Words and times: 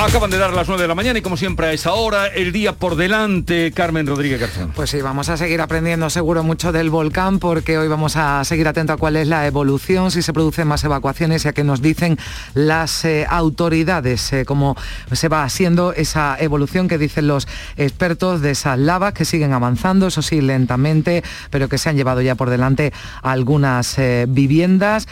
Acaban 0.00 0.30
de 0.30 0.38
dar 0.38 0.54
las 0.54 0.66
9 0.66 0.80
de 0.80 0.88
la 0.88 0.94
mañana 0.94 1.18
y 1.18 1.22
como 1.22 1.36
siempre 1.36 1.66
a 1.66 1.72
esa 1.72 1.92
hora, 1.92 2.26
el 2.26 2.52
día 2.52 2.72
por 2.72 2.96
delante, 2.96 3.70
Carmen 3.70 4.06
Rodríguez 4.06 4.40
Garzón. 4.40 4.72
Pues 4.74 4.88
sí, 4.88 5.02
vamos 5.02 5.28
a 5.28 5.36
seguir 5.36 5.60
aprendiendo 5.60 6.08
seguro 6.08 6.42
mucho 6.42 6.72
del 6.72 6.88
volcán 6.88 7.38
porque 7.38 7.76
hoy 7.76 7.86
vamos 7.86 8.16
a 8.16 8.42
seguir 8.44 8.66
atento 8.66 8.94
a 8.94 8.96
cuál 8.96 9.16
es 9.16 9.28
la 9.28 9.46
evolución, 9.46 10.10
si 10.10 10.22
se 10.22 10.32
producen 10.32 10.66
más 10.66 10.82
evacuaciones 10.84 11.44
y 11.44 11.48
a 11.48 11.52
qué 11.52 11.64
nos 11.64 11.82
dicen 11.82 12.18
las 12.54 13.04
eh, 13.04 13.26
autoridades, 13.28 14.32
eh, 14.32 14.46
cómo 14.46 14.74
se 15.12 15.28
va 15.28 15.44
haciendo 15.44 15.92
esa 15.92 16.34
evolución 16.40 16.88
que 16.88 16.96
dicen 16.96 17.28
los 17.28 17.46
expertos 17.76 18.40
de 18.40 18.52
esas 18.52 18.78
lavas 18.78 19.12
que 19.12 19.26
siguen 19.26 19.52
avanzando, 19.52 20.06
eso 20.06 20.22
sí, 20.22 20.40
lentamente, 20.40 21.22
pero 21.50 21.68
que 21.68 21.76
se 21.76 21.90
han 21.90 21.96
llevado 21.96 22.22
ya 22.22 22.36
por 22.36 22.48
delante 22.48 22.94
algunas 23.22 23.98
eh, 23.98 24.24
viviendas. 24.26 25.06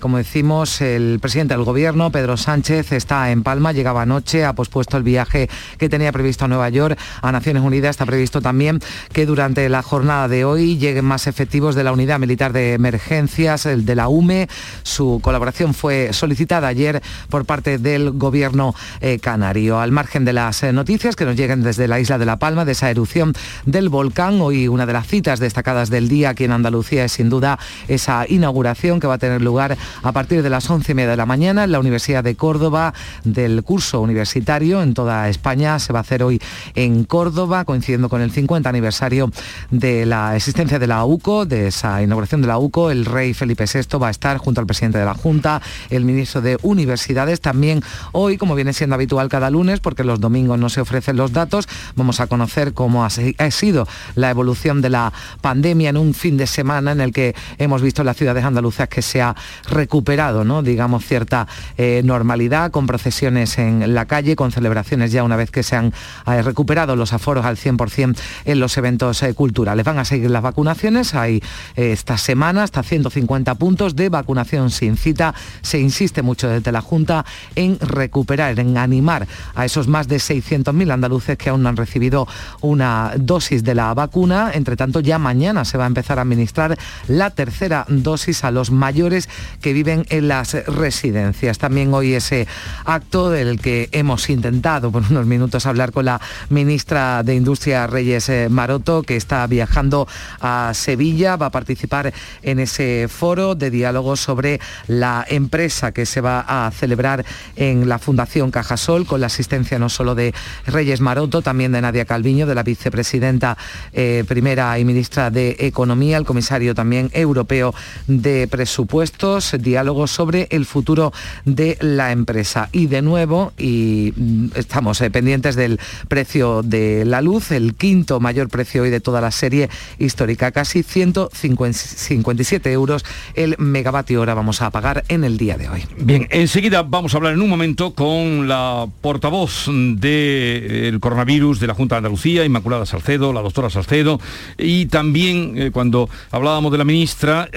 como 0.00 0.18
decimos, 0.18 0.82
el 0.82 1.18
presidente 1.20 1.54
del 1.54 1.64
gobierno, 1.64 2.12
Pedro 2.12 2.36
Sánchez, 2.36 2.92
está 2.92 3.30
en 3.30 3.42
Palma, 3.42 3.72
llegaba 3.72 4.02
anoche 4.02 4.25
ha 4.34 4.52
pospuesto 4.54 4.96
el 4.96 5.02
viaje 5.02 5.48
que 5.78 5.88
tenía 5.88 6.12
previsto 6.12 6.44
a 6.44 6.48
Nueva 6.48 6.68
York, 6.68 6.98
a 7.22 7.32
Naciones 7.32 7.62
Unidas. 7.62 7.90
Está 7.90 8.06
previsto 8.06 8.40
también 8.40 8.80
que 9.12 9.26
durante 9.26 9.68
la 9.68 9.82
jornada 9.82 10.28
de 10.28 10.44
hoy 10.44 10.76
lleguen 10.78 11.04
más 11.04 11.26
efectivos 11.26 11.74
de 11.74 11.84
la 11.84 11.92
Unidad 11.92 12.18
Militar 12.18 12.52
de 12.52 12.74
Emergencias, 12.74 13.66
el 13.66 13.84
de 13.84 13.94
la 13.94 14.08
UME. 14.08 14.48
Su 14.82 15.20
colaboración 15.22 15.74
fue 15.74 16.12
solicitada 16.12 16.68
ayer 16.68 17.02
por 17.30 17.44
parte 17.44 17.78
del 17.78 18.10
Gobierno 18.10 18.74
eh, 19.00 19.18
canario. 19.18 19.80
Al 19.80 19.92
margen 19.92 20.24
de 20.24 20.32
las 20.32 20.62
eh, 20.62 20.72
noticias 20.72 21.16
que 21.16 21.24
nos 21.24 21.36
lleguen 21.36 21.62
desde 21.62 21.88
la 21.88 22.00
isla 22.00 22.18
de 22.18 22.26
La 22.26 22.38
Palma, 22.38 22.64
de 22.64 22.72
esa 22.72 22.90
erupción 22.90 23.32
del 23.64 23.88
volcán, 23.88 24.40
hoy 24.40 24.68
una 24.68 24.86
de 24.86 24.92
las 24.92 25.06
citas 25.06 25.38
destacadas 25.40 25.90
del 25.90 26.08
día 26.08 26.30
aquí 26.30 26.44
en 26.44 26.52
Andalucía 26.52 27.04
es 27.04 27.12
sin 27.12 27.30
duda 27.30 27.58
esa 27.88 28.24
inauguración 28.28 29.00
que 29.00 29.06
va 29.06 29.14
a 29.14 29.18
tener 29.18 29.42
lugar 29.42 29.76
a 30.02 30.12
partir 30.12 30.42
de 30.42 30.50
las 30.50 30.68
once 30.68 30.92
y 30.92 30.94
media 30.94 31.10
de 31.10 31.16
la 31.16 31.26
mañana 31.26 31.64
en 31.64 31.72
la 31.72 31.80
Universidad 31.80 32.24
de 32.24 32.34
Córdoba 32.34 32.92
del 33.24 33.62
curso 33.62 34.00
universitario 34.00 34.15
universitario 34.16 34.82
en 34.82 34.94
toda 34.94 35.28
España. 35.28 35.78
Se 35.78 35.92
va 35.92 35.98
a 35.98 36.02
hacer 36.02 36.22
hoy 36.22 36.40
en 36.74 37.04
Córdoba, 37.04 37.66
coincidiendo 37.66 38.08
con 38.08 38.22
el 38.22 38.30
50 38.30 38.66
aniversario 38.66 39.30
de 39.70 40.06
la 40.06 40.34
existencia 40.34 40.78
de 40.78 40.86
la 40.86 41.04
UCO, 41.04 41.44
de 41.44 41.66
esa 41.66 42.02
inauguración 42.02 42.40
de 42.40 42.48
la 42.48 42.56
UCO. 42.56 42.90
El 42.90 43.04
rey 43.04 43.34
Felipe 43.34 43.66
VI 43.72 43.98
va 43.98 44.08
a 44.08 44.10
estar 44.10 44.38
junto 44.38 44.60
al 44.60 44.66
presidente 44.66 44.96
de 44.98 45.04
la 45.04 45.12
Junta, 45.12 45.60
el 45.90 46.06
ministro 46.06 46.40
de 46.40 46.58
Universidades. 46.62 47.42
También 47.42 47.82
hoy, 48.12 48.38
como 48.38 48.54
viene 48.54 48.72
siendo 48.72 48.94
habitual 48.94 49.28
cada 49.28 49.50
lunes, 49.50 49.80
porque 49.80 50.02
los 50.02 50.18
domingos 50.18 50.58
no 50.58 50.70
se 50.70 50.80
ofrecen 50.80 51.16
los 51.16 51.32
datos, 51.32 51.68
vamos 51.94 52.20
a 52.20 52.26
conocer 52.26 52.72
cómo 52.72 53.04
ha 53.04 53.10
sido 53.50 53.86
la 54.14 54.30
evolución 54.30 54.80
de 54.80 54.88
la 54.88 55.12
pandemia 55.42 55.90
en 55.90 55.98
un 55.98 56.14
fin 56.14 56.38
de 56.38 56.46
semana 56.46 56.92
en 56.92 57.02
el 57.02 57.12
que 57.12 57.34
hemos 57.58 57.82
visto 57.82 58.00
en 58.00 58.06
las 58.06 58.16
ciudades 58.16 58.44
andaluzas 58.44 58.88
que 58.88 59.02
se 59.02 59.20
ha 59.20 59.36
recuperado, 59.68 60.62
digamos, 60.62 61.04
cierta 61.04 61.46
eh, 61.76 62.00
normalidad 62.02 62.70
con 62.70 62.86
procesiones 62.86 63.58
en 63.58 63.94
la 63.94 64.05
calle 64.06 64.36
con 64.36 64.52
celebraciones 64.52 65.12
ya 65.12 65.22
una 65.24 65.36
vez 65.36 65.50
que 65.50 65.62
se 65.62 65.76
han 65.76 65.92
eh, 66.26 66.42
recuperado 66.42 66.96
los 66.96 67.12
aforos 67.12 67.44
al 67.44 67.56
100% 67.56 68.16
en 68.44 68.60
los 68.60 68.76
eventos 68.76 69.22
eh, 69.22 69.34
culturales. 69.34 69.84
Van 69.84 69.98
a 69.98 70.04
seguir 70.04 70.30
las 70.30 70.42
vacunaciones, 70.42 71.14
hay 71.14 71.42
eh, 71.76 71.92
esta 71.92 72.18
semana 72.18 72.62
hasta 72.62 72.82
150 72.82 73.54
puntos 73.56 73.96
de 73.96 74.08
vacunación 74.08 74.70
sin 74.70 74.96
cita. 74.96 75.34
Se 75.62 75.78
insiste 75.78 76.22
mucho 76.22 76.48
desde 76.48 76.72
la 76.72 76.80
Junta 76.80 77.24
en 77.54 77.78
recuperar, 77.80 78.58
en 78.58 78.76
animar 78.76 79.26
a 79.54 79.64
esos 79.64 79.88
más 79.88 80.08
de 80.08 80.16
600.000 80.16 80.92
andaluces 80.92 81.36
que 81.36 81.50
aún 81.50 81.62
no 81.62 81.68
han 81.68 81.76
recibido 81.76 82.26
una 82.60 83.12
dosis 83.16 83.64
de 83.64 83.74
la 83.74 83.92
vacuna. 83.94 84.50
Entre 84.54 84.76
tanto, 84.76 85.00
ya 85.00 85.18
mañana 85.18 85.64
se 85.64 85.78
va 85.78 85.84
a 85.84 85.88
empezar 85.88 86.18
a 86.18 86.22
administrar 86.22 86.78
la 87.08 87.30
tercera 87.30 87.84
dosis 87.88 88.44
a 88.44 88.50
los 88.50 88.70
mayores 88.70 89.28
que 89.60 89.72
viven 89.72 90.06
en 90.10 90.28
las 90.28 90.54
residencias. 90.66 91.58
También 91.58 91.92
hoy 91.94 92.14
ese 92.14 92.46
acto 92.84 93.30
del 93.30 93.60
que 93.60 93.88
hemos 93.96 94.28
intentado 94.28 94.92
por 94.92 95.02
unos 95.10 95.24
minutos 95.24 95.64
hablar 95.64 95.90
con 95.90 96.04
la 96.04 96.20
ministra 96.50 97.22
de 97.22 97.34
Industria 97.34 97.86
Reyes 97.86 98.28
eh, 98.28 98.48
Maroto, 98.50 99.02
que 99.02 99.16
está 99.16 99.46
viajando 99.46 100.06
a 100.40 100.72
Sevilla, 100.74 101.36
va 101.36 101.46
a 101.46 101.50
participar 101.50 102.12
en 102.42 102.58
ese 102.58 103.08
foro 103.08 103.54
de 103.54 103.70
diálogo 103.70 104.16
sobre 104.16 104.60
la 104.86 105.24
empresa 105.26 105.92
que 105.92 106.04
se 106.04 106.20
va 106.20 106.44
a 106.46 106.70
celebrar 106.72 107.24
en 107.56 107.88
la 107.88 107.98
Fundación 107.98 108.50
Cajasol, 108.50 109.06
con 109.06 109.22
la 109.22 109.28
asistencia 109.28 109.78
no 109.78 109.88
solo 109.88 110.14
de 110.14 110.34
Reyes 110.66 111.00
Maroto, 111.00 111.40
también 111.40 111.72
de 111.72 111.80
Nadia 111.80 112.04
Calviño, 112.04 112.46
de 112.46 112.54
la 112.54 112.62
vicepresidenta 112.62 113.56
eh, 113.94 114.24
primera 114.28 114.78
y 114.78 114.84
ministra 114.84 115.30
de 115.30 115.56
Economía, 115.58 116.18
el 116.18 116.26
comisario 116.26 116.74
también 116.74 117.10
europeo 117.14 117.74
de 118.06 118.46
presupuestos, 118.46 119.54
diálogo 119.58 120.06
sobre 120.06 120.48
el 120.50 120.66
futuro 120.66 121.14
de 121.46 121.78
la 121.80 122.12
empresa. 122.12 122.68
Y 122.72 122.88
de 122.88 123.00
nuevo, 123.00 123.54
y 123.56 123.85
Mm, 123.86 124.48
estamos 124.54 125.00
eh, 125.00 125.10
pendientes 125.10 125.56
del 125.56 125.78
precio 126.08 126.62
de 126.62 127.04
la 127.04 127.20
luz, 127.20 127.50
el 127.50 127.74
quinto 127.74 128.20
mayor 128.20 128.48
precio 128.48 128.82
hoy 128.82 128.90
de 128.90 129.00
toda 129.00 129.20
la 129.20 129.30
serie 129.30 129.68
histórica, 129.98 130.50
casi 130.50 130.82
157 130.82 132.72
euros 132.72 133.04
el 133.34 133.56
megavatio 133.58 134.20
hora 134.20 134.34
vamos 134.34 134.62
a 134.62 134.70
pagar 134.70 135.04
en 135.08 135.24
el 135.24 135.38
día 135.38 135.56
de 135.56 135.68
hoy. 135.68 135.84
Bien, 135.98 136.26
enseguida 136.30 136.82
vamos 136.82 137.14
a 137.14 137.18
hablar 137.18 137.34
en 137.34 137.42
un 137.42 137.48
momento 137.48 137.94
con 137.94 138.48
la 138.48 138.86
portavoz 139.00 139.66
del 139.68 140.98
coronavirus 141.00 141.60
de 141.60 141.66
la 141.66 141.74
Junta 141.74 141.94
de 141.94 141.98
Andalucía, 141.98 142.44
Inmaculada 142.44 142.86
Salcedo, 142.86 143.32
la 143.32 143.42
doctora 143.42 143.70
Salcedo, 143.70 144.20
y 144.58 144.86
también 144.86 145.54
eh, 145.56 145.70
cuando 145.72 146.08
hablábamos 146.30 146.72
de 146.72 146.78
la 146.78 146.84
ministra, 146.84 147.48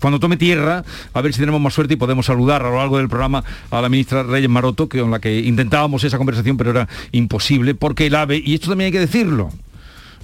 cuando 0.00 0.20
tome 0.20 0.36
tierra, 0.36 0.84
a 1.12 1.20
ver 1.20 1.32
si 1.32 1.40
tenemos 1.40 1.60
más 1.60 1.74
suerte 1.74 1.94
y 1.94 1.96
podemos 1.96 2.26
saludar 2.26 2.62
a 2.62 2.70
lo 2.70 2.76
largo 2.76 2.98
del 2.98 3.08
programa 3.08 3.42
a 3.70 3.80
la 3.80 3.88
ministra 3.88 4.22
Reyes 4.22 4.50
Maroto, 4.50 4.88
con 4.88 5.10
la 5.10 5.18
que 5.18 5.40
intentamos 5.40 5.71
intentábamos 5.72 6.04
esa 6.04 6.18
conversación, 6.18 6.58
pero 6.58 6.70
era 6.70 6.86
imposible, 7.12 7.74
porque 7.74 8.06
el 8.06 8.14
AVE, 8.14 8.42
y 8.44 8.52
esto 8.52 8.68
también 8.68 8.86
hay 8.86 8.92
que 8.92 9.00
decirlo, 9.00 9.48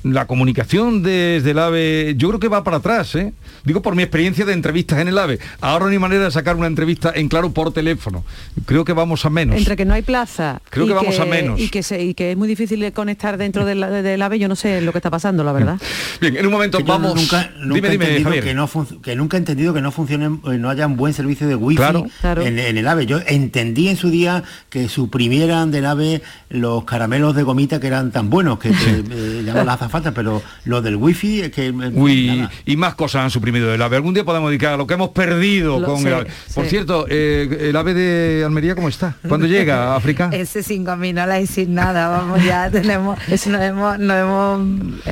la 0.03 0.27
comunicación 0.27 1.03
desde 1.03 1.51
el 1.51 1.59
AVE, 1.59 2.15
yo 2.17 2.29
creo 2.29 2.41
que 2.41 2.49
va 2.49 2.65
para 2.65 2.79
atrás, 2.79 3.15
¿eh? 3.15 3.33
Digo 3.65 3.83
por 3.83 3.95
mi 3.95 4.03
experiencia 4.03 4.45
de 4.45 4.53
entrevistas 4.53 4.99
en 5.01 5.09
el 5.09 5.19
AVE. 5.19 5.39
Ahora 5.61 5.87
no 5.87 5.91
hay 5.91 5.99
manera 5.99 6.25
de 6.25 6.31
sacar 6.31 6.57
una 6.57 6.67
entrevista 6.67 7.13
en 7.15 7.29
claro 7.29 7.51
por 7.51 7.73
teléfono. 7.73 8.25
Creo 8.67 8.85
que 8.85 8.93
vamos 8.93 9.25
a 9.25 9.31
menos. 9.31 9.57
Entre 9.57 9.77
que 9.77 9.85
no 9.85 9.95
hay 9.95 10.03
plaza. 10.03 10.61
Creo 10.71 10.87
que 10.87 10.93
vamos 10.93 11.19
a 11.19 11.25
menos. 11.25 11.61
Y 11.61 11.69
que, 11.69 11.83
y 12.03 12.15
que 12.15 12.33
es 12.33 12.37
muy 12.37 12.49
difícil 12.49 12.93
conectar 12.93 13.37
dentro 13.37 13.65
del, 13.65 13.81
del, 13.81 14.23
AVE, 14.23 14.39
yo 14.39 14.49
no 14.49 14.57
sé 14.57 14.81
lo 14.81 14.93
que 14.93 14.99
está 14.99 15.11
pasando, 15.11 15.45
la 15.45 15.53
verdad. 15.53 15.81
Bien, 16.21 16.37
en 16.37 16.47
un 16.47 16.53
momento 16.53 16.79
vamos... 16.85 17.15
Nunca, 17.15 17.51
nunca 17.59 17.89
dime, 17.89 18.09
dime, 18.11 18.41
Que, 18.41 18.55
no 18.55 18.69
que, 19.03 19.17
nunca 19.17 19.37
he 19.37 19.41
entendido 19.41 19.75
que 19.75 19.81
no 19.81 19.91
funcione, 19.91 20.27
eh, 20.27 20.59
no 20.59 20.71
haya 20.71 20.87
un 20.87 20.97
buen 20.97 21.15
servicio 21.15 21.49
de 21.49 21.55
wifi 21.55 21.83
En, 22.23 22.59
en, 22.59 22.79
el 22.79 22.87
AVE. 22.87 23.07
Yo 23.07 23.21
entendí 23.27 23.89
en 23.89 23.97
su 23.97 24.11
día 24.11 24.45
que 24.71 24.89
suprimieran 24.89 25.71
del 25.71 25.87
AVE 25.87 26.23
los 26.51 26.85
caramelos 26.85 27.35
de 27.35 27.43
gomita 27.43 27.81
que 27.81 27.87
eran 27.87 28.11
tan 28.13 28.31
buenos 28.31 28.59
que, 28.59 28.71
que 28.71 29.05
eh, 29.11 29.43
llaman 29.45 29.67
las 29.67 29.79
azafatas, 29.89 30.13
pero 30.15 30.43
lo 30.65 30.83
del 30.83 30.97
wifi 30.97 31.43
es 31.43 31.51
que... 31.51 31.71
Uy, 31.71 32.49
y 32.65 32.77
más 32.77 32.95
cosas 32.95 33.25
han 33.25 33.31
suprimido 33.31 33.69
del 33.69 33.81
AVE. 33.83 33.97
Algún 33.97 34.15
día 34.15 34.25
podemos 34.25 34.51
dedicar 34.51 34.75
a 34.75 34.77
lo 34.77 34.87
que 34.87 34.95
hemos 34.95 35.11
perdido 35.11 35.83
con 35.83 36.07
el 36.07 36.15
AVE. 36.15 36.27
Por 36.55 36.67
cierto, 36.67 37.07
eh, 37.09 37.69
el 37.69 37.77
AVE 37.77 37.95
de 37.95 38.45
Almería, 38.45 38.75
¿cómo 38.75 38.89
está? 38.89 39.17
¿Cuándo 39.27 39.47
llega 39.49 39.93
a 39.93 39.97
África? 39.97 40.31
Ese 40.33 40.63
sin 40.63 40.85
gominola 40.85 41.41
y 41.41 41.47
sin 41.47 41.75
nada, 41.75 42.09
vamos, 42.09 42.45
ya 42.45 42.71
tenemos, 42.73 43.19
nos 43.29 43.47
hemos, 43.47 43.99
nos 43.99 44.17
hemos 44.17 45.03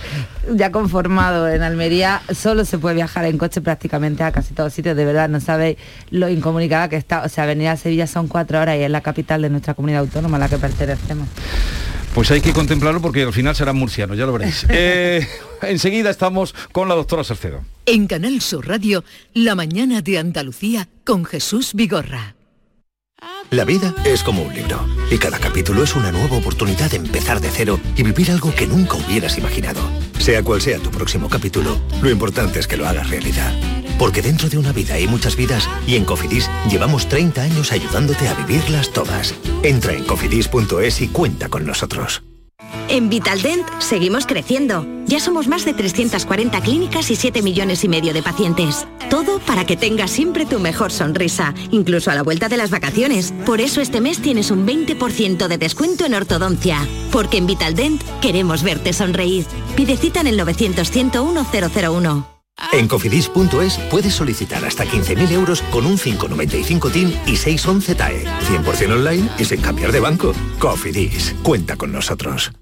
ya 0.54 0.70
conformado. 0.70 1.48
En 1.48 1.62
Almería 1.62 2.22
solo 2.32 2.64
se 2.64 2.78
puede 2.78 2.94
viajar 2.94 3.25
en 3.25 3.38
coche 3.38 3.60
prácticamente 3.60 4.22
a 4.22 4.32
casi 4.32 4.54
todos 4.54 4.72
sitios, 4.72 4.97
de 4.97 5.04
verdad, 5.04 5.28
no 5.28 5.41
sabéis 5.41 5.76
lo 6.10 6.28
incomunicada 6.28 6.88
que 6.88 6.97
está. 6.97 7.22
O 7.22 7.28
sea, 7.28 7.47
venir 7.47 7.69
a 7.69 7.76
Sevilla 7.76 8.06
son 8.06 8.28
cuatro 8.28 8.60
horas 8.60 8.76
y 8.76 8.82
es 8.82 8.91
la 8.91 9.00
capital 9.00 9.43
de 9.43 9.50
nuestra 9.50 9.75
comunidad 9.75 10.00
autónoma 10.00 10.37
a 10.37 10.41
la 10.41 10.48
que 10.48 10.58
pertenecemos. 10.58 11.28
Pues 12.16 12.31
hay 12.31 12.41
que 12.41 12.54
contemplarlo 12.54 13.03
porque 13.03 13.25
al 13.25 13.32
final 13.34 13.54
serán 13.54 13.77
murcianos, 13.77 14.16
ya 14.16 14.25
lo 14.25 14.32
veréis. 14.32 14.65
Eh, 14.71 15.28
enseguida 15.60 16.09
estamos 16.09 16.54
con 16.72 16.88
la 16.88 16.94
doctora 16.94 17.22
Salcedo. 17.25 17.62
En 17.84 18.06
Canal 18.06 18.41
Sur 18.41 18.66
Radio, 18.66 19.04
La 19.34 19.54
mañana 19.54 20.00
de 20.00 20.16
Andalucía 20.16 20.88
con 21.05 21.26
Jesús 21.26 21.75
Vigorra. 21.75 22.34
La 23.50 23.66
vida 23.66 23.94
es 24.06 24.22
como 24.22 24.44
un 24.44 24.55
libro 24.55 24.82
y 25.11 25.19
cada 25.19 25.38
capítulo 25.38 25.82
es 25.82 25.94
una 25.94 26.11
nueva 26.11 26.38
oportunidad 26.38 26.91
de 26.91 26.96
empezar 26.96 27.38
de 27.41 27.50
cero 27.50 27.79
y 27.96 28.02
vivir 28.02 28.31
algo 28.31 28.55
que 28.55 28.67
nunca 28.67 28.96
hubieras 28.96 29.37
imaginado. 29.37 29.82
Sea 30.19 30.43
cual 30.43 30.62
sea 30.62 30.79
tu 30.79 30.91
próximo 30.91 31.29
capítulo, 31.29 31.79
lo 32.00 32.11
importante 32.11 32.61
es 32.61 32.67
que 32.67 32.79
lo 32.79 32.88
hagas 32.88 33.11
realidad. 33.11 33.52
Porque 33.98 34.22
dentro 34.22 34.48
de 34.48 34.58
una 34.58 34.72
vida 34.72 34.94
hay 34.94 35.06
muchas 35.06 35.37
vidas 35.37 35.69
y 35.87 35.96
en 35.96 36.04
Cofidis 36.04 36.50
llevamos 36.70 37.08
30 37.08 37.43
años 37.43 37.72
ayudándote 37.72 38.28
a 38.28 38.34
vivirlas 38.34 38.90
todas. 38.90 39.34
Entra 39.62 39.93
en 39.94 40.04
cofidis.es 40.04 41.00
y 41.00 41.08
cuenta 41.08 41.48
con 41.48 41.66
nosotros. 41.66 42.22
En 42.88 43.08
Vitaldent 43.08 43.66
seguimos 43.81 44.26
creciendo. 44.26 44.87
Ya 45.06 45.19
somos 45.19 45.48
más 45.48 45.64
de 45.64 45.75
340 45.75 46.60
clínicas 46.60 47.10
y 47.10 47.16
7 47.16 47.43
millones 47.43 47.82
y 47.84 47.88
medio 47.88 48.12
de 48.12 48.22
pacientes. 48.22 48.87
Todo 49.10 49.40
para 49.40 49.66
que 49.66 49.76
tengas 49.76 50.10
siempre 50.10 50.46
tu 50.46 50.60
mejor 50.60 50.93
sonrisa, 50.93 51.52
incluso 51.70 52.10
a 52.10 52.14
la 52.14 52.22
vuelta 52.22 52.48
de 52.48 52.56
las 52.56 52.70
vacaciones. 52.70 53.32
Por 53.44 53.60
eso 53.60 53.81
este 53.81 54.00
mes 54.00 54.20
tienes 54.20 54.50
un 54.50 54.66
20% 54.66 55.48
de 55.48 55.58
descuento 55.58 56.04
en 56.04 56.14
ortodoncia. 56.14 56.87
Porque 57.10 57.38
en 57.38 57.46
Vitaldent 57.46 58.02
queremos 58.20 58.62
verte 58.62 58.93
sonreír. 58.93 59.46
Pide 59.76 59.96
cita 59.96 60.20
en 60.20 60.28
el 60.28 60.37
900 60.37 60.90
101 60.90 61.46
001. 61.90 62.36
En 62.73 62.88
cofidis.es 62.88 63.79
puedes 63.91 64.14
solicitar 64.14 64.64
hasta 64.64 64.85
15.000 64.85 65.31
euros 65.32 65.62
con 65.70 65.87
un 65.87 65.99
595 65.99 66.91
TIN 66.91 67.20
y 67.26 67.37
611 67.37 67.94
TAE. 67.94 68.25
100% 68.25 68.93
online 68.93 69.29
y 69.38 69.44
sin 69.44 69.61
cambiar 69.61 69.93
de 69.93 70.00
banco. 70.00 70.32
Cofidis, 70.58 71.35
cuenta 71.43 71.76
con 71.76 71.93
nosotros. 71.93 72.53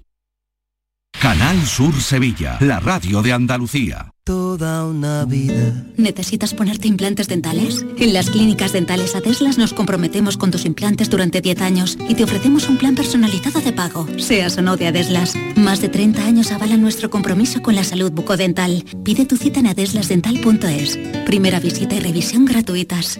Canal 1.21 1.65
Sur 1.65 1.99
Sevilla, 2.01 2.57
la 2.59 2.79
radio 2.79 3.21
de 3.21 3.33
Andalucía. 3.33 4.14
Toda 4.25 4.87
una 4.87 5.23
vida. 5.25 5.85
¿Necesitas 5.97 6.55
ponerte 6.55 6.87
implantes 6.87 7.27
dentales? 7.27 7.85
En 7.99 8.11
las 8.11 8.31
clínicas 8.31 8.73
dentales 8.73 9.13
Adeslas 9.13 9.59
nos 9.59 9.71
comprometemos 9.71 10.35
con 10.35 10.49
tus 10.49 10.65
implantes 10.65 11.11
durante 11.11 11.41
10 11.41 11.61
años 11.61 11.95
y 12.09 12.15
te 12.15 12.23
ofrecemos 12.23 12.67
un 12.67 12.77
plan 12.77 12.95
personalizado 12.95 13.61
de 13.61 13.71
pago, 13.71 14.07
seas 14.17 14.57
o 14.57 14.63
no 14.63 14.77
de 14.77 14.87
Adeslas. 14.87 15.35
Más 15.55 15.79
de 15.79 15.89
30 15.89 16.25
años 16.25 16.51
avalan 16.51 16.81
nuestro 16.81 17.11
compromiso 17.11 17.61
con 17.61 17.75
la 17.75 17.83
salud 17.83 18.11
bucodental. 18.11 18.83
Pide 19.03 19.27
tu 19.27 19.37
cita 19.37 19.59
en 19.59 19.67
adeslasdental.es. 19.67 20.97
Primera 21.27 21.59
visita 21.59 21.93
y 21.93 21.99
revisión 21.99 22.45
gratuitas. 22.45 23.19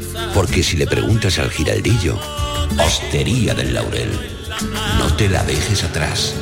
Porque 0.33 0.63
si 0.63 0.77
le 0.77 0.87
preguntas 0.87 1.39
al 1.39 1.49
giraldillo, 1.49 2.17
Hostería 2.79 3.53
del 3.53 3.73
Laurel, 3.73 4.11
no 4.97 5.13
te 5.15 5.29
la 5.29 5.43
dejes 5.43 5.83
atrás. 5.83 6.35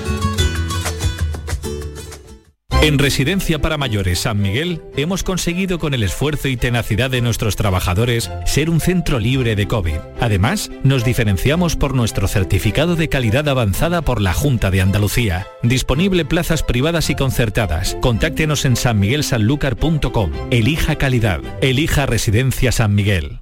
En 2.81 2.97
Residencia 2.97 3.59
para 3.59 3.77
Mayores 3.77 4.19
San 4.19 4.41
Miguel 4.41 4.81
hemos 4.95 5.24
conseguido 5.24 5.80
con 5.80 5.94
el 5.94 6.01
esfuerzo 6.01 6.47
y 6.47 6.56
tenacidad 6.56 7.09
de 7.09 7.19
nuestros 7.19 7.57
trabajadores 7.57 8.31
ser 8.45 8.69
un 8.69 8.80
centro 8.80 9.19
libre 9.19 9.57
de 9.57 9.68
COVID. 9.68 9.97
Además, 10.21 10.71
nos 10.83 11.03
diferenciamos 11.03 11.75
por 11.75 11.94
nuestro 11.94 12.30
certificado 12.30 12.95
de 12.95 13.09
calidad 13.09 13.50
avanzada 13.50 14.01
por 14.01 14.21
la 14.21 14.33
Junta 14.33 14.71
de 14.71 14.80
Andalucía. 14.80 15.45
Disponible 15.62 16.24
plazas 16.24 16.63
privadas 16.63 17.09
y 17.09 17.15
concertadas. 17.15 17.97
Contáctenos 18.01 18.63
en 18.63 18.77
sanmiguelsanlucar.com. 18.77 20.31
Elija 20.50 20.95
calidad. 20.95 21.42
Elija 21.62 22.06
Residencia 22.06 22.71
San 22.71 22.95
Miguel. 22.95 23.42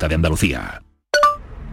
Junta 0.01 0.09
de 0.09 0.15
Andalucía. 0.15 0.81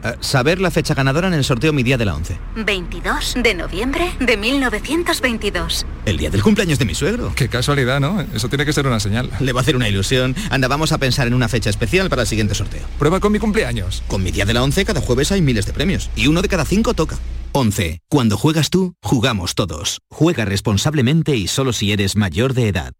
Eh, 0.04 0.14
saber 0.20 0.60
la 0.60 0.70
fecha 0.70 0.92
ganadora 0.92 1.28
en 1.28 1.32
el 1.32 1.44
sorteo 1.44 1.72
Mi 1.72 1.82
Día 1.82 1.96
de 1.96 2.04
la 2.04 2.14
11. 2.14 2.38
22 2.56 3.36
de 3.42 3.54
noviembre 3.54 4.12
de 4.20 4.36
1922. 4.36 5.86
El 6.04 6.19
día 6.19 6.28
del 6.28 6.42
cumpleaños 6.42 6.78
de 6.78 6.84
mi 6.84 6.94
suegro. 6.94 7.32
Qué 7.34 7.48
casualidad, 7.48 8.00
¿no? 8.00 8.20
Eso 8.34 8.50
tiene 8.50 8.66
que 8.66 8.75
ser 8.75 8.86
una 8.86 9.00
señal. 9.00 9.30
Le 9.40 9.54
va 9.54 9.60
a 9.60 9.62
hacer 9.62 9.76
una 9.76 9.88
ilusión. 9.88 10.36
Anda, 10.50 10.69
vamos 10.69 10.92
a 10.92 10.98
pensar 10.98 11.26
en 11.26 11.32
una 11.32 11.48
fecha 11.48 11.70
especial 11.70 12.10
para 12.10 12.22
el 12.22 12.28
siguiente 12.28 12.54
sorteo. 12.54 12.82
Prueba 12.98 13.19
con 13.19 13.32
mi 13.32 13.38
cumpleaños. 13.38 14.02
Con 14.08 14.22
Mi 14.22 14.30
Día 14.30 14.44
de 14.44 14.52
la 14.52 14.62
11 14.62 14.84
cada 14.84 15.00
jueves 15.00 15.32
hay 15.32 15.40
miles 15.40 15.64
de 15.64 15.72
premios. 15.72 16.10
Y 16.14 16.26
uno 16.26 16.42
de 16.42 16.48
cada 16.48 16.66
cinco 16.66 16.92
toca. 16.92 17.16
11. 17.52 18.00
Cuando 18.10 18.36
juegas 18.36 18.69
tú, 18.69 18.92
jugamos 19.02 19.54
todos. 19.54 20.00
Juega 20.10 20.44
responsablemente 20.44 21.34
y 21.34 21.48
solo 21.48 21.72
si 21.72 21.92
eres 21.92 22.14
mayor 22.14 22.52
de 22.52 22.69
edad. 22.69 22.92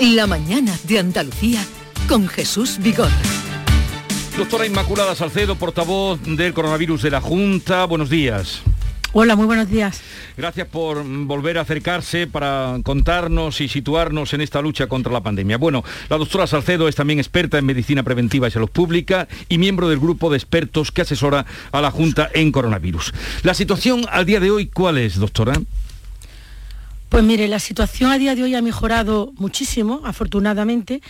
La 0.00 0.28
mañana 0.28 0.78
de 0.84 1.00
Andalucía 1.00 1.60
con 2.08 2.28
Jesús 2.28 2.78
Vigor. 2.78 3.08
Doctora 4.36 4.64
Inmaculada 4.64 5.16
Salcedo, 5.16 5.56
portavoz 5.56 6.20
del 6.22 6.54
coronavirus 6.54 7.02
de 7.02 7.10
la 7.10 7.20
Junta, 7.20 7.84
buenos 7.84 8.08
días. 8.08 8.62
Hola, 9.12 9.34
muy 9.34 9.46
buenos 9.46 9.68
días. 9.68 10.00
Gracias 10.36 10.68
por 10.68 11.02
volver 11.02 11.58
a 11.58 11.62
acercarse 11.62 12.28
para 12.28 12.78
contarnos 12.84 13.60
y 13.60 13.66
situarnos 13.66 14.32
en 14.34 14.40
esta 14.40 14.62
lucha 14.62 14.86
contra 14.86 15.12
la 15.12 15.20
pandemia. 15.20 15.58
Bueno, 15.58 15.82
la 16.08 16.16
doctora 16.16 16.46
Salcedo 16.46 16.86
es 16.86 16.94
también 16.94 17.18
experta 17.18 17.58
en 17.58 17.66
medicina 17.66 18.04
preventiva 18.04 18.46
y 18.46 18.52
salud 18.52 18.70
pública 18.70 19.26
y 19.48 19.58
miembro 19.58 19.88
del 19.88 19.98
grupo 19.98 20.30
de 20.30 20.36
expertos 20.36 20.92
que 20.92 21.02
asesora 21.02 21.44
a 21.72 21.80
la 21.80 21.90
Junta 21.90 22.30
en 22.34 22.52
coronavirus. 22.52 23.12
La 23.42 23.54
situación 23.54 24.06
al 24.08 24.26
día 24.26 24.38
de 24.38 24.52
hoy, 24.52 24.68
¿cuál 24.68 24.98
es, 24.98 25.16
doctora? 25.16 25.54
Pues 27.08 27.24
mire, 27.24 27.48
la 27.48 27.58
situación 27.58 28.10
a 28.12 28.18
día 28.18 28.34
de 28.34 28.42
hoy 28.42 28.54
ha 28.54 28.62
mejorado 28.62 29.32
muchísimo, 29.36 30.02
afortunadamente, 30.04 31.00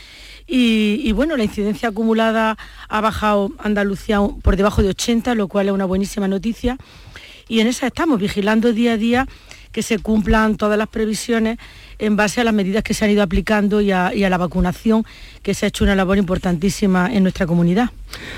y, 0.50 1.12
bueno, 1.12 1.36
la 1.36 1.44
incidencia 1.44 1.90
acumulada 1.90 2.56
ha 2.88 3.00
bajado 3.02 3.52
Andalucía 3.58 4.20
por 4.42 4.56
debajo 4.56 4.82
de 4.82 4.88
80, 4.88 5.34
lo 5.34 5.46
cual 5.46 5.68
es 5.68 5.72
una 5.72 5.84
buenísima 5.84 6.26
noticia. 6.26 6.78
Y 7.48 7.60
en 7.60 7.66
esa 7.66 7.88
estamos, 7.88 8.18
vigilando 8.18 8.72
día 8.72 8.92
a 8.92 8.96
día 8.96 9.28
que 9.72 9.82
se 9.82 9.98
cumplan 9.98 10.56
todas 10.56 10.78
las 10.78 10.88
previsiones 10.88 11.58
en 11.98 12.16
base 12.16 12.40
a 12.40 12.44
las 12.44 12.54
medidas 12.54 12.82
que 12.82 12.94
se 12.94 13.04
han 13.04 13.10
ido 13.10 13.22
aplicando 13.22 13.82
y 13.82 13.92
a, 13.92 14.10
la 14.12 14.38
vacunación, 14.38 15.04
que 15.42 15.52
se 15.52 15.66
ha 15.66 15.68
hecho 15.68 15.84
una 15.84 15.94
labor 15.94 16.16
importantísima 16.16 17.12
en 17.12 17.24
nuestra 17.24 17.46
comunidad. 17.46 17.90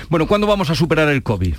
Bueno, 0.09 0.27
¿cuándo 0.27 0.47
vamos 0.47 0.69
a 0.69 0.75
superar 0.75 1.07
el 1.07 1.23
COVID? 1.23 1.55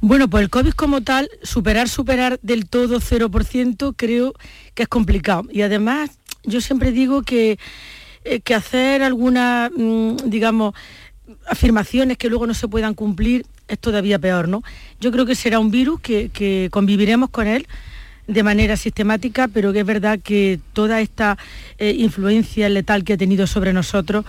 Bueno, 0.00 0.28
pues 0.28 0.42
el 0.42 0.50
COVID 0.50 0.72
como 0.72 1.00
tal, 1.00 1.30
superar, 1.42 1.88
superar 1.88 2.38
del 2.42 2.66
todo 2.66 3.00
0% 3.00 3.94
creo 3.96 4.34
que 4.74 4.82
es 4.82 4.88
complicado. 4.88 5.44
Y 5.50 5.62
además, 5.62 6.10
yo 6.44 6.60
siempre 6.60 6.92
digo 6.92 7.22
que, 7.22 7.58
eh, 8.24 8.40
que 8.40 8.54
hacer 8.54 9.02
algunas, 9.02 9.70
mm, 9.74 10.16
digamos, 10.26 10.74
afirmaciones 11.46 12.18
que 12.18 12.28
luego 12.28 12.46
no 12.46 12.54
se 12.54 12.68
puedan 12.68 12.94
cumplir 12.94 13.46
es 13.68 13.78
todavía 13.78 14.18
peor, 14.18 14.48
¿no? 14.48 14.62
Yo 15.00 15.10
creo 15.10 15.26
que 15.26 15.34
será 15.34 15.58
un 15.58 15.70
virus 15.70 16.00
que, 16.00 16.68
conviviremos 16.70 17.30
con 17.30 17.46
él 17.46 17.66
de 18.26 18.42
manera 18.42 18.76
sistemática, 18.76 19.48
pero 19.48 19.72
que 19.72 19.80
es 19.80 19.86
verdad 19.86 20.18
que 20.22 20.60
toda 20.72 21.00
esta 21.00 21.36
eh, 21.78 21.94
influencia 21.98 22.68
letal 22.68 23.04
que 23.04 23.14
ha 23.14 23.16
tenido 23.16 23.46
sobre 23.46 23.72
nosotros 23.72 24.24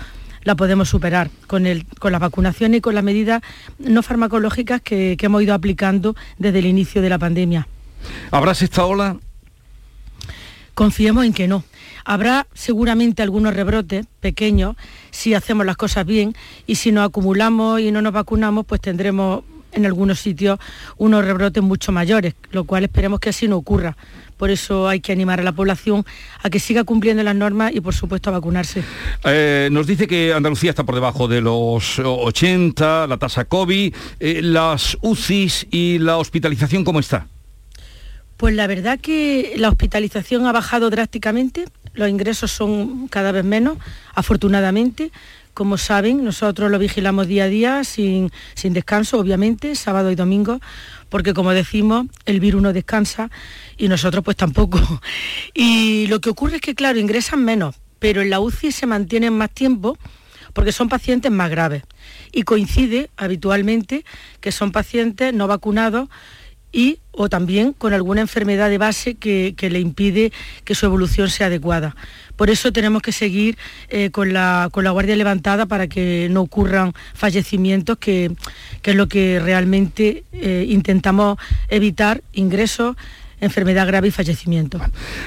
la 0.45 0.55
podemos 0.55 0.87
superar 0.87 1.29
con, 1.47 1.65
el, 1.65 1.85
con 1.99 2.13
la 2.13 2.19
vacunación 2.19 2.73
y 2.75 2.79
con 2.81 2.95
las 2.95 3.03
medidas 3.03 3.41
no 3.79 4.01
farmacológicas 4.01 4.79
que, 4.79 5.17
hemos 5.19 5.43
ido 5.43 5.53
aplicando 5.53 6.15
desde 6.37 6.59
el 6.59 6.67
inicio 6.67 7.01
de 7.01 7.09
la 7.09 7.19
pandemia. 7.19 7.67
¿Habrá 8.31 8.53
esta 8.53 8.85
ola? 8.85 9.17
Confiemos 10.75 11.25
en 11.25 11.33
que 11.33 11.47
no. 11.47 11.63
Habrá 12.05 12.45
seguramente 12.53 13.23
algunos 13.23 13.55
rebrotes 13.55 14.05
pequeños 14.19 14.75
si 15.09 15.33
hacemos 15.33 15.65
las 15.65 15.77
cosas 15.77 16.05
bien 16.05 16.35
y 16.67 16.75
si 16.75 16.91
nos 16.91 17.07
acumulamos 17.07 17.79
y 17.79 17.91
no 17.91 18.03
nos 18.03 18.13
vacunamos, 18.13 18.65
pues 18.67 18.81
tendremos 18.81 19.43
en 19.75 19.85
algunos 19.85 20.19
sitios 20.19 20.59
unos 20.97 21.23
rebrotes 21.23 21.61
mucho 21.61 21.91
mayores, 21.91 22.33
lo 22.51 22.63
cual 22.63 22.85
esperemos 22.85 23.19
que 23.19 23.29
así 23.29 23.47
no 23.47 23.57
ocurra. 23.57 23.95
Por 24.37 24.49
eso 24.49 24.87
hay 24.87 24.99
que 24.99 25.11
animar 25.11 25.39
a 25.39 25.43
la 25.43 25.53
población 25.53 26.05
a 26.43 26.49
que 26.49 26.59
siga 26.59 26.83
cumpliendo 26.83 27.23
las 27.23 27.35
normas 27.35 27.73
y 27.73 27.79
por 27.79 27.93
supuesto 27.93 28.29
a 28.29 28.33
vacunarse. 28.33 28.83
Eh, 29.23 29.69
nos 29.71 29.87
dice 29.87 30.07
que 30.07 30.33
Andalucía 30.33 30.71
está 30.71 30.83
por 30.83 30.95
debajo 30.95 31.27
de 31.27 31.41
los 31.41 31.99
80, 31.99 33.07
la 33.07 33.17
tasa 33.17 33.45
COVID, 33.45 33.93
eh, 34.19 34.41
las 34.41 34.97
UCIs 35.01 35.67
y 35.71 35.99
la 35.99 36.17
hospitalización, 36.17 36.83
¿cómo 36.83 36.99
está? 36.99 37.27
Pues 38.37 38.53
la 38.53 38.67
verdad 38.67 38.99
que 38.99 39.53
la 39.55 39.69
hospitalización 39.69 40.45
ha 40.45 40.51
bajado 40.51 40.89
drásticamente, 40.89 41.65
los 41.93 42.09
ingresos 42.09 42.51
son 42.51 43.07
cada 43.07 43.31
vez 43.31 43.45
menos, 43.45 43.77
afortunadamente. 44.13 45.11
Como 45.55 45.77
saben, 45.77 46.23
nosotros 46.25 46.69
lo 46.69 46.77
vigilamos 46.77 47.27
día 47.27 47.45
a 47.45 47.47
día, 47.47 47.83
sin, 47.85 48.29
sin 48.53 48.73
descanso, 48.73 49.17
obviamente, 49.17 49.73
sábado 49.75 50.11
y 50.11 50.15
domingo, 50.15 50.59
porque 51.09 51.33
como 51.33 51.51
decimos, 51.51 52.07
el 52.25 52.41
virus 52.41 52.61
no 52.61 52.73
descansa 52.73 53.31
y 53.77 53.87
nosotros 53.87 54.23
pues 54.23 54.37
tampoco. 54.37 54.79
Y 55.53 56.07
lo 56.07 56.19
que 56.19 56.29
ocurre 56.29 56.57
es 56.57 56.61
que, 56.61 56.75
claro, 56.75 56.99
ingresan 56.99 57.43
menos, 57.43 57.75
pero 57.99 58.21
en 58.21 58.29
la 58.29 58.41
UCI 58.41 58.73
se 58.73 58.85
mantienen 58.85 59.31
más 59.31 59.49
tiempo 59.49 59.97
porque 60.51 60.73
son 60.73 60.89
pacientes 60.89 61.31
más 61.31 61.49
graves. 61.49 61.83
Y 62.33 62.43
coincide 62.43 63.09
habitualmente 63.15 64.03
que 64.41 64.51
son 64.51 64.73
pacientes 64.73 65.33
no 65.33 65.47
vacunados 65.47 66.09
y 66.75 66.99
o 67.11 67.29
también 67.29 67.71
con 67.71 67.93
alguna 67.93 68.19
enfermedad 68.19 68.69
de 68.69 68.77
base 68.77 69.15
que, 69.15 69.55
le 69.57 69.79
impide 69.79 70.33
que 70.65 70.75
su 70.75 70.85
evolución 70.85 71.29
sea 71.29 71.47
adecuada. 71.47 71.95
Por 72.35 72.49
eso 72.49 72.71
tenemos 72.71 73.01
que 73.01 73.11
seguir 73.11 73.57
eh, 73.89 74.09
con, 74.11 74.33
la, 74.33 74.69
guardia 74.71 75.15
levantada 75.15 75.65
para 75.65 75.87
que 75.87 76.27
no 76.31 76.41
ocurran 76.41 76.93
fallecimientos, 77.13 77.97
que, 77.97 78.31
es 78.83 78.95
lo 78.95 79.07
que 79.07 79.39
realmente 79.39 80.23
eh, 80.31 80.65
intentamos 80.69 81.37
evitar, 81.69 82.21
ingresos 82.33 82.95
enfermedad 83.45 83.87
grave 83.87 84.07
y 84.07 84.11
fallecimiento. 84.11 84.79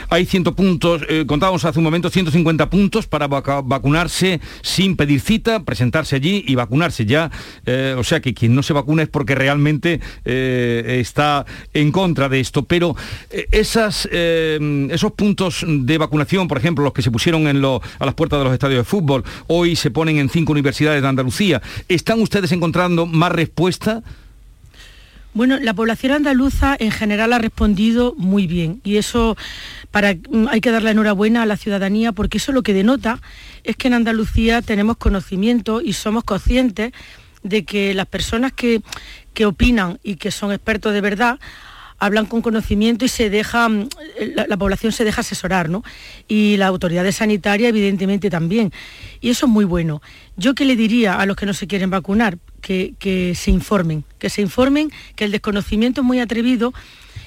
Hay 0.09 0.27
100 0.27 0.45
puntos, 0.45 1.03
eh, 1.09 1.25
contábamos 1.27 1.65
hace 1.65 1.79
un 1.79 1.85
momento, 1.85 2.11
150 2.11 2.71
puntos 2.71 3.07
para 3.07 3.27
vacunarse 3.27 4.41
sin 4.63 4.97
pedir 4.97 5.21
cita, 5.21 5.65
presentarse 5.65 6.17
allí 6.17 6.45
y 6.47 6.55
vacunarse 6.55 7.07
ya. 7.07 7.31
Eh, 7.67 7.95
o 7.97 8.05
sea 8.05 8.21
que 8.21 8.35
quien 8.35 8.55
no 8.55 8.63
se 8.63 8.73
vacuna 8.73 9.03
es 9.03 9.09
porque 9.09 9.35
realmente 9.35 10.01
eh, 10.25 10.99
está 11.01 11.45
en 11.75 11.93
contra 11.93 12.29
de 12.29 12.41
esto. 12.41 12.65
Pero 12.65 12.97
esas, 13.31 14.07
esos 14.07 15.13
puntos 15.13 15.65
de 15.67 15.99
vacunación, 15.99 16.49
por 16.49 16.59
ejemplo, 16.59 16.85
los 16.85 16.93
que 16.93 17.03
se 17.03 17.11
pusieron 17.11 17.47
en 17.47 17.59
a 17.59 18.07
las 18.07 18.15
puertas 18.15 18.39
de 18.39 18.45
los 18.45 18.53
estadios 18.53 18.79
de 18.79 18.85
fútbol, 18.85 19.25
hoy 19.49 19.77
se 19.77 19.91
ponen 19.91 20.19
en 20.19 20.29
cinco 20.29 20.53
universidades 20.53 21.03
de 21.03 21.09
Andalucía, 21.09 21.61
¿están 21.89 22.21
ustedes 22.21 22.53
encontrando 22.53 23.07
más 23.07 23.33
respuesta? 23.33 24.03
Bueno, 25.39 25.57
la 25.61 25.73
población 25.73 26.11
andaluza 26.11 26.77
en 26.81 26.91
general 26.91 27.33
ha 27.33 27.39
respondido 27.39 28.13
muy 28.17 28.49
bien 28.49 28.81
y 28.83 28.97
eso 28.97 29.37
mm, 29.93 30.49
hay 30.49 30.61
que 30.61 30.73
darle 30.73 30.91
enhorabuena 30.91 31.43
a 31.43 31.47
la 31.47 31.57
ciudadanía 31.57 32.11
porque 32.11 32.39
eso 32.39 32.51
lo 32.51 32.65
que 32.65 32.75
denota 32.75 33.21
es 33.63 33.77
que 33.77 33.87
en 33.87 33.95
Andalucía 33.95 34.63
tenemos 34.63 34.97
conocimiento 34.97 35.81
y 35.81 35.93
somos 35.93 36.25
conscientes 36.25 36.91
de 37.45 37.65
que 37.65 37.95
las 37.95 38.07
personas 38.07 38.51
que, 38.51 38.83
que 39.33 39.47
opinan 39.47 40.01
y 40.03 40.17
que 40.17 40.33
son 40.33 40.51
expertos 40.51 40.93
de 40.93 41.03
verdad 41.03 41.39
hablan 41.99 42.27
con 42.27 42.43
conocimiento 42.43 43.05
y 43.05 43.09
se 43.09 43.31
deja, 43.31 43.69
mm, 43.69 43.89
la, 44.35 44.57
población 44.57 44.93
se 44.93 45.05
deja 45.05 45.21
asesorar, 45.21 45.69
¿no? 45.69 45.83
Y 46.29 46.57
la 46.57 46.67
autoridad 46.67 47.11
sanitaria 47.13 47.69
evidentemente 47.69 48.31
también. 48.31 48.73
Y 49.21 49.31
eso 49.31 49.47
es 49.47 49.53
muy 49.53 49.65
bueno. 49.65 50.01
Yo 50.37 50.55
qué 50.55 50.65
le 50.65 50.77
diría 50.77 51.15
a 51.15 51.27
los 51.27 51.37
que 51.37 51.47
no 51.47 51.55
se 51.55 51.67
quieren 51.67 51.91
vacunar, 51.91 52.39
que, 52.61 53.35
se 53.35 53.51
informen, 53.51 54.05
que 54.19 54.31
se 54.31 54.43
informen, 54.43 54.91
que 55.17 55.25
el 55.25 55.33
desconocimiento 55.33 56.01
es 56.01 56.07
muy 56.07 56.21
atrevido 56.21 56.73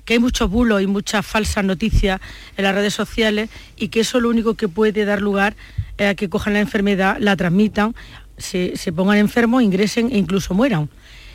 que 0.05 0.13
hay 0.13 0.19
muchos 0.19 0.49
bulos 0.49 0.81
y 0.81 0.87
muchas 0.87 1.23
falsas 1.23 1.63
noticias 1.63 2.19
en 2.57 2.63
las 2.63 2.73
redes 2.73 2.91
sociales 2.91 3.51
y 3.77 3.89
que 3.89 3.99
eso 3.99 4.19
lo 4.19 4.29
único 4.29 4.55
que 4.55 4.67
puede 4.67 5.05
dar 5.05 5.21
lugar 5.21 5.55
es 5.99 6.09
a 6.09 6.15
que 6.15 6.27
cojan 6.27 6.53
la 6.53 6.59
enfermedad, 6.59 7.17
la 7.19 7.35
transmitan, 7.35 7.93
se, 8.35 8.75
se 8.77 8.91
pongan 8.91 9.19
enfermos, 9.19 9.61
ingresen 9.61 10.09
e 10.11 10.17
incluso 10.17 10.55
mueran 10.55 10.89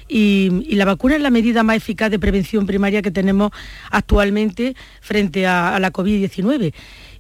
y, 0.09 0.75
la 0.77 0.85
vacuna 0.85 1.17
es 1.17 1.23
la 1.23 1.31
medida 1.31 1.63
más 1.63 1.77
eficaz 1.77 2.11
de 2.11 2.19
prevención 2.19 2.67
primaria 2.67 3.03
que 3.03 3.11
tenemos 3.11 3.51
actualmente 3.91 4.77
frente 5.01 5.47
a, 5.47 5.79
la 5.81 5.93
COVID-19. 5.93 6.73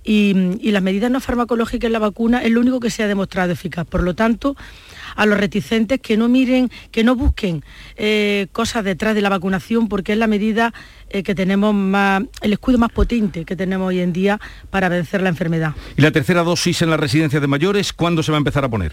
Y, 0.04 0.70
las 0.70 0.82
medidas 0.82 1.10
no 1.10 1.20
farmacológicas 1.20 1.88
en 1.88 1.92
la 1.92 1.98
vacuna 1.98 2.42
es 2.42 2.50
lo 2.50 2.60
único 2.60 2.80
que 2.80 2.90
se 2.90 3.02
ha 3.02 3.08
demostrado 3.08 3.52
eficaz. 3.52 3.86
Por 3.86 4.02
lo 4.02 4.14
tanto, 4.14 4.56
a 5.16 5.26
los 5.26 5.38
reticentes 5.38 6.00
que 6.00 6.16
no 6.16 6.28
miren, 6.28 6.70
que 6.92 7.02
no 7.02 7.16
busquen 7.16 7.64
eh, 7.96 8.46
cosas 8.52 8.84
detrás 8.84 9.14
de 9.14 9.22
la 9.22 9.30
vacunación, 9.30 9.88
porque 9.88 10.12
es 10.12 10.18
la 10.18 10.26
medida 10.26 10.72
eh, 11.08 11.22
que 11.22 11.34
tenemos 11.34 11.74
más, 11.74 12.22
el 12.42 12.52
escudo 12.52 12.78
más 12.78 12.92
potente 12.92 13.44
que 13.44 13.56
tenemos 13.56 13.88
hoy 13.88 14.00
en 14.00 14.12
día 14.12 14.38
para 14.70 14.88
vencer 14.88 15.22
la 15.22 15.28
enfermedad. 15.28 15.74
¿Y 15.96 16.02
la 16.02 16.12
tercera 16.12 16.44
dosis 16.44 16.82
en 16.82 16.90
la 16.90 16.96
residencia 16.96 17.40
de 17.40 17.46
mayores, 17.46 17.92
cuándo 17.92 18.22
se 18.22 18.30
va 18.30 18.38
a 18.38 18.40
empezar 18.40 18.64
a 18.64 18.68
poner? 18.68 18.92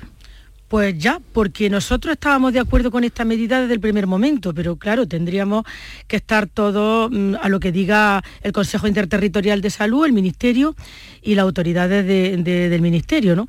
Pues 0.74 0.98
ya, 0.98 1.22
porque 1.34 1.70
nosotros 1.70 2.14
estábamos 2.14 2.52
de 2.52 2.60
acuerdo 2.60 2.90
con 2.90 3.04
esta 3.04 3.26
medida 3.26 3.62
desde 3.62 3.76
el 3.76 3.80
primer 3.80 4.08
momento, 4.08 4.56
pero 4.56 4.76
claro, 4.76 5.08
tendríamos 5.08 5.66
que 6.08 6.16
estar 6.16 6.48
todos 6.48 7.12
mm, 7.12 7.36
a 7.40 7.48
lo 7.48 7.60
que 7.60 7.72
diga 7.72 8.24
el 8.42 8.54
Consejo 8.54 8.88
Interterritorial 8.88 9.62
de 9.62 9.70
Salud, 9.70 10.04
el 10.04 10.14
Ministerio 10.14 10.76
y 11.22 11.36
las 11.36 11.44
autoridades 11.44 12.08
del 12.08 12.82
Ministerio, 12.82 13.36
¿no? 13.36 13.46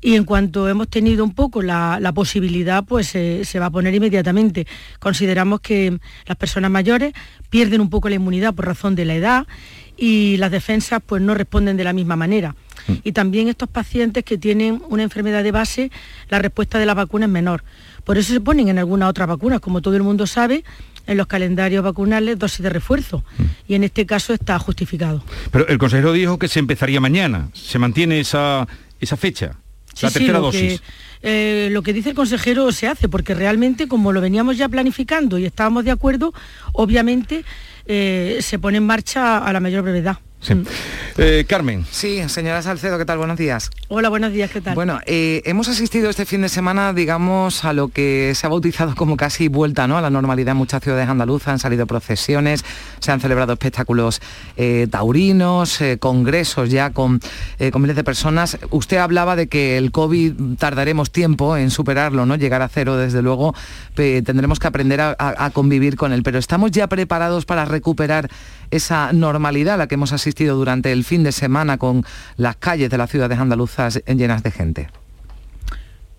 Y 0.00 0.14
en 0.14 0.22
cuanto 0.22 0.68
hemos 0.68 0.86
tenido 0.86 1.24
un 1.24 1.34
poco 1.34 1.62
la, 1.62 2.12
posibilidad, 2.14 2.84
pues 2.84 3.08
se 3.08 3.58
va 3.58 3.66
a 3.66 3.70
poner 3.70 3.92
inmediatamente. 3.92 4.64
Consideramos 5.00 5.58
que 5.58 5.98
las 6.26 6.36
personas 6.36 6.70
mayores 6.70 7.12
pierden 7.50 7.80
un 7.80 7.90
poco 7.90 8.08
la 8.08 8.14
inmunidad 8.14 8.54
por 8.54 8.66
razón 8.66 8.94
de 8.94 9.04
la 9.04 9.16
edad 9.16 9.46
y 9.96 10.36
las 10.36 10.52
defensas 10.52 11.02
pues 11.04 11.20
no 11.20 11.34
responden 11.34 11.76
de 11.76 11.82
la 11.82 11.92
misma 11.92 12.14
manera. 12.14 12.54
Mm. 12.86 12.92
Y 13.04 13.12
también 13.12 13.48
estos 13.48 13.68
pacientes 13.68 14.24
que 14.24 14.38
tienen 14.38 14.82
una 14.88 15.02
enfermedad 15.02 15.42
de 15.42 15.52
base, 15.52 15.90
la 16.28 16.38
respuesta 16.38 16.78
de 16.78 16.86
la 16.86 16.94
vacuna 16.94 17.26
es 17.26 17.30
menor. 17.30 17.64
Por 18.04 18.18
eso 18.18 18.32
se 18.32 18.40
ponen 18.40 18.68
en 18.68 18.78
algunas 18.78 19.08
otras 19.10 19.28
vacunas, 19.28 19.60
como 19.60 19.82
todo 19.82 19.96
el 19.96 20.02
mundo 20.02 20.26
sabe, 20.26 20.64
en 21.06 21.16
los 21.16 21.26
calendarios 21.26 21.82
vacunales 21.82 22.38
dosis 22.38 22.62
de 22.62 22.70
refuerzo. 22.70 23.24
Mm. 23.38 23.42
Y 23.68 23.74
en 23.74 23.84
este 23.84 24.06
caso 24.06 24.32
está 24.32 24.58
justificado. 24.58 25.22
Pero 25.50 25.66
el 25.68 25.78
consejero 25.78 26.12
dijo 26.12 26.38
que 26.38 26.48
se 26.48 26.58
empezaría 26.58 27.00
mañana. 27.00 27.48
¿Se 27.52 27.78
mantiene 27.78 28.20
esa, 28.20 28.66
esa 29.00 29.16
fecha? 29.16 29.52
la 30.02 30.10
tercera 30.10 30.38
dosis. 30.38 30.82
Eh, 31.22 31.68
lo 31.72 31.82
que 31.82 31.92
dice 31.92 32.10
el 32.10 32.14
consejero 32.14 32.70
se 32.72 32.86
hace, 32.86 33.08
porque 33.08 33.34
realmente 33.34 33.88
como 33.88 34.12
lo 34.12 34.20
veníamos 34.20 34.56
ya 34.56 34.68
planificando 34.68 35.38
y 35.38 35.44
estábamos 35.44 35.84
de 35.84 35.90
acuerdo, 35.90 36.32
obviamente 36.72 37.44
eh, 37.86 38.38
se 38.40 38.58
pone 38.58 38.78
en 38.78 38.86
marcha 38.86 39.38
a 39.38 39.52
la 39.52 39.60
mayor 39.60 39.82
brevedad. 39.82 40.18
Mm. 40.40 40.62
Eh, 41.18 41.44
Carmen. 41.48 41.84
Sí, 41.90 42.22
señora 42.28 42.62
Salcedo, 42.62 42.96
¿qué 42.96 43.04
tal? 43.04 43.18
Buenos 43.18 43.36
días. 43.36 43.70
Hola, 43.88 44.08
buenos 44.08 44.32
días, 44.32 44.50
¿qué 44.50 44.60
tal? 44.60 44.76
Bueno, 44.76 45.00
eh, 45.04 45.42
hemos 45.44 45.68
asistido 45.68 46.08
este 46.10 46.24
fin 46.24 46.42
de 46.42 46.48
semana, 46.48 46.92
digamos, 46.92 47.64
a 47.64 47.72
lo 47.72 47.88
que 47.88 48.32
se 48.36 48.46
ha 48.46 48.50
bautizado 48.50 48.94
como 48.94 49.16
casi 49.16 49.48
vuelta 49.48 49.88
¿no? 49.88 49.98
a 49.98 50.00
la 50.00 50.10
normalidad 50.10 50.52
en 50.52 50.58
muchas 50.58 50.82
ciudades 50.82 51.08
andaluzas, 51.08 51.48
han 51.48 51.58
salido 51.58 51.86
procesiones, 51.86 52.64
se 53.00 53.10
han 53.10 53.20
celebrado 53.20 53.52
espectáculos 53.52 54.20
eh, 54.56 54.86
taurinos, 54.88 55.80
congresos 55.98 56.70
ya 56.70 56.90
con, 56.90 57.20
con, 57.72 57.82
miles 57.82 57.96
de 57.96 58.04
personas. 58.04 58.58
Usted 58.70 58.98
hablaba 58.98 59.34
de 59.34 59.48
que 59.48 59.76
el 59.76 59.90
COVID 59.90 60.56
tardaremos 60.56 61.10
tiempo 61.10 61.56
en 61.56 61.70
superarlo, 61.70 62.26
¿no? 62.26 62.36
Llegar 62.36 62.62
a 62.62 62.68
cero, 62.68 62.96
desde 62.96 63.22
luego, 63.22 63.54
tendremos 63.94 64.60
que 64.60 64.68
aprender 64.68 65.00
a 65.00 65.50
convivir 65.52 65.96
con 65.96 66.12
él, 66.12 66.22
pero 66.22 66.38
¿estamos 66.38 66.70
ya 66.70 66.86
preparados 66.86 67.44
para 67.44 67.64
recuperar 67.64 68.30
esa 68.70 69.12
normalidad 69.12 69.74
a 69.74 69.76
la 69.78 69.86
que 69.88 69.94
hemos 69.94 70.12
asistido 70.12 70.27
durante 70.34 70.92
el 70.92 71.04
fin 71.04 71.22
de 71.22 71.32
semana 71.32 71.78
con 71.78 72.04
las 72.36 72.56
calles 72.56 72.90
de 72.90 72.98
las 72.98 73.10
ciudades 73.10 73.38
andaluzas 73.38 74.02
llenas 74.06 74.42
de 74.42 74.50
gente? 74.50 74.88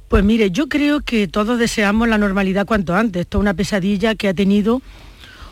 Pues 0.08 0.24
mire, 0.24 0.50
yo 0.51 0.68
creo 0.68 1.01
que 1.01 1.28
todos 1.28 1.60
deseamos 1.60 2.08
la 2.08 2.18
normalidad 2.18 2.66
cuanto 2.66 2.96
antes. 2.96 3.22
Esto 3.22 3.38
es 3.38 3.42
una 3.42 3.54
pesadilla 3.54 4.16
que 4.16 4.28
ha 4.28 4.34
tenido 4.34 4.82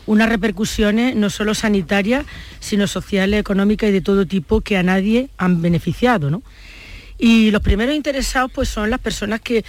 unas 0.06 0.28
repercusiones 0.28 1.14
no 1.14 1.30
solo 1.30 1.54
sanitarias, 1.54 2.24
sino 2.58 2.86
sociales, 2.86 3.38
económicas 3.40 3.90
y 3.90 3.92
de 3.92 4.00
todo 4.00 4.26
tipo 4.26 4.60
que 4.60 4.76
a 4.76 4.82
nadie 4.82 5.28
han 5.36 5.62
beneficiado. 5.62 6.42
Y 7.20 7.50
los 7.50 7.62
primeros 7.62 7.94
interesados 7.94 8.50
pues, 8.52 8.68
son 8.68 8.90
las 8.90 9.00
personas 9.00 9.40
que, 9.40 9.64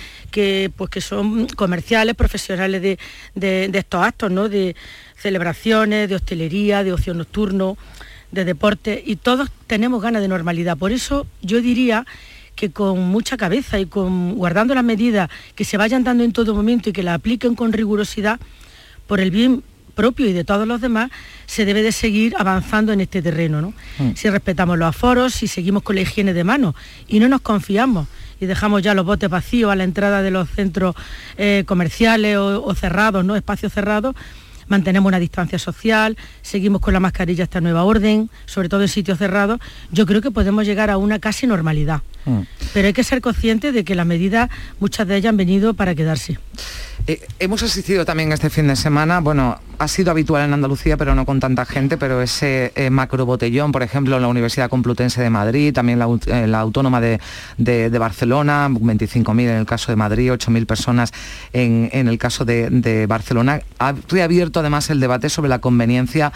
pues, 0.75 0.89
que 0.89 1.01
son 1.01 1.47
comerciales, 1.47 2.15
profesionales 2.15 2.81
de, 2.81 2.97
de 3.35 3.77
estos 3.77 4.03
actos, 4.03 4.31
¿no? 4.31 4.49
de, 4.49 4.75
celebraciones, 5.19 6.09
de 6.09 6.15
hostelería, 6.15 6.83
de 6.83 6.93
ocio 6.93 7.13
nocturno, 7.13 7.77
de 8.31 8.45
deporte, 8.45 9.01
y 9.05 9.15
todos 9.15 9.49
tenemos 9.67 10.01
ganas 10.01 10.21
de 10.21 10.27
normalidad. 10.27 10.77
Por 10.77 10.91
eso 10.91 11.25
yo 11.41 11.61
diría 11.61 12.05
que 12.55 12.71
con 12.71 12.99
mucha 12.99 13.37
cabeza 13.37 13.79
y 13.79 13.85
con 13.85 14.35
guardando 14.35 14.75
las 14.75 14.83
medidas 14.83 15.29
que 15.55 15.63
se 15.63 15.77
vayan 15.77 16.03
dando 16.03 16.23
en 16.23 16.33
todo 16.33 16.53
momento 16.53 16.89
y 16.89 16.93
que 16.93 17.03
las 17.03 17.15
apliquen 17.15 17.55
con 17.55 17.71
rigurosidad, 17.71 18.39
por 19.07 19.19
el 19.19 19.31
bien 19.31 19.63
propio 19.95 20.27
y 20.27 20.33
de 20.33 20.43
todos 20.43 20.67
los 20.67 20.79
demás, 20.81 21.09
se 21.45 21.65
debe 21.65 21.81
de 21.81 21.91
seguir 21.91 22.33
avanzando 22.37 22.93
en 22.93 23.01
este 23.01 23.21
terreno. 23.21 23.61
¿no? 23.61 23.73
Mm. 23.97 24.13
Si 24.15 24.29
respetamos 24.29 24.77
los 24.77 24.87
aforos, 24.87 25.33
si 25.33 25.47
seguimos 25.47 25.83
con 25.83 25.95
la 25.95 26.01
higiene 26.01 26.33
de 26.33 26.43
manos 26.43 26.75
y 27.07 27.19
no 27.19 27.27
nos 27.27 27.41
confiamos 27.41 28.07
y 28.39 28.45
dejamos 28.45 28.81
ya 28.81 28.93
los 28.93 29.05
botes 29.05 29.29
vacíos 29.29 29.71
a 29.71 29.75
la 29.75 29.83
entrada 29.83 30.21
de 30.21 30.31
los 30.31 30.49
centros 30.49 30.95
eh, 31.37 31.63
comerciales 31.65 32.37
o, 32.37 32.63
o 32.63 32.75
cerrados, 32.75 33.25
¿no? 33.25 33.35
espacios 33.35 33.73
cerrados, 33.73 34.15
mantenemos 34.69 35.09
una 35.09 35.19
distancia 35.19 35.59
social, 35.59 36.17
seguimos 36.41 36.81
con 36.81 36.93
la 36.93 36.99
mascarilla 36.99 37.43
esta 37.43 37.61
nueva 37.61 37.83
orden, 37.83 38.29
sobre 38.45 38.69
todo 38.69 38.81
en 38.81 38.87
sitios 38.87 39.17
cerrados, 39.17 39.59
yo 39.91 40.05
creo 40.05 40.21
que 40.21 40.31
podemos 40.31 40.65
llegar 40.65 40.89
a 40.89 40.97
una 40.97 41.19
casi 41.19 41.47
normalidad. 41.47 42.01
Mm. 42.25 42.41
Pero 42.73 42.87
hay 42.87 42.93
que 42.93 43.03
ser 43.03 43.21
conscientes 43.21 43.73
de 43.73 43.83
que 43.83 43.95
las 43.95 44.05
medidas, 44.05 44.49
muchas 44.79 45.07
de 45.07 45.17
ellas 45.17 45.29
han 45.29 45.37
venido 45.37 45.73
para 45.73 45.95
quedarse. 45.95 46.37
Eh, 47.07 47.21
hemos 47.39 47.63
asistido 47.63 48.05
también 48.05 48.31
este 48.31 48.49
fin 48.49 48.67
de 48.67 48.75
semana, 48.75 49.19
bueno, 49.19 49.59
ha 49.79 49.87
sido 49.87 50.11
habitual 50.11 50.45
en 50.45 50.53
Andalucía, 50.53 50.97
pero 50.97 51.15
no 51.15 51.25
con 51.25 51.39
tanta 51.39 51.65
gente, 51.65 51.97
pero 51.97 52.21
ese 52.21 52.71
eh, 52.75 52.89
macro 52.89 53.25
botellón, 53.25 53.71
por 53.71 53.81
ejemplo, 53.81 54.17
en 54.17 54.21
la 54.21 54.27
Universidad 54.27 54.69
Complutense 54.69 55.21
de 55.21 55.29
Madrid, 55.29 55.73
también 55.73 55.97
la, 55.97 56.05
eh, 56.05 56.51
Autónoma 56.53 57.01
de, 57.01 57.19
Barcelona, 57.97 58.67
25.000 58.69 59.41
en 59.41 59.49
el 59.49 59.65
caso 59.65 59.91
de 59.91 59.95
Madrid, 59.95 60.31
8.000 60.31 60.65
personas 60.65 61.11
en, 61.53 61.89
el 61.91 62.17
caso 62.17 62.45
de, 62.45 63.05
Barcelona. 63.07 63.61
Ha 63.79 63.95
reabierto 64.09 64.58
además 64.59 64.89
el 64.89 64.99
debate 64.99 65.29
sobre 65.29 65.49
la 65.49 65.59
conveniencia 65.59 66.31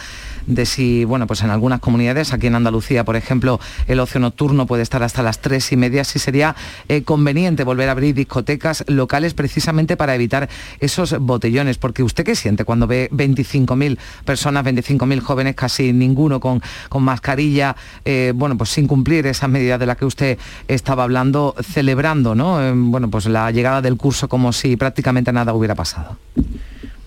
de 0.47 0.65
si, 0.65 1.05
bueno, 1.05 1.27
pues 1.27 1.41
en 1.41 1.49
algunas 1.49 1.79
comunidades, 1.79 2.33
aquí 2.33 2.47
en 2.47 2.55
Andalucía, 2.55 3.03
por 3.03 3.15
ejemplo, 3.15 3.59
el 3.87 3.99
ocio 3.99 4.19
nocturno 4.19 4.65
puede 4.65 4.83
estar 4.83 5.03
hasta 5.03 5.23
las 5.23 5.39
3 5.39 5.71
y 5.71 5.77
media 5.77 6.03
si 6.03 6.19
sería 6.19 6.55
eh, 6.89 7.03
conveniente 7.03 7.63
volver 7.63 7.89
a 7.89 7.93
abrir 7.93 8.15
discotecas 8.15 8.83
locales 8.87 9.33
precisamente 9.33 9.97
para 9.97 10.15
evitar 10.15 10.49
esos 10.79 11.17
botellones. 11.19 11.77
Porque 11.77 12.03
usted 12.03 12.23
qué 12.23 12.35
siente 12.35 12.65
cuando 12.65 12.87
ve 12.87 13.09
25.000 13.11 13.97
personas, 14.25 14.65
25.000 14.65 15.19
jóvenes, 15.19 15.55
casi 15.55 15.93
ninguno 15.93 16.39
con, 16.39 16.61
con 16.89 17.03
mascarilla, 17.03 17.75
eh, 18.05 18.33
bueno, 18.35 18.57
pues 18.57 18.69
sin 18.69 18.87
cumplir 18.87 19.27
esas 19.27 19.49
medidas 19.49 19.79
de 19.79 19.85
las 19.85 19.97
que 19.97 20.05
usted 20.05 20.37
estaba 20.67 21.03
hablando, 21.03 21.55
celebrando, 21.61 22.35
¿no? 22.35 22.61
Eh, 22.61 22.73
bueno, 22.75 23.09
pues 23.09 23.25
la 23.25 23.51
llegada 23.51 23.81
del 23.81 23.97
curso 23.97 24.27
como 24.27 24.53
si 24.53 24.75
prácticamente 24.75 25.31
nada 25.31 25.53
hubiera 25.53 25.75
pasado. 25.75 26.17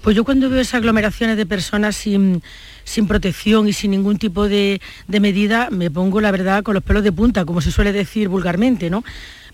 Pues 0.06 0.14
yo 0.14 0.22
cuando 0.22 0.48
veo 0.48 0.60
esas 0.60 0.74
aglomeraciones 0.74 1.36
de 1.36 1.46
personas 1.46 1.96
sin, 1.96 2.40
protección 3.08 3.66
y 3.66 3.72
sin 3.72 3.90
ningún 3.90 4.18
tipo 4.18 4.48
de, 4.48 4.80
medida, 5.08 5.68
me 5.72 5.90
pongo 5.90 6.20
la 6.20 6.30
verdad 6.30 6.62
con 6.62 6.74
los 6.74 6.84
pelos 6.84 7.02
de 7.02 7.10
punta, 7.10 7.44
como 7.44 7.60
se 7.60 7.72
suele 7.72 7.92
decir 7.92 8.28
vulgarmente, 8.28 8.88
¿no? 8.88 9.02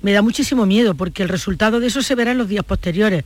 Me 0.03 0.13
da 0.13 0.21
muchísimo 0.21 0.67
miedo 0.67 0.95
porque 0.95 1.23
el 1.23 1.31
resultado 1.31 1.81
de 1.81 1.87
eso 1.87 2.03
se 2.03 2.15
verá 2.15 2.33
en 2.33 2.37
los 2.37 2.49
días 2.49 2.67
posteriores. 2.67 3.25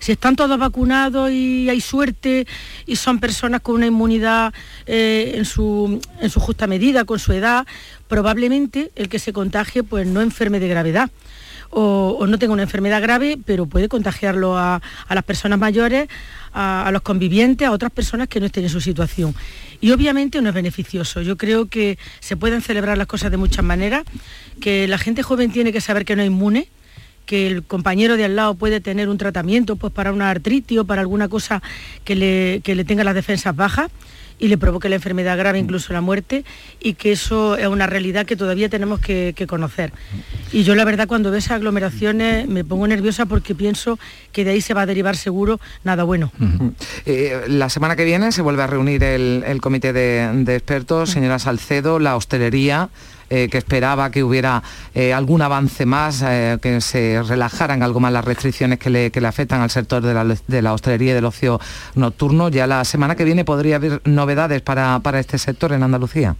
Si 0.00 0.10
están 0.10 0.34
todos 0.34 0.58
vacunados 0.58 1.30
y 1.30 1.68
hay 1.70 1.80
suerte 1.80 2.44
y 2.86 2.96
son 2.96 3.20
personas 3.20 3.60
con 3.60 3.76
una 3.76 3.86
inmunidad 3.86 4.52
eh, 4.86 5.34
en, 5.36 5.44
su, 5.44 6.00
en 6.20 6.28
su 6.28 6.40
justa 6.40 6.66
medida, 6.66 7.04
con 7.04 7.20
su 7.20 7.32
edad, 7.34 7.68
probablemente 8.08 8.90
el 8.96 9.08
que 9.08 9.20
se 9.20 9.32
contagie 9.32 9.84
pues 9.84 10.08
no 10.08 10.22
enferme 10.22 10.58
de 10.58 10.66
gravedad 10.66 11.08
o, 11.70 12.26
no 12.26 12.38
tenga 12.38 12.52
una 12.52 12.62
enfermedad 12.62 13.02
grave, 13.02 13.38
pero 13.44 13.66
puede 13.66 13.88
contagiarlo 13.88 14.56
a, 14.56 14.80
las 15.08 15.24
personas 15.24 15.58
mayores, 15.58 16.08
a, 16.52 16.88
los 16.92 17.02
convivientes, 17.02 17.66
a 17.66 17.72
otras 17.72 17.90
personas 17.92 18.28
que 18.28 18.40
no 18.40 18.46
estén 18.46 18.64
en 18.64 18.70
su 18.70 18.80
situación. 18.80 19.34
Y 19.80 19.90
obviamente 19.90 20.40
no 20.40 20.48
es 20.48 20.54
beneficioso. 20.54 21.22
Yo 21.22 21.36
creo 21.36 21.66
que 21.66 21.98
se 22.20 22.36
pueden 22.36 22.62
celebrar 22.62 22.98
las 22.98 23.06
cosas 23.06 23.30
de 23.30 23.36
muchas 23.36 23.64
maneras, 23.64 24.04
que 24.60 24.88
la 24.88 24.98
gente 24.98 25.22
joven 25.22 25.52
tiene 25.52 25.72
que 25.72 25.80
saber 25.80 26.04
que 26.04 26.16
no 26.16 26.22
es 26.22 26.28
inmune, 26.28 26.68
que 27.26 27.46
el 27.46 27.62
compañero 27.62 28.16
de 28.16 28.24
al 28.24 28.36
lado 28.36 28.54
puede 28.54 28.80
tener 28.80 29.08
un 29.08 29.18
tratamiento 29.18 29.76
pues, 29.76 29.92
para 29.92 30.12
una 30.12 30.30
artritis 30.30 30.78
o 30.78 30.84
para 30.84 31.00
alguna 31.00 31.28
cosa 31.28 31.62
que 32.04 32.14
le, 32.14 32.60
que 32.62 32.74
le 32.74 32.84
tenga 32.84 33.02
las 33.02 33.14
defensas 33.14 33.56
bajas 33.56 33.90
y 34.38 34.48
le 34.48 34.58
provoque 34.58 34.88
la 34.88 34.96
enfermedad 34.96 35.38
grave, 35.38 35.58
incluso 35.58 35.92
la 35.92 36.00
muerte, 36.00 36.44
y 36.80 36.94
que 36.94 37.12
eso 37.12 37.56
es 37.56 37.66
una 37.66 37.86
realidad 37.86 38.26
que 38.26 38.36
todavía 38.36 38.68
tenemos 38.68 39.00
que, 39.00 39.34
conocer. 39.48 39.92
Y 40.52 40.62
yo 40.62 40.74
la 40.74 40.84
verdad 40.84 41.06
cuando 41.06 41.30
veo 41.30 41.38
esas 41.38 41.52
aglomeraciones 41.52 42.48
me 42.48 42.64
pongo 42.64 42.86
nerviosa 42.86 43.26
porque 43.26 43.54
pienso 43.54 43.98
que 44.32 44.44
de 44.44 44.52
ahí 44.52 44.60
se 44.60 44.72
va 44.72 44.82
a 44.82 44.86
derivar 44.86 45.16
seguro 45.16 45.60
nada 45.84 46.04
bueno. 46.04 46.32
Eh, 47.04 47.42
la 47.48 47.68
semana 47.68 47.96
que 47.96 48.04
viene 48.04 48.32
se 48.32 48.40
vuelve 48.42 48.62
a 48.62 48.66
reunir 48.66 49.02
el, 49.04 49.60
comité 49.60 49.92
de, 49.92 50.30
de 50.44 50.56
expertos, 50.56 51.10
señora 51.10 51.38
Salcedo, 51.38 51.98
la 51.98 52.16
hostelería. 52.16 52.88
Eh, 53.30 53.48
que 53.50 53.58
esperaba 53.58 54.10
que 54.10 54.22
hubiera 54.22 54.62
eh, 54.94 55.14
algún 55.14 55.40
avance 55.42 55.86
más, 55.86 56.22
eh, 56.22 56.58
que 56.60 56.80
se 56.80 57.22
relajaran 57.22 57.82
algo 57.82 57.98
más 57.98 58.12
las 58.12 58.24
restricciones 58.24 58.78
que 58.78 58.90
le, 58.90 59.10
afectan 59.26 59.62
al 59.62 59.70
sector 59.70 60.02
de 60.02 60.62
la, 60.62 60.72
hostelería 60.72 61.12
y 61.12 61.14
del 61.14 61.24
ocio 61.24 61.60
nocturno. 61.94 62.50
Ya 62.50 62.66
la 62.66 62.84
semana 62.84 63.14
que 63.14 63.24
viene 63.24 63.44
podría 63.44 63.76
haber 63.76 64.02
novedades 64.04 64.60
para 64.62 65.18
este 65.18 65.38
sector 65.38 65.72
en 65.72 65.82
Andalucía. 65.82 66.36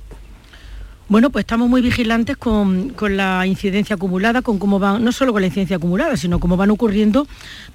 Bueno, 1.06 1.28
pues 1.28 1.42
estamos 1.42 1.68
muy 1.68 1.82
vigilantes 1.82 2.38
con, 2.38 2.94
la 2.98 3.46
incidencia 3.46 3.96
acumulada, 3.96 4.40
con 4.40 4.58
cómo 4.58 4.78
van, 4.78 5.04
no 5.04 5.12
solo 5.12 5.32
con 5.32 5.42
la 5.42 5.48
incidencia 5.48 5.76
acumulada, 5.76 6.16
sino 6.16 6.40
cómo 6.40 6.56
van 6.56 6.70
ocurriendo 6.70 7.26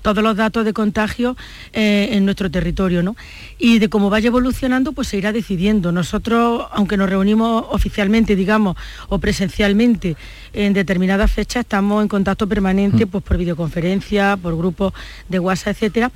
todos 0.01 0.23
los 0.23 0.35
datos 0.35 0.65
de 0.65 0.73
contagio 0.73 1.37
eh, 1.71 2.09
en 2.13 2.25
nuestro 2.25 2.49
territorio, 2.49 3.03
¿no? 3.03 3.15
Y 3.59 3.77
de 3.77 3.87
cómo 3.87 4.09
vaya 4.09 4.27
evolucionando, 4.29 4.93
pues 4.93 5.09
se 5.09 5.17
irá 5.17 5.31
decidiendo. 5.31 5.91
Nosotros, 5.91 6.65
aunque 6.71 6.97
nos 6.97 7.07
reunimos 7.07 7.65
oficialmente, 7.69 8.35
digamos, 8.35 8.75
o 9.09 9.19
presencialmente 9.19 10.17
en 10.51 10.73
determinadas 10.73 11.31
fechas, 11.31 11.61
estamos 11.61 12.01
en 12.01 12.07
contacto 12.07 12.47
permanente, 12.47 13.05
mm. 13.05 13.09
pues 13.09 13.23
por 13.23 13.37
videoconferencia, 13.37 14.37
por 14.37 14.57
grupos 14.57 14.91
de 15.27 15.37
WhatsApp, 15.37 15.75
etcétera, 15.75 16.11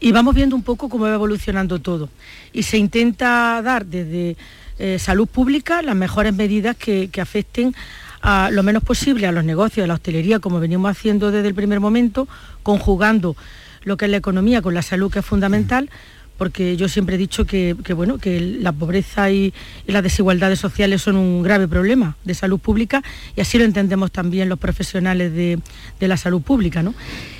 y 0.00 0.12
vamos 0.12 0.34
viendo 0.34 0.56
un 0.56 0.62
poco 0.62 0.88
cómo 0.88 1.04
va 1.04 1.12
evolucionando 1.12 1.78
todo. 1.78 2.08
Y 2.54 2.62
se 2.62 2.78
intenta 2.78 3.60
dar 3.62 3.84
desde 3.84 4.38
eh, 4.78 4.98
salud 4.98 5.28
pública 5.28 5.82
las 5.82 5.94
mejores 5.94 6.34
medidas 6.34 6.76
que, 6.76 7.10
afecten 7.20 7.74
a 8.22 8.50
lo 8.50 8.62
menos 8.62 8.82
posible 8.82 9.26
a 9.26 9.32
los 9.32 9.44
negocios, 9.44 9.84
a 9.84 9.86
la 9.86 9.94
hostelería, 9.94 10.38
como 10.38 10.58
venimos 10.58 10.90
haciendo 10.90 11.30
desde 11.30 11.48
el 11.48 11.54
primer 11.54 11.80
momento, 11.80 12.26
conjugando 12.62 13.36
lo 13.82 13.96
que 13.96 14.06
es 14.06 14.10
la 14.10 14.16
economía 14.16 14.62
con 14.62 14.74
la 14.74 14.82
salud, 14.82 15.12
que 15.12 15.18
es 15.18 15.24
fundamental, 15.24 15.90
porque 16.36 16.76
yo 16.76 16.88
siempre 16.88 17.14
he 17.14 17.18
dicho 17.18 17.44
que, 17.44 17.74
bueno, 17.94 18.18
que 18.18 18.40
la 18.40 18.72
pobreza 18.72 19.30
y, 19.30 19.52
las 19.86 20.02
desigualdades 20.02 20.58
sociales 20.58 21.02
son 21.02 21.16
un 21.16 21.42
grave 21.42 21.68
problema 21.68 22.16
de 22.24 22.34
salud 22.34 22.58
pública 22.58 23.02
y 23.36 23.40
así 23.40 23.58
lo 23.58 23.64
entendemos 23.64 24.10
también 24.10 24.48
los 24.48 24.58
profesionales 24.58 25.32
de, 25.32 25.58
la 26.00 26.16
salud 26.16 26.42
pública. 26.42 26.82
¿no? 26.82 26.94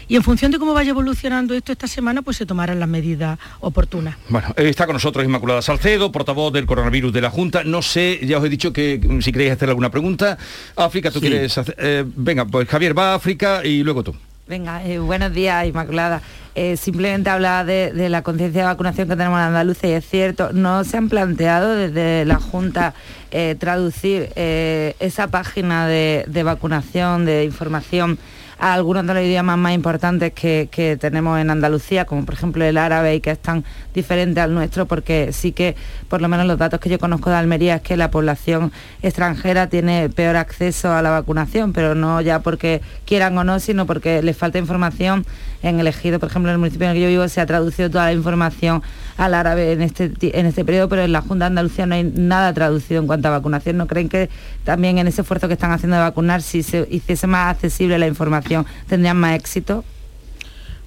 Y 0.09 0.17
en 0.17 0.23
función 0.23 0.51
de 0.51 0.59
cómo 0.59 0.75
vaya 0.75 0.91
evolucionando 0.91 1.55
esto 1.55 1.73
esta 1.73 1.87
semana, 1.87 2.23
pues 2.23 2.37
se 2.37 2.47
tomarán 2.47 2.81
las 2.81 2.89
medidas 2.89 3.39
oportunas. 3.61 4.17
Bueno, 4.29 4.49
está 4.57 4.87
con 4.87 4.95
nosotros 4.95 5.25
Inmaculada 5.25 5.63
Salcedo, 5.63 6.13
portavoz 6.13 6.53
del 6.53 6.67
coronavirus 6.67 7.13
de 7.13 7.21
la 7.21 7.31
Junta. 7.31 7.65
No 7.65 7.83
sé, 7.83 8.21
ya 8.23 8.39
os 8.39 8.45
he 8.45 8.49
dicho 8.49 8.73
que 8.73 9.01
mm, 9.03 9.21
si 9.21 9.33
queréis 9.33 9.53
hacer 9.53 9.69
alguna 9.69 9.91
pregunta. 9.91 10.39
África, 10.77 11.11
tú 11.11 11.21
quieres 11.21 11.57
hacer... 11.59 11.75
Eh, 11.79 12.05
venga, 12.17 12.45
pues 12.45 12.69
Javier 12.69 12.97
va 12.97 13.13
a 13.13 13.15
África 13.17 13.65
y 13.65 13.83
luego 13.83 14.03
tú. 14.03 14.15
Venga, 14.47 14.85
eh, 14.85 14.99
buenos 14.99 15.33
días, 15.33 15.67
Inmaculada. 15.67 16.21
Eh, 16.55 16.77
simplemente 16.77 17.31
habla 17.31 17.65
de, 17.65 18.11
la 18.11 18.21
conciencia 18.21 18.61
de 18.61 18.67
vacunación 18.67 19.09
que 19.09 19.17
tenemos 19.17 19.39
en 19.39 19.47
Andalucía 19.47 19.89
y 19.89 19.93
es 19.95 20.07
cierto, 20.07 20.53
no 20.53 20.85
se 20.85 20.99
han 20.99 21.09
planteado 21.09 21.75
desde 21.75 22.27
la 22.27 22.37
Junta 22.37 22.93
eh, 23.31 23.57
traducir 23.59 24.31
esa 24.37 25.29
página 25.29 25.89
de 25.89 26.43
vacunación, 26.45 27.25
de 27.25 27.45
información 27.45 28.19
a 28.65 28.73
algunos 28.73 29.07
de 29.07 29.13
los 29.13 29.23
idiomas 29.23 29.59
más 29.59 29.75
importantes 29.75 30.33
que, 30.33 30.97
tenemos 30.99 31.39
en 31.39 31.51
Andalucía, 31.51 32.07
como 32.07 32.25
por 32.25 32.33
ejemplo 32.33 32.65
el 32.65 32.79
árabe 32.79 33.15
y 33.15 33.21
que 33.21 33.31
es 33.33 33.39
tan 33.39 33.63
diferente 33.93 34.41
al 34.41 34.55
nuestro, 34.55 34.87
porque 34.87 35.35
sí 35.35 35.53
que 35.53 35.77
por 36.09 36.23
lo 36.23 36.29
menos 36.29 36.47
los 36.47 36.57
datos 36.57 36.81
que 36.81 36.89
yo 36.89 36.99
conozco 36.99 37.29
de 37.29 37.37
Almería 37.37 37.75
es 37.75 37.83
que 37.83 37.99
la 37.99 38.11
población 38.11 38.73
extranjera 39.03 39.67
tiene 39.67 40.09
peor 40.09 40.37
acceso 40.37 40.91
a 40.95 41.03
la 41.03 41.11
vacunación, 41.11 41.75
pero 41.75 41.95
no 41.95 42.23
ya 42.23 42.39
porque 42.39 42.81
quieran 43.05 43.37
o 43.37 43.45
no, 43.45 43.61
sino 43.61 43.85
porque 43.85 44.23
les 44.23 44.35
falta 44.35 44.57
información 44.57 45.27
en 45.65 45.81
el 45.81 45.87
ejido, 45.87 46.21
por 46.21 46.29
ejemplo, 46.29 46.51
en 46.51 46.55
el 46.55 46.59
municipio 46.59 46.85
en 46.87 46.91
el 46.93 46.97
que 46.97 47.03
yo 47.03 47.09
vivo 47.09 47.27
se 47.29 47.41
ha 47.41 47.47
traducido 47.47 47.91
toda 47.91 48.05
la 48.05 48.13
información 48.13 48.83
al 49.17 49.35
árabe 49.35 49.73
en 49.73 49.83
este, 49.83 50.13
en 50.39 50.47
este 50.47 50.65
periodo, 50.65 50.89
pero 50.89 51.03
en 51.03 51.13
la 51.13 51.23
Junta 51.23 51.47
de 51.47 51.49
Andalucía 51.49 51.87
no 51.87 51.95
hay 51.95 52.05
nada 52.05 52.53
traducido 52.53 53.01
en 53.01 53.07
cuanto 53.07 53.29
a 53.29 53.31
vacunación. 53.33 53.77
¿No 53.77 53.87
creen 53.87 54.09
que 54.09 54.29
también 54.65 54.99
en 54.99 55.09
ese 55.09 55.23
esfuerzo 55.23 55.49
que 55.49 55.55
están 55.55 55.73
haciendo 55.73 55.97
de 55.97 56.03
vacunar, 56.03 56.43
si 56.43 56.63
se 56.63 56.87
hiciese 56.91 57.27
más 57.27 57.55
accesible 57.55 57.99
la 57.99 58.07
información, 58.07 58.67
tendrían 58.89 59.17
más 59.17 59.37
éxito? 59.37 59.85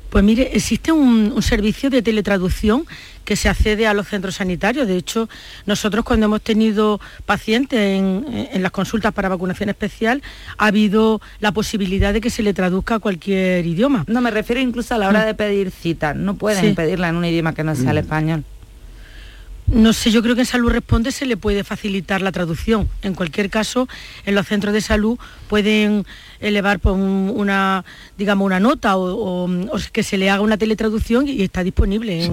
Pues 0.09 0.23
mire, 0.23 0.51
existe 0.53 0.91
un, 0.91 1.41
servicio 1.41 1.89
de 1.89 2.01
teletraducción 2.01 2.85
que 3.25 3.35
se 3.35 3.49
accede 3.49 3.87
a 3.87 3.93
los 3.93 4.07
centros 4.07 4.35
sanitarios. 4.35 4.87
De 4.87 4.97
hecho, 4.97 5.29
nosotros 5.65 6.05
cuando 6.05 6.27
hemos 6.27 6.41
tenido 6.41 6.99
pacientes 7.25 7.79
en, 7.79 8.61
las 8.61 8.71
consultas 8.71 9.13
para 9.13 9.29
vacunación 9.29 9.69
especial, 9.69 10.21
ha 10.57 10.67
habido 10.67 11.21
la 11.39 11.51
posibilidad 11.51 12.13
de 12.13 12.21
que 12.21 12.29
se 12.29 12.41
le 12.41 12.53
traduzca 12.53 12.95
a 12.95 12.99
cualquier 12.99 13.65
idioma. 13.65 14.05
No, 14.07 14.21
me 14.21 14.31
refiero 14.31 14.61
incluso 14.61 14.95
a 14.95 14.97
la 14.97 15.09
hora 15.09 15.23
mm. 15.23 15.25
de 15.25 15.33
pedir 15.33 15.71
cita. 15.71 16.13
No 16.13 16.35
pueden 16.35 16.73
pedirla 16.73 17.09
en 17.09 17.15
un 17.15 17.25
idioma 17.25 17.53
que 17.53 17.63
no 17.63 17.75
sea 17.75 17.91
el 17.91 17.97
mm. 17.97 17.99
español. 17.99 18.43
No 19.67 19.91
sé, 19.91 20.11
yo 20.11 20.23
creo 20.23 20.33
que 20.33 20.41
en 20.41 20.47
Salud 20.47 20.71
Responde 20.71 21.11
se 21.11 21.25
le 21.25 21.35
puede 21.35 21.63
facilitar 21.65 22.21
la 22.21 22.31
traducción. 22.31 22.87
En 23.01 23.13
cualquier 23.13 23.49
caso, 23.49 23.89
en 24.25 24.33
los 24.33 24.47
centros 24.47 24.73
de 24.73 24.79
salud 24.79 25.19
pueden 25.49 26.05
elevar 26.39 26.79
pues, 26.79 26.95
una, 26.95 27.83
digamos, 28.17 28.45
una 28.45 28.61
nota 28.61 28.97
o, 28.97 29.49
que 29.91 30.03
se 30.03 30.17
le 30.17 30.29
haga 30.29 30.41
una 30.41 30.57
teletraducción 30.57 31.27
y 31.27 31.43
está 31.43 31.63
disponible 31.63 32.23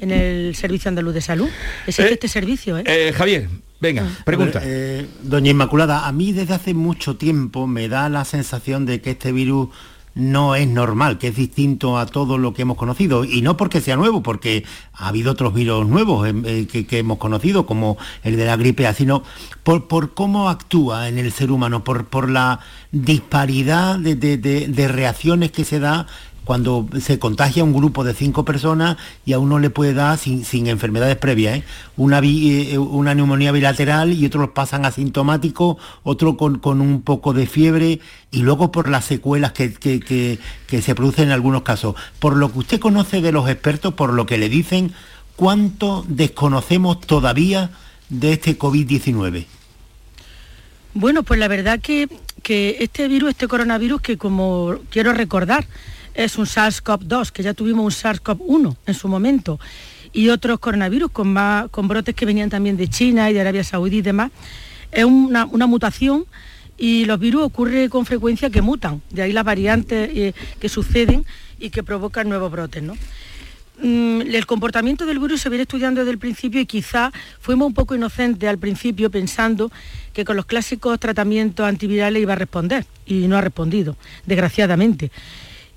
en, 0.00 0.10
el 0.10 0.54
Servicio 0.56 0.88
Andaluz 0.88 1.12
de 1.12 1.20
Salud. 1.20 1.48
Existe 1.86 2.10
eh, 2.10 2.14
este 2.14 2.28
servicio. 2.28 2.78
¿eh? 2.78 2.84
¿eh? 2.86 3.12
Javier, 3.14 3.48
Venga, 3.80 4.08
pregunta. 4.24 4.60
Eh, 4.64 5.06
doña 5.22 5.50
Inmaculada, 5.52 6.08
a 6.08 6.12
mí 6.12 6.32
desde 6.32 6.54
hace 6.54 6.74
mucho 6.74 7.16
tiempo 7.16 7.68
me 7.68 7.88
da 7.88 8.08
la 8.08 8.24
sensación 8.24 8.86
de 8.86 9.00
que 9.00 9.10
este 9.10 9.30
virus 9.30 9.68
no 10.14 10.54
es 10.54 10.66
normal, 10.66 11.18
que 11.18 11.28
es 11.28 11.36
distinto 11.36 11.98
a 11.98 12.06
todo 12.06 12.38
lo 12.38 12.54
que 12.54 12.62
hemos 12.62 12.76
conocido. 12.76 13.24
Y 13.24 13.42
no 13.42 13.56
porque 13.56 13.80
sea 13.80 13.96
nuevo, 13.96 14.22
porque 14.22 14.64
ha 14.92 15.08
habido 15.08 15.32
otros 15.32 15.54
virus 15.54 15.86
nuevos 15.86 16.28
eh, 16.28 16.66
que, 16.66 16.98
hemos 16.98 17.18
conocido, 17.18 17.66
como 17.66 17.96
el 18.22 18.36
de 18.36 18.46
la 18.46 18.56
gripe 18.56 18.92
sino 18.94 19.22
por, 19.62 19.86
por 19.88 20.14
cómo 20.14 20.48
actúa 20.48 21.08
en 21.08 21.18
el 21.18 21.32
ser 21.32 21.50
humano, 21.50 21.84
por, 21.84 22.06
por 22.06 22.28
la 22.30 22.60
disparidad 22.90 23.98
de 23.98 24.88
reacciones 24.88 25.52
que 25.52 25.64
se 25.64 25.78
da 25.78 26.06
cuando 26.48 26.88
se 26.98 27.18
contagia 27.18 27.62
un 27.62 27.74
grupo 27.74 28.04
de 28.04 28.14
cinco 28.14 28.46
personas 28.46 28.96
y 29.26 29.34
a 29.34 29.38
uno 29.38 29.58
le 29.58 29.68
puede 29.68 29.92
dar, 29.92 30.16
sin, 30.16 30.66
enfermedades 30.66 31.16
previas, 31.16 31.58
¿eh? 31.58 31.64
una, 31.98 32.20
eh, 32.24 32.78
una 32.78 33.14
neumonía 33.14 33.52
bilateral 33.52 34.14
y 34.14 34.24
otros 34.24 34.48
pasan 34.54 34.86
asintomáticos, 34.86 35.76
otro 36.04 36.38
con, 36.38 36.80
un 36.80 37.02
poco 37.02 37.34
de 37.34 37.46
fiebre 37.46 38.00
y 38.30 38.38
luego 38.38 38.72
por 38.72 38.88
las 38.88 39.04
secuelas 39.04 39.52
que, 39.52 39.74
que 39.74 40.82
se 40.82 40.94
producen 40.94 41.26
en 41.26 41.32
algunos 41.32 41.64
casos. 41.64 41.96
Por 42.18 42.34
lo 42.34 42.50
que 42.50 42.60
usted 42.60 42.80
conoce 42.80 43.20
de 43.20 43.30
los 43.30 43.46
expertos, 43.50 43.92
por 43.92 44.14
lo 44.14 44.24
que 44.24 44.38
le 44.38 44.48
dicen, 44.48 44.94
¿cuánto 45.36 46.06
desconocemos 46.08 47.02
todavía 47.02 47.72
de 48.08 48.32
este 48.32 48.58
COVID-19? 48.58 49.44
Bueno, 50.94 51.24
pues 51.24 51.38
la 51.38 51.48
verdad 51.48 51.78
que 51.78 52.08
que 52.42 52.78
este 52.80 53.08
virus, 53.08 53.30
este 53.30 53.48
coronavirus, 53.48 54.00
que 54.00 54.16
como 54.16 54.78
quiero 54.88 55.12
recordar, 55.12 55.66
es 56.18 56.36
un 56.36 56.46
SARS-CoV-2, 56.46 57.30
que 57.30 57.44
ya 57.44 57.54
tuvimos 57.54 57.84
un 57.84 57.92
SARS-CoV-1 57.92 58.76
en 58.86 58.94
su 58.94 59.06
momento, 59.06 59.60
y 60.12 60.30
otros 60.30 60.58
coronavirus 60.58 61.12
con, 61.12 61.88
brotes 61.88 62.14
que 62.14 62.26
venían 62.26 62.50
también 62.50 62.76
de 62.76 62.88
China 62.88 63.30
y 63.30 63.34
de 63.34 63.40
Arabia 63.40 63.62
Saudí 63.62 63.98
y 63.98 64.02
demás, 64.02 64.32
es 64.90 65.04
una, 65.04 65.46
mutación 65.46 66.24
y 66.76 67.04
los 67.04 67.20
virus 67.20 67.42
ocurre 67.42 67.88
con 67.88 68.04
frecuencia 68.04 68.50
que 68.50 68.62
mutan, 68.62 69.00
de 69.10 69.22
ahí 69.22 69.32
las 69.32 69.44
variantes 69.44 70.10
eh, 70.12 70.32
que 70.58 70.68
suceden 70.68 71.24
y 71.60 71.70
que 71.70 71.84
provocan 71.84 72.28
nuevos 72.28 72.50
brotes. 72.50 72.82
Mm, 73.80 74.22
el 74.22 74.46
comportamiento 74.46 75.06
del 75.06 75.20
virus 75.20 75.40
se 75.42 75.50
viene 75.50 75.62
estudiando 75.62 76.00
desde 76.00 76.10
el 76.10 76.18
principio 76.18 76.60
y 76.60 76.66
quizá 76.66 77.12
fuimos 77.38 77.68
un 77.68 77.74
poco 77.74 77.94
inocentes 77.94 78.48
al 78.48 78.58
principio 78.58 79.08
pensando 79.08 79.70
que 80.12 80.24
con 80.24 80.34
los 80.34 80.46
clásicos 80.46 80.98
tratamientos 80.98 81.64
antivirales 81.64 82.20
iba 82.20 82.32
a 82.32 82.36
responder 82.36 82.86
y 83.06 83.28
no 83.28 83.36
ha 83.36 83.40
respondido, 83.40 83.96
desgraciadamente. 84.26 85.12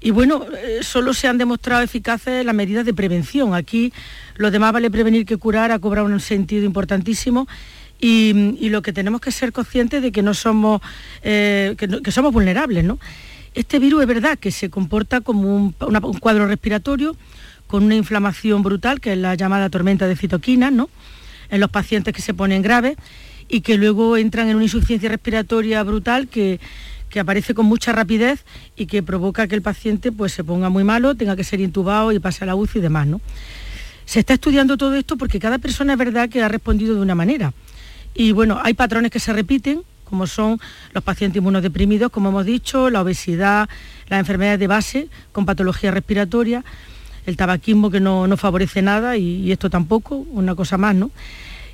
Y 0.02 0.10
bueno, 0.10 0.46
eh, 0.58 0.80
solo 0.82 1.14
se 1.14 1.28
han 1.28 1.38
demostrado 1.38 1.84
eficaces 1.84 2.44
las 2.44 2.56
medidas 2.56 2.86
de 2.86 2.94
prevención. 2.94 3.54
Aquí 3.54 3.94
lo 4.36 4.50
demás 4.50 4.74
vale 4.74 4.90
prevenir 4.90 5.28
que 5.28 5.38
curar, 5.38 5.72
ha 5.72 5.78
cobrado 5.78 6.08
un 6.08 6.20
sentido 6.20 6.66
importantísimo. 6.66 7.48
Y, 8.04 8.70
lo 8.70 8.82
que 8.82 8.94
tenemos 8.94 9.22
que 9.22 9.32
ser 9.32 9.52
conscientes 9.54 10.02
de 10.02 10.12
que 10.12 10.24
no 10.24 10.34
somos, 10.34 10.82
eh, 11.22 11.76
que, 11.78 12.12
somos 12.12 12.34
vulnerables. 12.34 12.84
¿no? 12.84 12.98
Este 13.54 13.78
virus 13.78 14.02
es 14.02 14.08
verdad 14.08 14.40
que 14.40 14.50
se 14.50 14.72
comporta 14.72 15.22
como 15.22 15.56
un, 15.56 15.72
cuadro 16.20 16.48
respiratorio, 16.48 17.16
con 17.68 17.84
una 17.84 17.94
inflamación 17.94 18.64
brutal, 18.64 19.00
que 19.02 19.14
es 19.14 19.20
la 19.20 19.36
llamada 19.36 19.70
tormenta 19.70 20.08
de 20.08 20.16
citoquinas, 20.16 20.74
¿no? 20.74 20.90
en 21.52 21.60
los 21.60 21.70
pacientes 21.70 22.12
que 22.12 22.24
se 22.24 22.34
ponen 22.34 22.64
graves 22.64 22.98
y 23.48 23.62
que 23.62 23.78
luego 23.78 24.18
entran 24.18 24.50
en 24.50 24.56
una 24.56 24.66
insuficiencia 24.66 25.10
respiratoria 25.10 25.84
brutal 25.84 26.28
que, 26.28 26.60
aparece 27.20 27.54
con 27.54 27.66
mucha 27.66 27.92
rapidez 27.92 28.46
y 28.76 28.86
que 28.86 29.04
provoca 29.04 29.48
que 29.48 29.56
el 29.56 29.62
paciente 29.62 30.12
pues, 30.12 30.34
se 30.34 30.44
ponga 30.44 30.70
muy 30.70 30.84
malo, 30.84 31.16
tenga 31.16 31.36
que 31.36 31.44
ser 31.44 31.60
intubado 31.60 32.12
y 32.12 32.20
pase 32.20 32.44
a 32.44 32.48
la 32.48 32.56
UCI 32.56 32.80
y 32.80 32.82
demás. 32.82 33.08
¿no? 33.08 33.22
Se 34.06 34.20
está 34.20 34.34
estudiando 34.34 34.78
todo 34.78 34.96
esto 34.96 35.18
porque 35.18 35.40
cada 35.40 35.58
persona 35.58 35.94
es 35.94 36.00
verdad 36.00 36.30
que 36.30 36.42
ha 36.42 36.48
respondido 36.48 36.96
de 36.96 37.02
una 37.02 37.16
manera. 37.16 37.54
Y 38.14 38.32
bueno, 38.32 38.60
hay 38.62 38.74
patrones 38.74 39.12
que 39.12 39.20
se 39.20 39.32
repiten, 39.34 39.82
como 40.06 40.28
son 40.28 40.60
los 40.94 41.04
pacientes 41.04 41.38
inmunodeprimidos, 41.38 42.12
como 42.12 42.30
hemos 42.30 42.46
dicho, 42.46 42.90
la 42.90 43.02
obesidad, 43.02 43.70
las 44.10 44.20
enfermedades 44.20 44.60
de 44.60 44.68
base 44.68 45.08
con 45.32 45.46
patología 45.46 45.92
respiratoria, 45.92 46.66
el 47.26 47.38
tabaquismo 47.38 47.90
que 47.90 48.02
no, 48.02 48.28
favorece 48.36 48.82
nada 48.82 49.16
y, 49.16 49.52
esto 49.52 49.70
tampoco, 49.70 50.18
una 50.18 50.56
cosa 50.56 50.78
más, 50.78 50.96
¿no? 50.96 51.12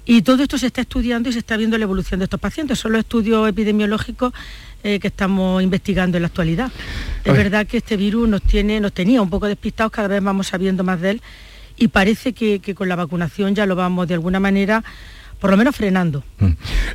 Y 0.06 0.22
todo 0.22 0.44
esto 0.44 0.58
se 0.58 0.68
está 0.68 0.82
estudiando 0.82 1.30
y 1.30 1.34
se 1.34 1.40
está 1.40 1.58
viendo 1.58 1.78
la 1.78 1.84
evolución 1.84 2.20
de 2.20 2.26
estos 2.26 2.40
pacientes. 2.40 2.80
Son 2.80 2.94
los 2.94 3.00
estudios 3.00 3.50
epidemiológicos 3.50 4.32
eh, 4.84 5.00
que 5.00 5.08
estamos 5.08 5.62
investigando 5.62 6.18
en 6.18 6.24
la 6.24 6.28
actualidad. 6.28 6.72
Es 7.24 7.34
verdad 7.34 7.68
que 7.68 7.78
este 7.78 7.98
virus 7.98 8.28
nos, 8.28 8.42
tiene, 8.42 8.80
nos 8.80 8.94
tenía 8.94 9.22
un 9.22 9.30
poco 9.30 9.48
despistados, 9.48 9.92
cada 9.92 10.08
vez 10.08 10.24
vamos 10.24 10.48
sabiendo 10.48 10.84
más 10.84 11.02
de 11.02 11.12
él 11.12 11.22
y 11.76 11.90
parece 11.90 12.34
que 12.34 12.76
con 12.76 12.90
la 12.90 12.96
vacunación 12.96 13.54
ya 13.54 13.66
lo 13.66 13.76
vamos 13.76 14.08
de 14.08 14.16
alguna 14.16 14.40
manera 14.40 14.84
por 15.40 15.52
lo 15.52 15.58
menos 15.58 15.76
frenando. 15.76 16.24
Mm. 16.40 16.46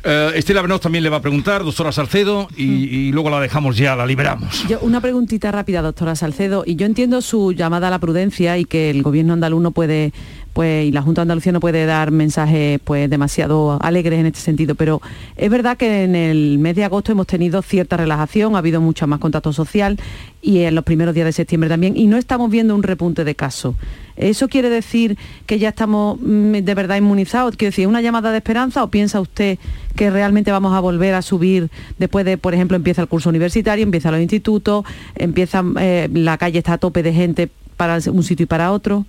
Eh, 0.03 0.31
Estela 0.35 0.61
Benoz 0.61 0.81
también 0.81 1.03
le 1.03 1.09
va 1.09 1.17
a 1.17 1.21
preguntar, 1.21 1.63
doctora 1.63 1.91
Salcedo, 1.91 2.47
mm. 2.51 2.55
y, 2.57 3.11
luego 3.11 3.29
la 3.29 3.39
dejamos 3.39 3.77
ya, 3.77 3.95
la 3.95 4.05
liberamos. 4.05 4.67
Yo, 4.67 4.79
una 4.81 4.99
preguntita 4.99 5.51
rápida, 5.51 5.81
doctora 5.81 6.15
Salcedo, 6.15 6.63
y 6.65 6.75
yo 6.75 6.85
entiendo 6.85 7.21
su 7.21 7.53
llamada 7.53 7.87
a 7.87 7.91
la 7.91 7.99
prudencia 7.99 8.57
y 8.57 8.65
que 8.65 8.89
el 8.89 9.01
gobierno 9.01 9.33
andaluz 9.33 9.61
no 9.61 9.71
puede 9.71 10.13
pues, 10.53 10.85
y 10.85 10.91
la 10.91 11.01
Junta 11.01 11.21
de 11.21 11.23
Andalucía 11.23 11.51
no 11.51 11.59
puede 11.59 11.85
dar 11.85 12.11
mensajes 12.11 12.79
pues, 12.83 13.09
demasiado 13.09 13.77
alegres 13.81 14.19
en 14.19 14.27
este 14.27 14.39
sentido, 14.39 14.75
pero 14.75 15.01
es 15.35 15.49
verdad 15.49 15.77
que 15.77 16.03
en 16.03 16.15
el 16.15 16.59
mes 16.59 16.75
de 16.75 16.83
agosto 16.83 17.11
hemos 17.11 17.27
tenido 17.27 17.61
cierta 17.61 17.97
relajación, 17.97 18.55
ha 18.55 18.59
habido 18.59 18.79
mucho 18.79 19.07
más 19.07 19.19
contacto 19.19 19.51
social 19.51 19.99
y 20.41 20.59
en 20.59 20.75
los 20.75 20.83
primeros 20.83 21.15
días 21.15 21.25
de 21.25 21.31
septiembre 21.31 21.69
también, 21.69 21.97
y 21.97 22.05
no 22.05 22.17
estamos 22.17 22.51
viendo 22.51 22.75
un 22.75 22.83
repunte 22.83 23.23
de 23.23 23.35
casos. 23.35 23.75
¿Eso 24.15 24.47
quiere 24.47 24.69
decir 24.69 25.17
que 25.47 25.57
ya 25.57 25.69
estamos 25.69 26.19
mm, 26.21 26.57
de 26.57 26.75
verdad 26.75 26.97
inmunizados? 26.97 27.55
¿Quiere 27.55 27.71
decir 27.71 27.87
una 27.87 28.01
llamada 28.01 28.31
de 28.31 28.37
esperanza 28.37 28.83
o 28.83 28.87
piensa 28.87 29.19
usted 29.19 29.57
que 29.95 30.11
realmente 30.11 30.51
vamos 30.51 30.73
a 30.73 30.79
volver 30.79 31.15
a 31.15 31.21
subir 31.21 31.69
después 31.97 32.25
de, 32.25 32.37
por 32.37 32.53
ejemplo, 32.53 32.77
empieza 32.77 33.01
el 33.01 33.07
curso 33.07 33.29
universitario, 33.29 33.83
empieza 33.83 34.11
los 34.11 34.21
institutos, 34.21 34.85
empieza 35.15 35.63
eh, 35.79 36.09
la 36.13 36.37
calle 36.37 36.59
está 36.59 36.73
a 36.73 36.77
tope 36.77 37.01
de 37.01 37.13
gente 37.13 37.49
para 37.75 37.97
un 38.11 38.23
sitio 38.23 38.43
y 38.43 38.47
para 38.47 38.71
otro? 38.71 39.05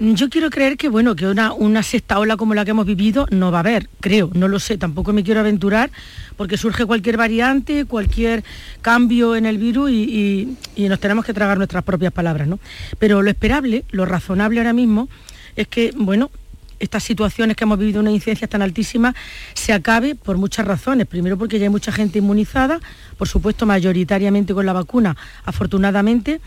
Yo 0.00 0.28
quiero 0.28 0.50
creer 0.50 0.76
que 0.76 0.88
bueno, 0.88 1.14
que 1.14 1.24
una, 1.28 1.52
una 1.52 1.84
sexta 1.84 2.18
ola 2.18 2.36
como 2.36 2.54
la 2.54 2.64
que 2.64 2.72
hemos 2.72 2.84
vivido 2.84 3.28
no 3.30 3.52
va 3.52 3.58
a 3.58 3.60
haber, 3.60 3.88
creo, 4.00 4.28
no 4.34 4.48
lo 4.48 4.58
sé, 4.58 4.76
tampoco 4.76 5.12
me 5.12 5.22
quiero 5.22 5.38
aventurar 5.38 5.90
porque 6.36 6.56
surge 6.56 6.84
cualquier 6.84 7.16
variante, 7.16 7.84
cualquier 7.84 8.42
cambio 8.82 9.36
en 9.36 9.46
el 9.46 9.56
virus 9.56 9.92
y, 9.92 10.56
nos 10.76 10.98
tenemos 10.98 11.24
que 11.24 11.32
tragar 11.32 11.58
nuestras 11.58 11.84
propias 11.84 12.12
palabras, 12.12 12.48
¿no? 12.48 12.58
Pero 12.98 13.22
lo 13.22 13.30
esperable, 13.30 13.84
lo 13.92 14.04
razonable 14.04 14.58
ahora 14.58 14.72
mismo 14.72 15.08
es 15.54 15.68
que, 15.68 15.92
bueno, 15.96 16.32
estas 16.80 17.04
situaciones 17.04 17.56
que 17.56 17.62
hemos 17.62 17.78
vivido 17.78 18.00
una 18.00 18.10
incidencia 18.10 18.48
tan 18.48 18.62
altísima 18.62 19.14
se 19.54 19.72
acabe 19.72 20.16
por 20.16 20.38
muchas 20.38 20.66
razones. 20.66 21.06
Primero 21.06 21.38
porque 21.38 21.60
ya 21.60 21.66
hay 21.66 21.70
mucha 21.70 21.92
gente 21.92 22.18
inmunizada, 22.18 22.80
por 23.16 23.28
supuesto 23.28 23.64
mayoritariamente 23.64 24.54
con 24.54 24.66
la 24.66 24.72
vacuna, 24.72 25.16
afortunadamente 25.44 26.40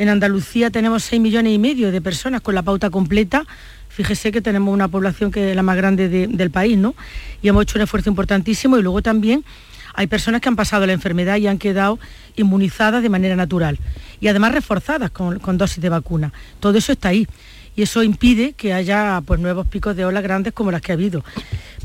en 0.00 0.08
Andalucía 0.08 0.70
tenemos 0.70 1.02
6 1.04 1.20
millones 1.20 1.52
y 1.52 1.58
medio 1.58 1.92
de 1.92 2.00
personas 2.00 2.40
con 2.40 2.54
la 2.54 2.62
pauta 2.62 2.88
completa. 2.88 3.44
Fíjese 3.90 4.32
que 4.32 4.40
tenemos 4.40 4.72
una 4.72 4.88
población 4.88 5.30
que 5.30 5.50
es 5.50 5.54
la 5.54 5.62
más 5.62 5.76
grande 5.76 6.08
del 6.08 6.50
país, 6.50 6.78
¿no? 6.78 6.94
Y 7.42 7.48
hemos 7.48 7.64
hecho 7.64 7.76
un 7.76 7.82
esfuerzo 7.82 8.08
importantísimo 8.08 8.78
y 8.78 8.82
luego 8.82 9.02
también 9.02 9.44
hay 9.92 10.06
personas 10.06 10.40
que 10.40 10.48
han 10.48 10.56
pasado 10.56 10.86
la 10.86 10.94
enfermedad 10.94 11.36
y 11.36 11.48
han 11.48 11.58
quedado 11.58 11.98
inmunizadas 12.36 13.02
de 13.02 13.10
manera 13.10 13.36
natural 13.36 13.78
y 14.22 14.28
además 14.28 14.54
reforzadas 14.54 15.10
con, 15.10 15.38
dosis 15.58 15.82
de 15.82 15.90
vacuna. 15.90 16.32
Todo 16.60 16.78
eso 16.78 16.92
está 16.92 17.10
ahí 17.10 17.28
y 17.76 17.82
eso 17.82 18.02
impide 18.02 18.54
que 18.54 18.72
haya 18.72 19.22
pues, 19.26 19.38
nuevos 19.38 19.66
picos 19.66 19.94
de 19.96 20.06
olas 20.06 20.22
grandes 20.22 20.54
como 20.54 20.70
las 20.70 20.80
que 20.80 20.92
ha 20.92 20.94
habido. 20.94 21.22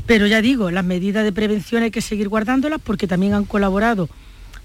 Pero 0.06 0.26
ya 0.26 0.40
digo, 0.40 0.70
las 0.70 0.86
medidas 0.86 1.22
de 1.22 1.32
prevención 1.32 1.82
hay 1.82 1.90
que 1.90 2.00
seguir 2.00 2.30
guardándolas 2.30 2.80
porque 2.82 3.06
también 3.06 3.34
han 3.34 3.44
colaborado 3.44 4.08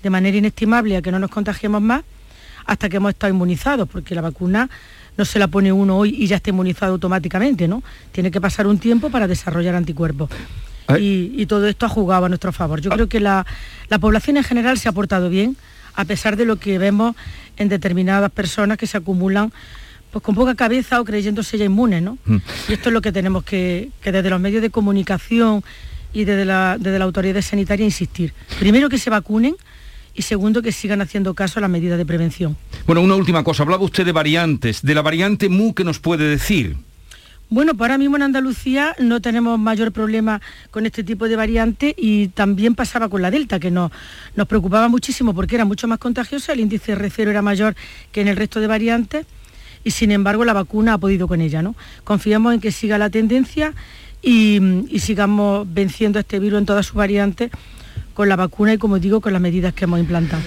de 0.02 0.10
manera 0.10 0.38
inestimable 0.38 0.96
a 0.96 1.02
que 1.02 1.12
no 1.12 1.20
nos 1.20 1.32
contagiemos 1.32 1.82
más 1.82 2.04
hasta 2.72 2.88
que 2.88 2.98
hemos 2.98 3.10
estado 3.10 3.34
inmunizados, 3.34 3.90
porque 3.90 4.16
la 4.16 4.22
vacuna 4.22 4.70
no 5.18 5.26
se 5.26 5.40
la 5.40 5.50
pone 5.50 5.74
uno 5.74 5.98
hoy 5.98 6.16
y 6.18 6.28
ya 6.28 6.38
está 6.38 6.52
inmunizado 6.52 6.94
automáticamente, 6.94 7.68
¿no? 7.68 7.84
Tiene 8.14 8.32
que 8.32 8.40
pasar 8.40 8.66
un 8.66 8.80
tiempo 8.80 9.10
para 9.10 9.28
desarrollar 9.28 9.76
anticuerpos. 9.76 10.30
Y, 10.98 11.46
todo 11.48 11.68
esto 11.68 11.86
ha 11.86 11.90
jugado 11.90 12.26
a 12.26 12.30
nuestro 12.30 12.52
favor. 12.52 12.82
Yo 12.82 12.90
creo 12.92 13.08
que 13.08 13.20
la, 13.20 13.46
población 14.00 14.38
en 14.38 14.44
general 14.44 14.78
se 14.78 14.88
ha 14.88 14.94
portado 14.94 15.30
bien, 15.30 15.58
a 15.96 16.06
pesar 16.06 16.38
de 16.38 16.46
lo 16.46 16.58
que 16.58 16.78
vemos 16.78 17.16
en 17.58 17.68
determinadas 17.68 18.32
personas 18.32 18.78
que 18.78 18.88
se 18.88 18.98
acumulan 18.98 19.52
pues 20.12 20.24
con 20.24 20.36
poca 20.36 20.56
cabeza 20.56 21.00
o 21.00 21.06
creyéndose 21.06 21.58
ya 21.58 21.66
inmunes, 21.66 22.02
¿no? 22.02 22.18
Mm. 22.26 22.38
Y 22.70 22.74
esto 22.74 22.90
es 22.90 22.94
lo 22.94 23.02
que 23.02 23.12
tenemos 23.12 23.44
que, 23.44 23.90
que 24.02 24.12
desde 24.12 24.30
los 24.30 24.40
medios 24.40 24.62
de 24.62 24.70
comunicación 24.70 25.64
y 26.14 26.24
desde 26.26 26.46
la, 26.46 26.78
desde 26.78 27.00
la 27.00 27.06
autoridad 27.06 27.42
sanitaria 27.42 27.86
insistir. 27.86 28.34
Primero 28.60 28.90
que 28.90 28.98
se 28.98 29.10
vacunen, 29.10 29.56
y 30.14 30.24
segundo, 30.24 30.62
que 30.62 30.72
sigan 30.72 31.02
haciendo 31.02 31.34
caso 31.34 31.60
a 31.60 31.62
las 31.62 31.70
medidas 31.70 31.98
de 31.98 32.06
prevención. 32.06 32.58
Bueno, 32.86 33.02
una 33.02 33.16
última 33.16 33.44
cosa, 33.44 33.64
hablaba 33.64 33.84
usted 33.84 34.06
de 34.06 34.12
variantes, 34.12 34.82
de 34.82 34.96
la 34.96 35.02
variante 35.02 35.50
MU, 35.50 35.74
¿qué 35.74 35.84
nos 35.84 36.00
puede 36.00 36.28
decir? 36.28 36.76
Bueno, 37.50 37.74
pues 37.74 37.82
ahora 37.82 37.98
mismo 37.98 38.16
en 38.16 38.22
Andalucía 38.24 38.96
no 38.98 39.20
tenemos 39.20 39.60
mayor 39.60 39.92
problema 39.92 40.42
con 40.72 40.86
este 40.86 41.04
tipo 41.04 41.28
de 41.28 41.36
variante 41.36 41.94
y 41.98 42.30
también 42.30 42.76
pasaba 42.76 43.10
con 43.10 43.22
la 43.22 43.30
Delta, 43.30 43.60
que 43.60 43.70
nos, 43.70 43.92
nos 44.38 44.48
preocupaba 44.48 44.88
muchísimo 44.88 45.34
porque 45.34 45.56
era 45.56 45.66
mucho 45.66 45.86
más 45.86 46.00
contagiosa, 46.00 46.54
el 46.54 46.62
índice 46.62 46.98
R0 46.98 47.28
era 47.28 47.42
mayor 47.42 47.76
que 48.14 48.22
en 48.22 48.30
el 48.30 48.38
resto 48.38 48.62
de 48.62 48.68
variantes 48.68 49.26
y 49.84 49.92
sin 49.92 50.12
embargo 50.12 50.46
la 50.46 50.54
vacuna 50.54 50.94
ha 50.94 50.98
podido 50.98 51.28
con 51.28 51.42
ella. 51.42 51.62
¿no? 51.62 51.76
Confiamos 52.06 52.54
en 52.54 52.62
que 52.62 52.72
siga 52.72 52.98
la 52.98 53.10
tendencia 53.10 53.74
y, 54.22 54.86
y 54.88 55.00
sigamos 55.00 55.68
venciendo 55.74 56.20
este 56.20 56.40
virus 56.40 56.60
en 56.60 56.66
todas 56.66 56.86
sus 56.86 56.96
variantes 56.96 57.52
con 58.14 58.30
la 58.30 58.36
vacuna 58.36 58.74
y, 58.74 58.78
como 58.78 59.00
digo, 59.00 59.22
con 59.22 59.34
las 59.34 59.42
medidas 59.42 59.74
que 59.74 59.86
hemos 59.86 60.00
implantado. 60.00 60.42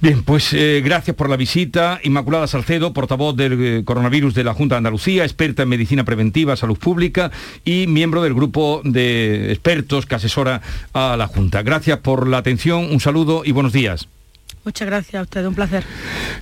Bien, 0.00 0.22
pues 0.22 0.52
eh, 0.52 0.82
gracias 0.84 1.16
por 1.16 1.30
la 1.30 1.36
visita. 1.36 1.98
Inmaculada 2.02 2.46
Salcedo, 2.46 2.92
portavoz 2.92 3.34
del 3.36 3.52
eh, 3.58 3.84
coronavirus 3.84 4.34
de 4.34 4.44
la 4.44 4.52
Junta 4.52 4.74
de 4.74 4.78
Andalucía, 4.78 5.24
experta 5.24 5.62
en 5.62 5.70
medicina 5.70 6.04
preventiva, 6.04 6.56
salud 6.56 6.76
pública 6.76 7.30
y 7.64 7.86
miembro 7.86 8.22
del 8.22 8.34
grupo 8.34 8.82
de 8.84 9.50
expertos 9.50 10.04
que 10.04 10.16
asesora 10.16 10.60
a 10.92 11.16
la 11.16 11.26
Junta. 11.26 11.62
Gracias 11.62 12.00
por 12.00 12.28
la 12.28 12.36
atención, 12.36 12.92
un 12.92 13.00
saludo 13.00 13.44
y 13.46 13.52
buenos 13.52 13.72
días. 13.72 14.06
Muchas 14.64 14.86
gracias 14.86 15.20
a 15.20 15.22
usted, 15.22 15.46
un 15.46 15.54
placer. 15.54 15.84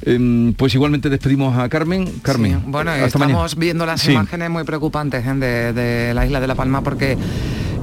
Em, 0.02 0.54
pues 0.54 0.74
igualmente 0.74 1.08
despedimos 1.08 1.56
a 1.56 1.68
Carmen. 1.68 2.06
Carmen. 2.22 2.62
bueno, 2.66 2.92
estamos 2.94 3.56
viendo 3.56 3.84
las 3.86 4.08
imágenes 4.08 4.50
muy 4.50 4.64
preocupantes 4.64 5.24
¿eh? 5.26 5.34
de, 5.34 5.72
de, 5.72 6.14
la 6.14 6.26
isla 6.26 6.40
de 6.40 6.46
La 6.46 6.54
Palma 6.54 6.82
porque 6.82 7.16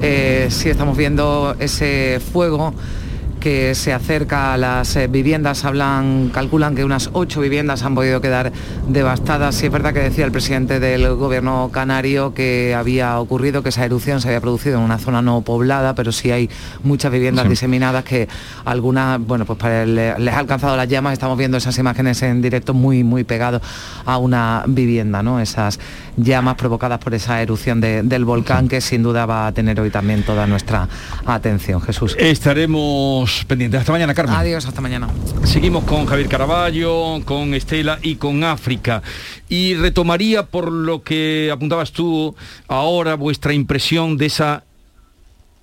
sí 0.01 0.69
estamos 0.69 0.97
viendo 0.97 1.55
ese 1.59 2.19
fuego 2.31 2.73
que 3.39 3.75
se 3.75 3.93
acerca 3.93 4.53
a 4.53 4.57
las 4.57 4.95
eh, 4.95 5.07
viviendas. 5.07 5.65
Hablan, 5.65 6.29
calculan 6.33 6.75
que 6.75 6.83
unas 6.83 7.09
ocho 7.13 7.41
viviendas 7.41 7.83
han 7.83 7.95
podido 7.95 8.21
quedar 8.21 8.51
devastadas. 8.87 9.61
Y 9.63 9.67
es 9.67 9.71
verdad 9.71 9.93
que 9.93 10.01
decía 10.01 10.25
el 10.25 10.31
presidente 10.31 10.79
del 10.79 11.15
gobierno 11.15 11.69
canario 11.71 12.33
que 12.33 12.75
había 12.75 13.19
ocurrido, 13.19 13.63
que 13.63 13.69
esa 13.69 13.85
erupción 13.85 14.21
se 14.21 14.27
había 14.27 14.41
producido 14.41 14.77
en 14.77 14.83
una 14.83 14.97
zona 14.97 15.21
no 15.21 15.41
poblada, 15.41 15.95
pero 15.95 16.11
sí 16.11 16.31
hay 16.31 16.49
muchas 16.83 17.11
viviendas 17.11 17.47
diseminadas 17.47 18.03
que 18.03 18.27
algunas, 18.65 19.19
bueno, 19.19 19.45
pues 19.45 19.57
para 19.57 19.85
les 19.85 20.33
ha 20.33 20.39
alcanzado 20.39 20.75
las 20.75 20.87
llamas. 20.87 21.13
Estamos 21.13 21.37
viendo 21.37 21.57
esas 21.57 21.77
imágenes 21.77 22.21
en 22.21 22.41
directo 22.41 22.73
muy, 22.73 23.03
muy 23.03 23.23
pegados 23.23 23.61
a 24.05 24.17
una 24.17 24.63
vivienda, 24.67 25.23
¿no? 25.23 25.39
Esas 25.39 25.79
llamas 26.17 26.55
provocadas 26.55 26.99
por 26.99 27.13
esa 27.13 27.41
erupción 27.41 27.79
del 27.81 28.25
volcán 28.25 28.67
que 28.67 28.81
sin 28.81 29.03
duda 29.03 29.25
va 29.25 29.47
a 29.47 29.51
tener 29.51 29.79
hoy 29.79 29.89
también 29.89 30.23
toda 30.23 30.45
nuestra 30.47 30.87
atención. 31.25 31.79
Jesús. 31.81 32.15
Estaremos 32.17 33.28
pendientes. 33.47 33.79
Hasta 33.79 33.91
mañana, 33.91 34.13
Carmen. 34.13 34.35
Adiós, 34.35 34.65
hasta 34.65 34.81
mañana. 34.81 35.07
Seguimos 35.43 35.83
con 35.83 36.05
Javier 36.05 36.27
Caraballo, 36.27 37.21
con 37.25 37.53
Estela 37.53 37.99
y 38.01 38.15
con 38.15 38.43
África. 38.43 39.01
Y 39.47 39.75
retomaría 39.75 40.45
por 40.45 40.71
lo 40.71 41.03
que 41.03 41.49
apuntabas 41.51 41.91
tú 41.91 42.35
ahora 42.67 43.15
vuestra 43.15 43.53
impresión 43.53 44.17
de 44.17 44.27
esa 44.27 44.63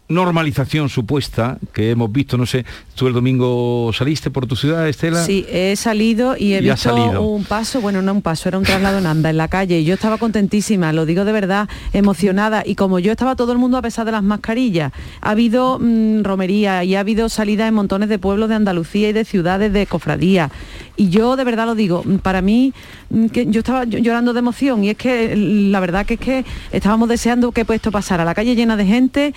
normalización 0.09 0.88
supuesta 0.88 1.59
que 1.73 1.90
hemos 1.90 2.11
visto, 2.12 2.38
no 2.38 2.47
sé, 2.47 2.64
tú 2.95 3.09
el 3.09 3.12
domingo 3.12 3.90
saliste 3.92 4.31
por 4.31 4.47
tu 4.47 4.57
ciudad, 4.57 4.88
Estela. 4.88 5.25
Sí, 5.25 5.45
he 5.51 5.75
salido 5.77 6.37
y 6.37 6.55
he 6.55 6.61
visto 6.61 6.95
un 7.21 7.45
paso, 7.45 7.81
bueno, 7.81 8.03
no 8.03 8.12
un 8.12 8.23
paso, 8.23 8.49
era 8.49 8.59
un 8.59 8.64
traslado 8.64 8.99
en 8.99 9.07
anda 9.07 9.31
en 9.31 9.37
la 9.37 9.49
calle. 9.49 9.81
Y 9.81 9.85
yo 9.85 9.95
estaba 9.95 10.19
contentísima, 10.19 10.92
lo 10.92 11.07
digo 11.07 11.25
de 11.25 11.33
verdad, 11.33 11.69
emocionada. 11.92 12.62
Y 12.64 12.77
como 12.77 12.99
yo 12.99 13.12
estaba 13.12 13.37
todo 13.37 13.53
el 13.53 13.59
mundo 13.59 13.79
a 13.79 13.83
pesar 13.83 14.07
de 14.07 14.12
las 14.12 14.23
mascarillas, 14.23 14.92
ha 15.21 15.31
habido 15.31 15.79
mm, 15.81 16.23
romería 16.23 16.85
y 16.85 16.95
ha 16.95 17.01
habido 17.01 17.29
salida 17.29 17.66
en 17.66 17.75
montones 17.75 18.09
de 18.09 18.19
pueblos 18.19 18.49
de 18.49 18.55
Andalucía 18.55 19.09
y 19.09 19.12
de 19.12 19.25
ciudades 19.25 19.73
de 19.73 19.87
cofradía. 19.87 20.51
Y 20.97 21.11
yo 21.11 21.37
de 21.37 21.45
verdad 21.45 21.66
lo 21.66 21.75
digo, 21.75 22.03
para 22.23 22.40
mí 22.42 22.73
mm, 23.11 23.27
que 23.27 23.47
yo 23.47 23.61
estaba 23.61 23.85
llorando 23.85 24.33
de 24.33 24.38
emoción. 24.38 24.85
Y 24.85 24.90
es 24.90 24.97
que 24.97 25.35
la 25.37 25.81
verdad 25.81 26.07
que 26.07 26.14
es 26.14 26.21
que 26.21 26.45
estábamos 26.73 27.09
deseando 27.09 27.53
que 27.53 27.66
esto 27.69 27.90
pasara, 27.90 28.25
la 28.25 28.35
calle 28.35 28.55
llena 28.55 28.77
de 28.77 28.87
gente, 28.87 29.35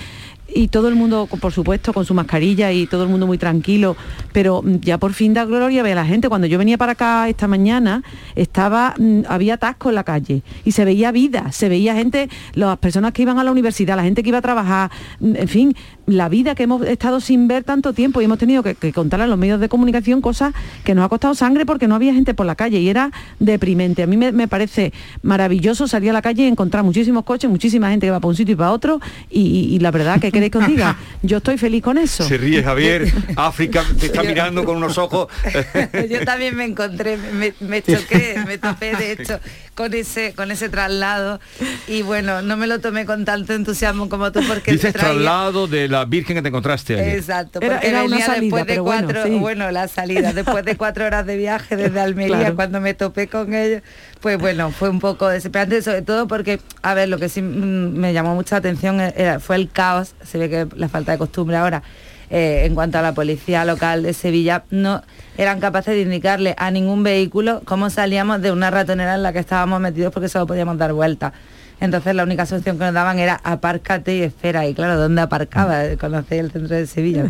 y 0.54 0.68
todo 0.68 0.88
el 0.88 0.96
mundo, 0.96 1.28
por 1.28 1.52
supuesto, 1.52 1.94
con 1.94 2.06
su 2.06 2.14
mascarilla 2.14 2.72
y 2.72 2.88
todo 2.88 3.04
el 3.04 3.10
mundo 3.10 3.28
muy 3.28 3.38
tranquilo, 3.38 3.96
pero 4.32 4.62
mm, 4.62 4.80
ya 4.82 4.98
por 4.98 5.14
fin 5.14 5.34
da 5.34 5.46
gloria 5.46 5.84
ver 5.84 5.94
a 5.94 6.02
la 6.02 6.06
gente. 6.06 6.30
Cuando 6.30 6.48
yo 6.48 6.58
venía 6.58 6.78
para 6.78 6.94
acá 6.94 7.28
esta 7.30 7.48
mañana, 7.48 8.04
estaba, 8.36 8.94
mm, 8.98 9.22
había 9.28 9.56
atasco 9.56 9.90
en 9.90 9.96
la 9.96 10.04
calle 10.04 10.44
y 10.66 10.72
se 10.72 10.86
veía 10.86 11.12
vida, 11.12 11.52
se 11.52 11.70
veía 11.70 11.96
gente, 11.96 12.30
las 12.54 12.78
personas 12.78 13.14
que 13.14 13.22
iban 13.22 13.40
a 13.40 13.44
la 13.44 13.52
universidad, 13.52 13.96
la 13.96 14.04
gente 14.04 14.24
que 14.24 14.30
iba 14.30 14.40
a 14.40 14.42
trabajar, 14.42 14.92
mm, 15.20 15.36
en 15.36 15.48
fin, 15.48 15.76
la 16.10 16.30
vida 16.30 16.56
que 16.56 16.64
hemos 16.64 16.86
estado 16.86 17.20
sin 17.20 17.48
ver 17.48 17.64
tanto 17.64 17.94
tiempo 17.94 18.22
y 18.22 18.26
hemos 18.26 18.38
tenido 18.38 18.64
que, 18.64 18.76
contar 18.94 19.22
a 19.22 19.28
los 19.28 19.38
medios 19.38 19.60
de 19.60 19.70
comunicación 19.70 20.22
cosas 20.22 20.54
que 20.84 20.96
nos 20.96 21.06
ha 21.06 21.10
costado 21.10 21.36
sangre 21.36 21.66
porque 21.66 21.88
no 21.88 21.96
había 21.96 22.14
gente 22.14 22.34
por 22.34 22.46
la 22.46 22.56
calle 22.56 22.80
y 22.80 22.90
era 22.90 23.12
deprimente. 23.40 24.04
A 24.04 24.08
mí 24.08 24.18
me, 24.18 24.48
parece 24.48 24.94
maravilloso 25.22 25.88
salir 25.88 26.10
a 26.10 26.14
la 26.14 26.22
calle 26.22 26.44
y 26.44 26.48
encontrar 26.48 26.84
muchísimos 26.84 27.24
coches, 27.24 27.50
muchísima 27.50 27.90
gente 27.90 28.08
que 28.08 28.12
va 28.12 28.20
para 28.20 28.30
un 28.30 28.36
sitio 28.36 28.54
y 28.54 28.56
para 28.56 28.72
otro 28.72 29.00
y, 29.30 29.78
la 29.80 29.92
verdad 29.92 30.20
que 30.20 30.32
queréis 30.32 30.52
que 30.52 30.58
os 30.58 30.68
diga, 30.68 30.98
yo 31.24 31.38
estoy 31.38 31.58
feliz 31.58 31.84
con 31.84 31.98
eso. 31.98 32.24
Se 32.24 32.38
ríe 32.38 32.64
Javier, 32.64 33.12
África 33.36 33.84
te 34.00 34.08
está 34.08 34.24
mirando 34.24 34.66
con 34.66 34.78
unos 34.78 34.98
ojos. 34.98 35.28
yo 36.10 36.26
también 36.26 36.56
me 36.56 36.66
encontré, 36.66 37.18
me, 37.18 37.54
me 37.60 37.82
choqué, 37.82 38.36
me 38.46 38.58
topé 38.58 38.96
de 38.96 39.12
hecho 39.14 39.40
con 39.80 39.94
ese, 39.94 40.34
con 40.34 40.52
ese 40.52 40.68
traslado 40.68 41.40
y 41.88 42.02
bueno, 42.02 42.42
no 42.42 42.58
me 42.58 42.68
lo 42.68 42.82
tomé 42.82 43.06
con 43.06 43.24
tanto 43.24 43.54
entusiasmo 43.54 44.10
como 44.10 44.30
tú 44.34 44.42
porque... 44.46 44.74
Dices 44.74 44.92
traslado 44.92 45.68
de 45.68 45.88
la 45.88 45.99
Virgen 46.06 46.36
que 46.36 46.42
te 46.42 46.50
encontraste 46.50 46.94
ayer. 46.94 47.18
Exacto, 47.18 47.60
porque 47.60 47.88
era, 47.88 48.04
una 48.04 48.20
salida, 48.20 48.42
después 48.42 48.66
de 48.66 48.80
cuatro, 48.80 49.40
bueno, 49.40 49.72
la 49.72 49.88
salida, 49.88 50.34
después 50.34 50.66
de 50.66 50.76
cuatro 50.76 51.06
horas 51.06 51.26
de 51.26 51.38
viaje 51.38 51.76
desde 51.76 52.00
Almería, 52.00 52.54
cuando 52.56 52.82
me 52.82 52.94
topé 52.94 53.28
con 53.28 53.54
ellos, 53.54 53.82
pues 54.22 54.38
bueno, 54.38 54.72
fue 54.72 54.90
un 54.90 55.00
poco 55.00 55.28
desesperante, 55.28 55.82
sobre 55.82 56.02
todo 56.02 56.28
porque, 56.28 56.60
a 56.82 56.94
ver, 56.94 57.10
lo 57.10 57.18
que 57.18 57.30
sí 57.30 57.42
me 57.42 58.14
llamó 58.14 58.36
mucha 58.36 58.58
atención 58.58 59.00
era, 59.00 59.40
fue 59.40 59.56
el 59.56 59.70
caos, 59.70 60.16
se 60.24 60.38
ve 60.38 60.50
que 60.50 60.68
la 60.76 60.90
falta 60.90 61.12
de 61.14 61.18
costumbre 61.18 61.58
ahora, 61.58 61.84
eh, 62.30 62.64
en 62.66 62.76
cuanto 62.76 63.00
a 63.00 63.02
la 63.02 63.14
policía 63.14 63.66
local 63.66 64.04
de 64.04 64.14
Sevilla, 64.14 64.64
no 64.70 65.02
eran 65.38 65.60
capaces 65.60 65.96
de 65.96 66.02
indicarle 66.02 66.54
a 66.58 66.70
ningún 66.70 67.02
vehículo 67.02 67.62
cómo 67.66 67.90
salíamos 67.90 68.42
de 68.42 68.52
una 68.52 68.70
ratonera 68.70 69.16
en 69.16 69.24
la 69.24 69.34
que 69.34 69.40
estábamos 69.40 69.80
metidos 69.80 70.14
porque 70.14 70.30
solo 70.30 70.46
podíamos 70.46 70.78
dar 70.78 70.94
vuelta. 70.94 71.34
Entonces 71.82 72.14
la 72.14 72.24
única 72.24 72.46
solución 72.46 72.78
que 72.78 72.86
nos 72.86 72.94
daban 72.94 73.20
era 73.20 73.40
apárcate 73.44 74.16
y 74.18 74.22
espera. 74.24 74.68
Y 74.68 74.74
claro, 74.74 75.00
¿dónde 75.00 75.22
aparcaba? 75.22 75.84
Conocí 76.00 76.36
el 76.36 76.52
centro 76.52 76.76
de 76.76 76.88
Sevilla. 76.88 77.26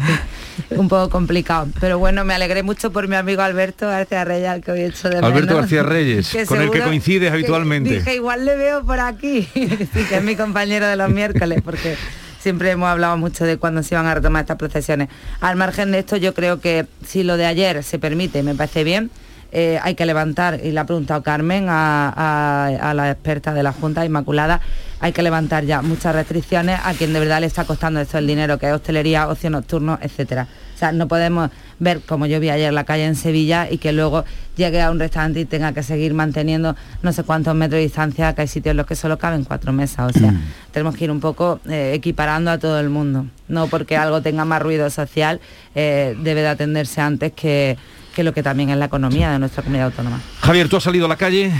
un 0.71 0.87
poco 0.87 1.09
complicado. 1.09 1.67
Pero 1.79 1.99
bueno, 1.99 2.25
me 2.25 2.33
alegré 2.33 2.63
mucho 2.63 2.91
por 2.91 3.07
mi 3.07 3.15
amigo 3.15 3.41
Alberto 3.41 3.87
García 3.87 4.25
Reyes, 4.25 4.49
al 4.49 4.61
que 4.61 4.71
hoy 4.71 4.81
hecho 4.81 5.09
de 5.09 5.19
Alberto 5.19 5.55
García 5.55 5.83
Reyes, 5.83 6.35
con 6.47 6.61
el 6.61 6.71
que 6.71 6.81
coincides 6.81 7.31
habitualmente. 7.31 7.95
Dije, 7.95 8.15
igual 8.15 8.45
le 8.45 8.55
veo 8.55 8.83
por 8.83 8.99
aquí. 8.99 9.43
sí, 9.53 10.03
que 10.07 10.17
es 10.17 10.23
mi 10.23 10.35
compañero 10.35 10.87
de 10.87 10.95
los 10.95 11.09
miércoles, 11.09 11.61
porque 11.63 11.95
siempre 12.39 12.71
hemos 12.71 12.89
hablado 12.89 13.17
mucho 13.17 13.45
de 13.45 13.57
cuándo 13.57 13.83
se 13.83 13.95
iban 13.95 14.07
a 14.07 14.15
retomar 14.15 14.41
estas 14.41 14.57
procesiones. 14.57 15.09
Al 15.41 15.55
margen 15.55 15.91
de 15.91 15.99
esto, 15.99 16.17
yo 16.17 16.33
creo 16.33 16.59
que 16.59 16.87
si 17.05 17.23
lo 17.23 17.37
de 17.37 17.45
ayer 17.45 17.83
se 17.83 17.99
permite, 17.99 18.43
me 18.43 18.55
parece 18.55 18.83
bien, 18.83 19.11
eh, 19.51 19.79
hay 19.81 19.95
que 19.95 20.05
levantar, 20.05 20.59
y 20.63 20.71
le 20.71 20.79
ha 20.79 20.85
preguntado 20.85 21.23
Carmen 21.23 21.65
a, 21.69 22.93
la 22.95 23.11
experta 23.11 23.53
de 23.53 23.63
la 23.63 23.73
Junta 23.73 24.05
Inmaculada, 24.05 24.61
hay 24.99 25.11
que 25.11 25.23
levantar 25.23 25.65
ya 25.65 25.81
muchas 25.81 26.13
restricciones 26.13 26.79
a 26.83 26.93
quien 26.93 27.13
de 27.13 27.19
verdad 27.19 27.39
le 27.39 27.47
está 27.47 27.63
costando 27.63 27.99
esto 27.99 28.17
el 28.17 28.27
dinero, 28.27 28.57
que 28.59 28.67
es 28.67 28.73
hostelería, 28.73 29.27
ocio 29.27 29.49
nocturno, 29.49 29.97
etcétera. 30.01 30.47
O 30.75 30.77
sea, 30.79 30.91
no 30.91 31.07
podemos 31.07 31.49
ver, 31.79 32.01
como 32.01 32.25
yo 32.25 32.39
vi 32.39 32.49
ayer 32.49 32.71
la 32.71 32.83
calle 32.83 33.05
en 33.05 33.15
Sevilla, 33.15 33.67
y 33.69 33.79
que 33.79 33.91
luego 33.91 34.23
llegue 34.55 34.81
a 34.81 34.91
un 34.91 34.99
restaurante 34.99 35.39
y 35.39 35.45
tenga 35.45 35.73
que 35.73 35.83
seguir 35.83 36.13
manteniendo 36.13 36.75
no 37.01 37.11
sé 37.11 37.23
cuántos 37.23 37.55
metros 37.55 37.79
de 37.79 37.83
distancia, 37.83 38.33
que 38.35 38.41
hay 38.41 38.47
sitios 38.47 38.71
en 38.71 38.77
los 38.77 38.85
que 38.85 38.95
solo 38.95 39.17
caben 39.17 39.45
cuatro 39.45 39.73
mesas. 39.73 40.15
O 40.15 40.19
sea, 40.19 40.31
mm. 40.31 40.41
tenemos 40.71 40.95
que 40.95 41.05
ir 41.05 41.11
un 41.11 41.19
poco 41.19 41.59
eh, 41.67 41.93
equiparando 41.95 42.51
a 42.51 42.59
todo 42.59 42.79
el 42.79 42.89
mundo. 42.89 43.25
No 43.47 43.67
porque 43.67 43.97
algo 43.97 44.21
tenga 44.21 44.45
más 44.45 44.61
ruido 44.61 44.89
social, 44.89 45.41
eh, 45.75 46.15
debe 46.21 46.41
de 46.41 46.49
atenderse 46.49 47.01
antes 47.01 47.33
que 47.33 47.77
que 48.19 48.23
lo 48.25 48.33
que 48.33 48.43
también 48.43 48.69
es 48.69 48.75
la 48.75 48.83
economía 48.83 49.31
de 49.31 49.39
nuestra 49.39 49.63
comunidad 49.63 49.85
autónoma. 49.87 50.19
Javier, 50.41 50.67
¿tú 50.67 50.75
has 50.75 50.83
salido 50.83 51.05
a 51.05 51.07
la 51.07 51.15
calle? 51.15 51.53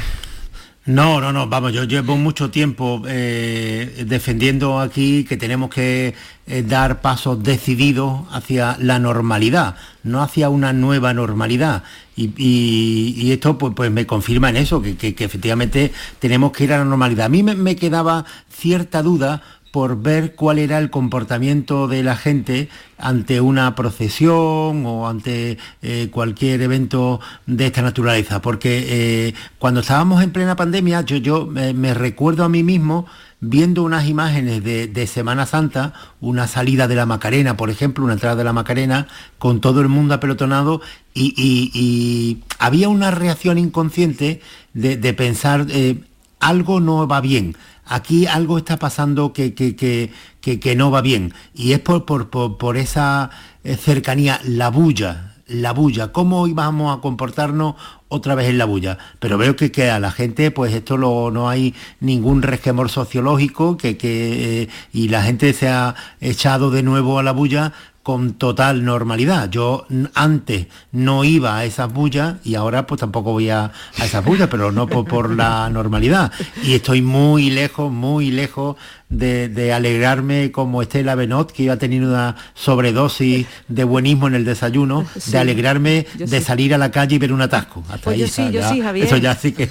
No, 0.86 1.22
no, 1.22 1.32
no, 1.32 1.48
vamos, 1.48 1.72
yo 1.72 1.86
llevo 1.86 2.17
mucho 2.17 2.52
tiempo 2.52 3.02
eh, 3.08 4.04
defendiendo 4.06 4.82
aquí 4.82 5.24
que 5.24 5.38
tenemos 5.38 5.69
que 5.69 6.15
eh, 6.48 6.63
dar 6.63 7.00
pasos 7.00 7.41
decididos 7.41 8.24
hacia 8.32 8.76
la 8.78 9.00
normalidad, 9.00 9.76
no 10.04 10.22
hacia 10.22 10.50
una 10.50 10.74
nueva 10.74 11.13
normalidad. 11.13 11.84
Y, 12.17 13.32
esto 13.32 13.58
pues, 13.58 13.74
pues, 13.74 13.89
me 13.89 14.06
confirma 14.06 14.50
en 14.50 14.58
eso, 14.58 14.82
que, 14.82 15.15
efectivamente 15.17 15.93
tenemos 16.19 16.52
que 16.52 16.65
ir 16.65 16.74
a 16.74 16.80
la 16.80 16.84
normalidad. 16.84 17.28
A 17.28 17.30
mí 17.30 17.41
me 17.41 17.78
quedaba 17.78 18.26
cierta 18.52 19.02
duda 19.02 19.41
por 19.72 20.02
ver 20.02 20.36
cuál 20.36 20.60
era 20.60 20.78
el 20.80 20.90
comportamiento 20.90 21.88
de 21.88 22.04
la 22.04 22.16
gente 22.16 22.70
ante 22.98 23.42
una 23.42 23.76
procesión 23.76 24.86
o 24.86 25.08
ante 25.08 25.58
eh, 25.82 26.10
cualquier 26.12 26.62
evento 26.62 27.20
de 27.46 27.68
esta 27.68 27.82
naturaleza. 27.82 28.42
Porque 28.42 28.86
eh, 28.88 29.34
cuando 29.58 29.82
estábamos 29.82 30.24
en 30.24 30.32
plena 30.32 30.56
pandemia, 30.56 31.02
yo, 31.02 31.18
yo 31.18 31.46
me 31.48 31.94
recuerdo 31.94 32.44
a 32.44 32.50
mí 32.50 32.64
mismo 32.64 33.06
viendo 33.42 33.84
unas 33.84 34.08
imágenes 34.08 34.64
de, 34.64 35.08
Semana 35.08 35.46
Santa, 35.46 35.94
una 36.20 36.48
salida 36.48 36.88
de 36.88 36.96
la 36.96 37.06
Macarena, 37.06 37.56
por 37.56 37.70
ejemplo, 37.70 38.04
una 38.04 38.14
entrada 38.14 38.36
de 38.36 38.44
la 38.44 38.54
Macarena, 38.54 39.08
con 39.38 39.62
todo 39.62 39.82
el 39.82 39.88
mundo 39.88 40.14
apelotonado, 40.14 40.82
y, 41.14 42.40
había 42.60 42.90
una 42.90 43.12
reacción 43.12 43.58
inconsciente 43.58 44.42
de, 44.74 45.14
pensar, 45.14 45.66
eh, 45.70 46.02
algo 46.40 46.80
no 46.80 47.08
va 47.08 47.22
bien 47.22 47.56
aquí 47.89 48.28
algo 48.28 48.58
está 48.58 48.78
pasando 48.78 49.34
que, 49.34 49.54
que, 49.54 50.75
no 50.75 50.91
va 50.91 51.02
bien. 51.02 51.34
Y 51.54 51.73
es 51.73 51.80
por, 51.80 52.06
por, 52.06 52.78
esa 52.78 53.32
eh, 53.63 53.75
cercanía, 53.75 54.39
la 54.45 54.69
bulla, 54.69 55.36
la 55.47 55.73
bulla, 55.73 56.12
cómo 56.12 56.47
íbamos 56.47 56.95
a 56.95 57.02
comportarnos 57.02 57.75
otra 58.08 58.36
vez 58.36 58.47
en 58.47 58.60
la 58.60 58.65
bulla. 58.65 58.97
Pero 59.19 59.38
veo 59.38 59.56
que, 59.56 59.71
que 59.71 59.89
a 59.89 59.99
la 59.99 60.12
gente, 60.12 60.52
pues 60.52 60.73
esto 60.73 60.97
lo, 60.97 61.32
no 61.32 61.49
hay 61.49 61.73
ningún 61.99 62.41
resquemor 62.41 62.89
sociológico, 62.89 63.75
que, 63.75 63.97
que 63.97 64.62
eh, 64.63 64.69
y 64.93 65.10
la 65.10 65.23
gente 65.23 65.52
se 65.54 65.67
ha 65.67 65.95
echado 66.21 66.71
de 66.71 66.84
nuevo 66.84 67.19
a 67.19 67.23
la 67.23 67.32
bulla 67.32 67.73
con 68.04 68.34
total 68.34 68.84
normalidad. 68.84 69.50
Yo 69.50 69.86
antes 70.14 70.68
no 70.92 71.24
iba 71.24 71.58
a 71.58 71.66
esas 71.66 71.92
bullas 71.92 72.36
y 72.44 72.56
ahora 72.56 72.88
pues 72.88 73.02
tampoco 73.02 73.32
voy 73.32 73.50
a, 73.50 73.72
a 73.98 74.06
esas 74.06 74.24
bullas, 74.24 74.48
pero 74.50 74.72
no 74.72 74.88
por, 74.88 75.36
la 75.36 75.70
normalidad. 75.72 76.32
Y 76.64 76.74
estoy 76.74 77.02
muy 77.02 77.50
lejos, 77.50 77.92
muy 77.92 78.32
lejos 78.32 78.78
de, 79.10 79.74
alegrarme 79.74 80.52
como 80.52 80.82
Estela 80.82 81.15
Benot, 81.15 81.52
que 81.52 81.63
iba 81.63 81.74
a 81.74 81.78
tener 81.78 82.04
una 82.04 82.36
sobredosis 82.54 83.48
de 83.67 83.84
buenismo 83.84 84.28
en 84.28 84.36
el 84.36 84.45
desayuno, 84.45 85.06
de 85.26 85.38
alegrarme 85.38 86.06
de 86.15 86.41
salir 86.41 86.74
a 86.74 86.78
la 86.78 86.91
calle 86.91 87.15
y 87.15 87.19
ver 87.19 87.34
un 87.34 87.41
atasco. 87.41 87.84
Hasta 87.89 88.06
pues 88.06 88.19
yo 88.19 88.28
sí, 88.28 88.50
yo 88.52 88.67
sí, 88.69 88.82
Javier. 88.82 89.06
Eso 89.06 89.17
ya 89.17 89.36
sí 89.36 89.52
que... 89.52 89.69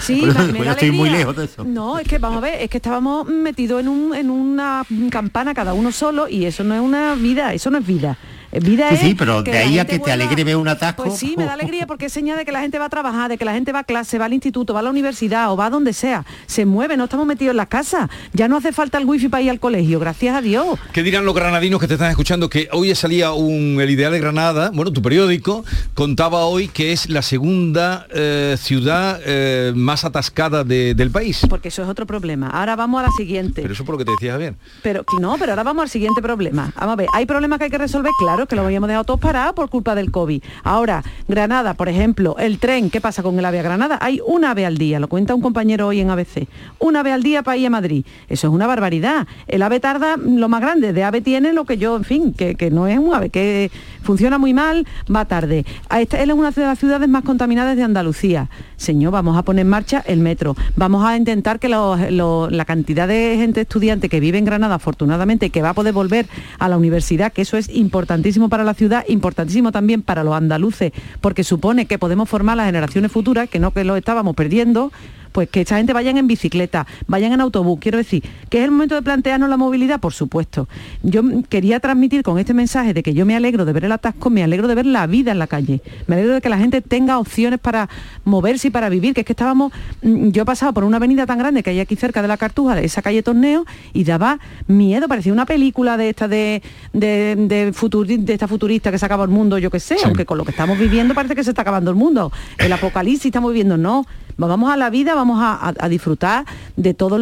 sí, 0.00 0.20
yo 0.64 0.70
estoy 0.70 0.90
muy 0.90 1.10
lejos 1.10 1.36
de 1.36 1.44
eso. 1.44 1.64
No, 1.64 1.98
es 1.98 2.08
que 2.08 2.18
vamos 2.18 2.38
a 2.38 2.40
ver, 2.40 2.60
es 2.60 2.70
que 2.70 2.78
estábamos 2.78 3.26
metidos 3.26 3.80
en, 3.80 3.88
un, 3.88 4.14
en 4.14 4.30
una 4.30 4.84
campana 5.10 5.54
cada 5.54 5.74
uno 5.74 5.92
solo 5.92 6.28
y 6.28 6.44
eso 6.44 6.64
no 6.64 6.74
es 6.74 6.80
una 6.80 7.14
vida, 7.14 7.54
eso 7.54 7.70
no 7.70 7.78
es 7.78 7.86
vida. 7.86 8.18
Vida 8.60 8.90
sí, 8.90 8.96
sí, 8.96 9.14
pero 9.14 9.42
de 9.42 9.56
ahí 9.56 9.78
a 9.78 9.86
que 9.86 9.98
te 9.98 10.12
alegre 10.12 10.44
ver 10.44 10.56
un 10.56 10.68
atasco. 10.68 11.04
Pues 11.04 11.18
sí, 11.18 11.34
me 11.38 11.44
da 11.44 11.54
alegría 11.54 11.86
porque 11.88 12.06
es 12.06 12.12
señal 12.12 12.36
de 12.36 12.44
que 12.44 12.52
la 12.52 12.60
gente 12.60 12.78
va 12.78 12.86
a 12.86 12.90
trabajar, 12.90 13.30
de 13.30 13.38
que 13.38 13.44
la 13.44 13.52
gente 13.52 13.72
va 13.72 13.80
a 13.80 13.84
clase, 13.84 14.18
va 14.18 14.26
al 14.26 14.34
instituto, 14.34 14.74
va 14.74 14.80
a 14.80 14.82
la 14.82 14.90
universidad 14.90 15.50
o 15.50 15.56
va 15.56 15.66
a 15.66 15.70
donde 15.70 15.92
sea. 15.92 16.24
Se 16.46 16.66
mueve, 16.66 16.96
no 16.96 17.04
estamos 17.04 17.26
metidos 17.26 17.52
en 17.52 17.56
las 17.56 17.68
casas. 17.68 18.10
Ya 18.32 18.48
no 18.48 18.58
hace 18.58 18.72
falta 18.72 18.98
el 18.98 19.06
wifi 19.06 19.28
para 19.28 19.42
ir 19.42 19.50
al 19.50 19.60
colegio, 19.60 19.98
gracias 19.98 20.36
a 20.36 20.42
Dios. 20.42 20.78
¿Qué 20.92 21.02
dirán 21.02 21.24
los 21.24 21.34
granadinos 21.34 21.80
que 21.80 21.88
te 21.88 21.94
están 21.94 22.10
escuchando? 22.10 22.50
Que 22.50 22.68
hoy 22.72 22.94
salía 22.94 23.32
un 23.32 23.78
El 23.80 23.90
Ideal 23.90 24.12
de 24.12 24.20
Granada, 24.20 24.70
bueno, 24.72 24.92
tu 24.92 25.00
periódico 25.00 25.64
contaba 25.94 26.44
hoy 26.44 26.68
que 26.68 26.92
es 26.92 27.08
la 27.08 27.22
segunda 27.22 28.06
eh, 28.10 28.56
ciudad 28.58 29.20
eh, 29.24 29.72
más 29.74 30.04
atascada 30.04 30.64
del 30.64 31.10
país. 31.10 31.40
Porque 31.48 31.68
eso 31.68 31.82
es 31.82 31.88
otro 31.88 32.06
problema. 32.06 32.48
Ahora 32.48 32.76
vamos 32.76 33.00
a 33.00 33.04
la 33.04 33.12
siguiente. 33.12 33.62
Pero 33.62 33.74
eso 33.74 33.84
por 33.84 33.94
lo 33.94 33.98
que 33.98 34.04
te 34.04 34.12
decías 34.12 34.38
bien. 34.38 34.56
Pero 34.82 35.04
no, 35.20 35.36
pero 35.38 35.52
ahora 35.52 35.62
vamos 35.62 35.82
al 35.82 35.88
siguiente 35.88 36.20
problema. 36.20 36.72
Vamos 36.76 36.92
a 36.92 36.96
ver, 36.96 37.06
¿hay 37.14 37.26
problemas 37.26 37.58
que 37.58 37.64
hay 37.64 37.70
que 37.70 37.78
resolver? 37.78 38.12
Claro, 38.18 38.41
que 38.46 38.56
lo 38.56 38.62
habíamos 38.62 38.88
dejado 38.88 39.04
todos 39.04 39.20
parados 39.20 39.54
por 39.54 39.68
culpa 39.68 39.94
del 39.94 40.10
COVID. 40.10 40.42
Ahora, 40.64 41.02
Granada, 41.28 41.74
por 41.74 41.88
ejemplo, 41.88 42.36
el 42.38 42.58
tren, 42.58 42.90
¿qué 42.90 43.00
pasa 43.00 43.22
con 43.22 43.38
el 43.38 43.44
AVE 43.44 43.60
a 43.60 43.62
Granada? 43.62 43.98
Hay 44.00 44.20
un 44.26 44.44
AVE 44.44 44.66
al 44.66 44.78
día, 44.78 45.00
lo 45.00 45.08
cuenta 45.08 45.34
un 45.34 45.40
compañero 45.40 45.86
hoy 45.88 46.00
en 46.00 46.10
ABC. 46.10 46.48
Un 46.78 46.96
AVE 46.96 47.12
al 47.12 47.22
día 47.22 47.42
para 47.42 47.56
ir 47.56 47.66
a 47.66 47.70
Madrid. 47.70 48.04
Eso 48.28 48.48
es 48.48 48.52
una 48.52 48.66
barbaridad. 48.66 49.26
El 49.46 49.62
AVE 49.62 49.80
tarda 49.80 50.16
lo 50.16 50.48
más 50.48 50.60
grande. 50.60 50.92
De 50.92 51.04
AVE 51.04 51.20
tiene 51.20 51.52
lo 51.52 51.64
que 51.64 51.78
yo, 51.78 51.96
en 51.96 52.04
fin, 52.04 52.32
que, 52.34 52.70
no 52.70 52.86
es 52.86 52.98
un 52.98 53.14
AVE, 53.14 53.30
que 53.30 53.70
funciona 54.02 54.38
muy 54.38 54.54
mal, 54.54 54.86
va 55.14 55.24
tarde. 55.24 55.64
Esta 55.90 56.20
es 56.20 56.28
una 56.28 56.50
de 56.50 56.62
las 56.62 56.78
ciudades 56.78 57.08
más 57.08 57.24
contaminadas 57.24 57.76
de 57.76 57.82
Andalucía. 57.82 58.48
Señor, 58.76 59.12
vamos 59.12 59.36
a 59.36 59.42
poner 59.42 59.62
en 59.62 59.68
marcha 59.68 60.02
el 60.06 60.20
metro. 60.20 60.56
Vamos 60.76 61.04
a 61.04 61.16
intentar 61.16 61.58
que 61.58 61.68
la 61.68 62.64
cantidad 62.66 63.06
de 63.06 63.36
gente 63.38 63.62
estudiante 63.62 64.08
que 64.08 64.20
vive 64.20 64.38
en 64.38 64.44
Granada, 64.44 64.76
afortunadamente, 64.76 65.50
que 65.50 65.62
va 65.62 65.70
a 65.70 65.74
poder 65.74 65.92
volver 65.92 66.26
a 66.58 66.68
la 66.68 66.76
universidad, 66.76 67.32
que 67.32 67.42
eso 67.42 67.56
es 67.56 67.68
importantísimo 67.68 68.31
para 68.48 68.64
la 68.64 68.74
ciudad, 68.74 69.04
importantísimo 69.08 69.72
también 69.72 70.02
para 70.02 70.24
los 70.24 70.34
andaluces, 70.34 70.92
porque 71.20 71.44
supone 71.44 71.86
que 71.86 71.98
podemos 71.98 72.28
formar 72.28 72.56
las 72.56 72.66
generaciones 72.66 73.12
futuras, 73.12 73.48
que 73.48 73.58
no 73.58 73.72
que 73.72 73.84
lo 73.84 73.96
estábamos 73.96 74.34
perdiendo, 74.34 74.92
pues 75.32 75.48
que 75.48 75.62
esta 75.62 75.76
gente 75.76 75.92
vayan 75.92 76.16
en 76.18 76.26
bicicleta, 76.26 76.86
vayan 77.06 77.32
en 77.32 77.40
autobús. 77.40 77.78
Quiero 77.80 77.98
decir, 77.98 78.22
que 78.48 78.58
es 78.58 78.64
el 78.64 78.70
momento 78.70 78.94
de 78.94 79.02
plantearnos 79.02 79.48
la 79.48 79.56
movilidad, 79.56 80.00
por 80.00 80.12
supuesto. 80.12 80.68
Yo 81.02 81.22
quería 81.48 81.80
transmitir 81.80 82.22
con 82.22 82.38
este 82.38 82.54
mensaje 82.54 82.94
de 82.94 83.02
que 83.02 83.14
yo 83.14 83.26
me 83.26 83.34
alegro 83.34 83.64
de 83.64 83.72
ver 83.72 83.84
el 83.84 83.92
atasco, 83.92 84.30
me 84.30 84.44
alegro 84.44 84.68
de 84.68 84.74
ver 84.74 84.86
la 84.86 85.06
vida 85.06 85.32
en 85.32 85.38
la 85.38 85.46
calle, 85.46 85.80
me 86.06 86.16
alegro 86.16 86.34
de 86.34 86.40
que 86.40 86.48
la 86.48 86.58
gente 86.58 86.80
tenga 86.80 87.18
opciones 87.18 87.58
para 87.58 87.88
moverse 88.24 88.68
y 88.68 88.70
para 88.70 88.88
vivir, 88.88 89.14
que 89.14 89.20
es 89.22 89.26
que 89.26 89.32
estábamos, 89.32 89.72
yo 90.02 90.42
he 90.42 90.46
pasado 90.46 90.72
por 90.72 90.84
una 90.84 90.98
avenida 90.98 91.26
tan 91.26 91.38
grande 91.38 91.62
que 91.62 91.70
hay 91.70 91.80
aquí 91.80 91.96
cerca 91.96 92.22
de 92.22 92.28
la 92.28 92.36
Cartuja, 92.36 92.74
de 92.74 92.84
esa 92.84 93.02
calle 93.02 93.22
Torneo, 93.22 93.64
y 93.92 94.04
daba 94.04 94.38
miedo, 94.66 95.08
parecía 95.08 95.32
una 95.32 95.46
película 95.46 95.96
de 95.96 96.10
esta 96.10 96.28
de, 96.28 96.62
de, 96.92 97.36
de, 97.36 98.32
esta 98.32 98.48
futurista 98.48 98.90
que 98.90 98.98
se 98.98 99.06
acaba 99.06 99.24
el 99.24 99.30
mundo, 99.30 99.58
yo 99.58 99.70
qué 99.70 99.80
sé, 99.80 99.96
aunque 100.04 100.26
con 100.26 100.38
lo 100.38 100.44
que 100.44 100.50
estamos 100.50 100.78
viviendo 100.78 101.14
parece 101.14 101.34
que 101.34 101.44
se 101.44 101.50
está 101.50 101.62
acabando 101.62 101.90
el 101.90 101.96
mundo. 101.96 102.32
El 102.58 102.72
apocalipsis 102.72 103.26
estamos 103.26 103.50
viviendo, 103.52 103.76
no, 103.76 104.06
vamos 104.36 104.72
a 104.72 104.76
la 104.76 104.90
vida, 104.90 105.14
vamos 105.14 105.38
a, 105.40 105.88
disfrutar 105.88 106.44
de 106.76 106.94
todas 106.94 107.20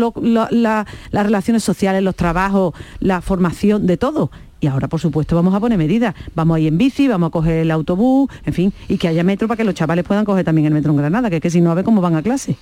las 0.51 0.87
relaciones 1.13 1.65
sociales, 1.65 2.03
los 2.03 2.17
trabajos, 2.17 2.75
la 3.01 3.21
formación, 3.21 3.87
de 3.87 3.97
todo. 3.97 4.31
Y 4.61 4.67
ahora, 4.67 4.89
por 4.89 5.01
supuesto, 5.01 5.35
vamos 5.35 5.55
a 5.55 5.61
poner 5.61 5.79
medidas. 5.79 6.15
Vamos 6.35 6.57
a 6.57 6.61
ir 6.61 6.69
en 6.69 6.79
bici, 6.79 7.09
vamos 7.09 7.29
a 7.29 7.31
coger 7.31 7.61
el 7.61 7.71
autobús, 7.71 8.29
en 8.45 8.53
fin, 8.53 8.73
y 8.89 8.99
que 8.99 9.09
haya 9.09 9.25
metro 9.25 9.49
para 9.49 9.57
que 9.57 9.65
los 9.65 9.75
chavales 9.75 10.05
puedan 10.05 10.25
coger 10.25 10.45
también 10.45 10.67
el 10.67 10.75
metro 10.75 10.93
en 10.93 10.99
Granada, 10.99 11.31
que 11.31 11.37
es 11.37 11.43
que 11.43 11.51
si 11.51 11.61
no, 11.61 11.71
a 11.71 11.75
ver 11.75 11.85
cómo 11.85 12.01
van 12.01 12.15
a 12.15 12.23
clase. 12.23 12.57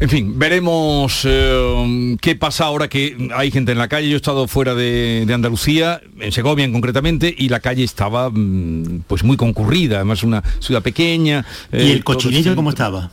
En 0.00 0.08
fin, 0.08 0.38
veremos 0.38 1.26
eh, 1.28 2.16
qué 2.22 2.34
pasa 2.34 2.64
ahora 2.64 2.88
que 2.88 3.28
hay 3.34 3.50
gente 3.50 3.72
en 3.72 3.76
la 3.76 3.86
calle. 3.86 4.08
Yo 4.08 4.14
he 4.14 4.16
estado 4.16 4.48
fuera 4.48 4.74
de, 4.74 5.30
Andalucía, 5.30 6.00
en 6.18 6.32
Segovia 6.32 6.72
concretamente, 6.72 7.34
y 7.36 7.50
la 7.50 7.60
calle 7.60 7.84
estaba 7.84 8.30
mm, 8.30 9.02
pues 9.06 9.22
muy 9.24 9.36
concurrida, 9.36 9.96
además 9.96 10.22
una 10.22 10.42
ciudad 10.58 10.82
pequeña. 10.82 11.44
¿Y 11.70 11.90
el 11.90 11.98
eh, 11.98 12.02
cochinillo 12.02 12.56
cómo 12.56 12.70
estaba? 12.70 13.10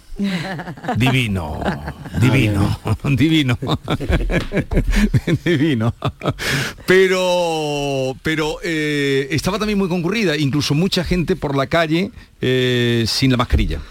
Divino, 0.95 1.60
divino, 2.21 2.80
divino, 3.04 3.60
divino. 5.43 5.93
Pero, 6.86 8.15
pero 8.23 8.60
eh, 8.63 9.28
estaba 9.32 9.60
también 9.60 9.78
muy 9.78 9.89
concurrida, 9.89 10.38
incluso 10.38 10.73
mucha 10.73 11.04
gente 11.04 11.36
por 11.36 11.54
la 11.54 11.67
calle 11.67 12.12
sin 12.39 13.32
la 13.32 13.36
mascarilla. 13.36 13.82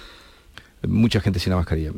Mucha 0.89 1.21
gente 1.21 1.41
sin 1.41 1.51
la 1.51 1.57
mascarilla. 1.57 1.93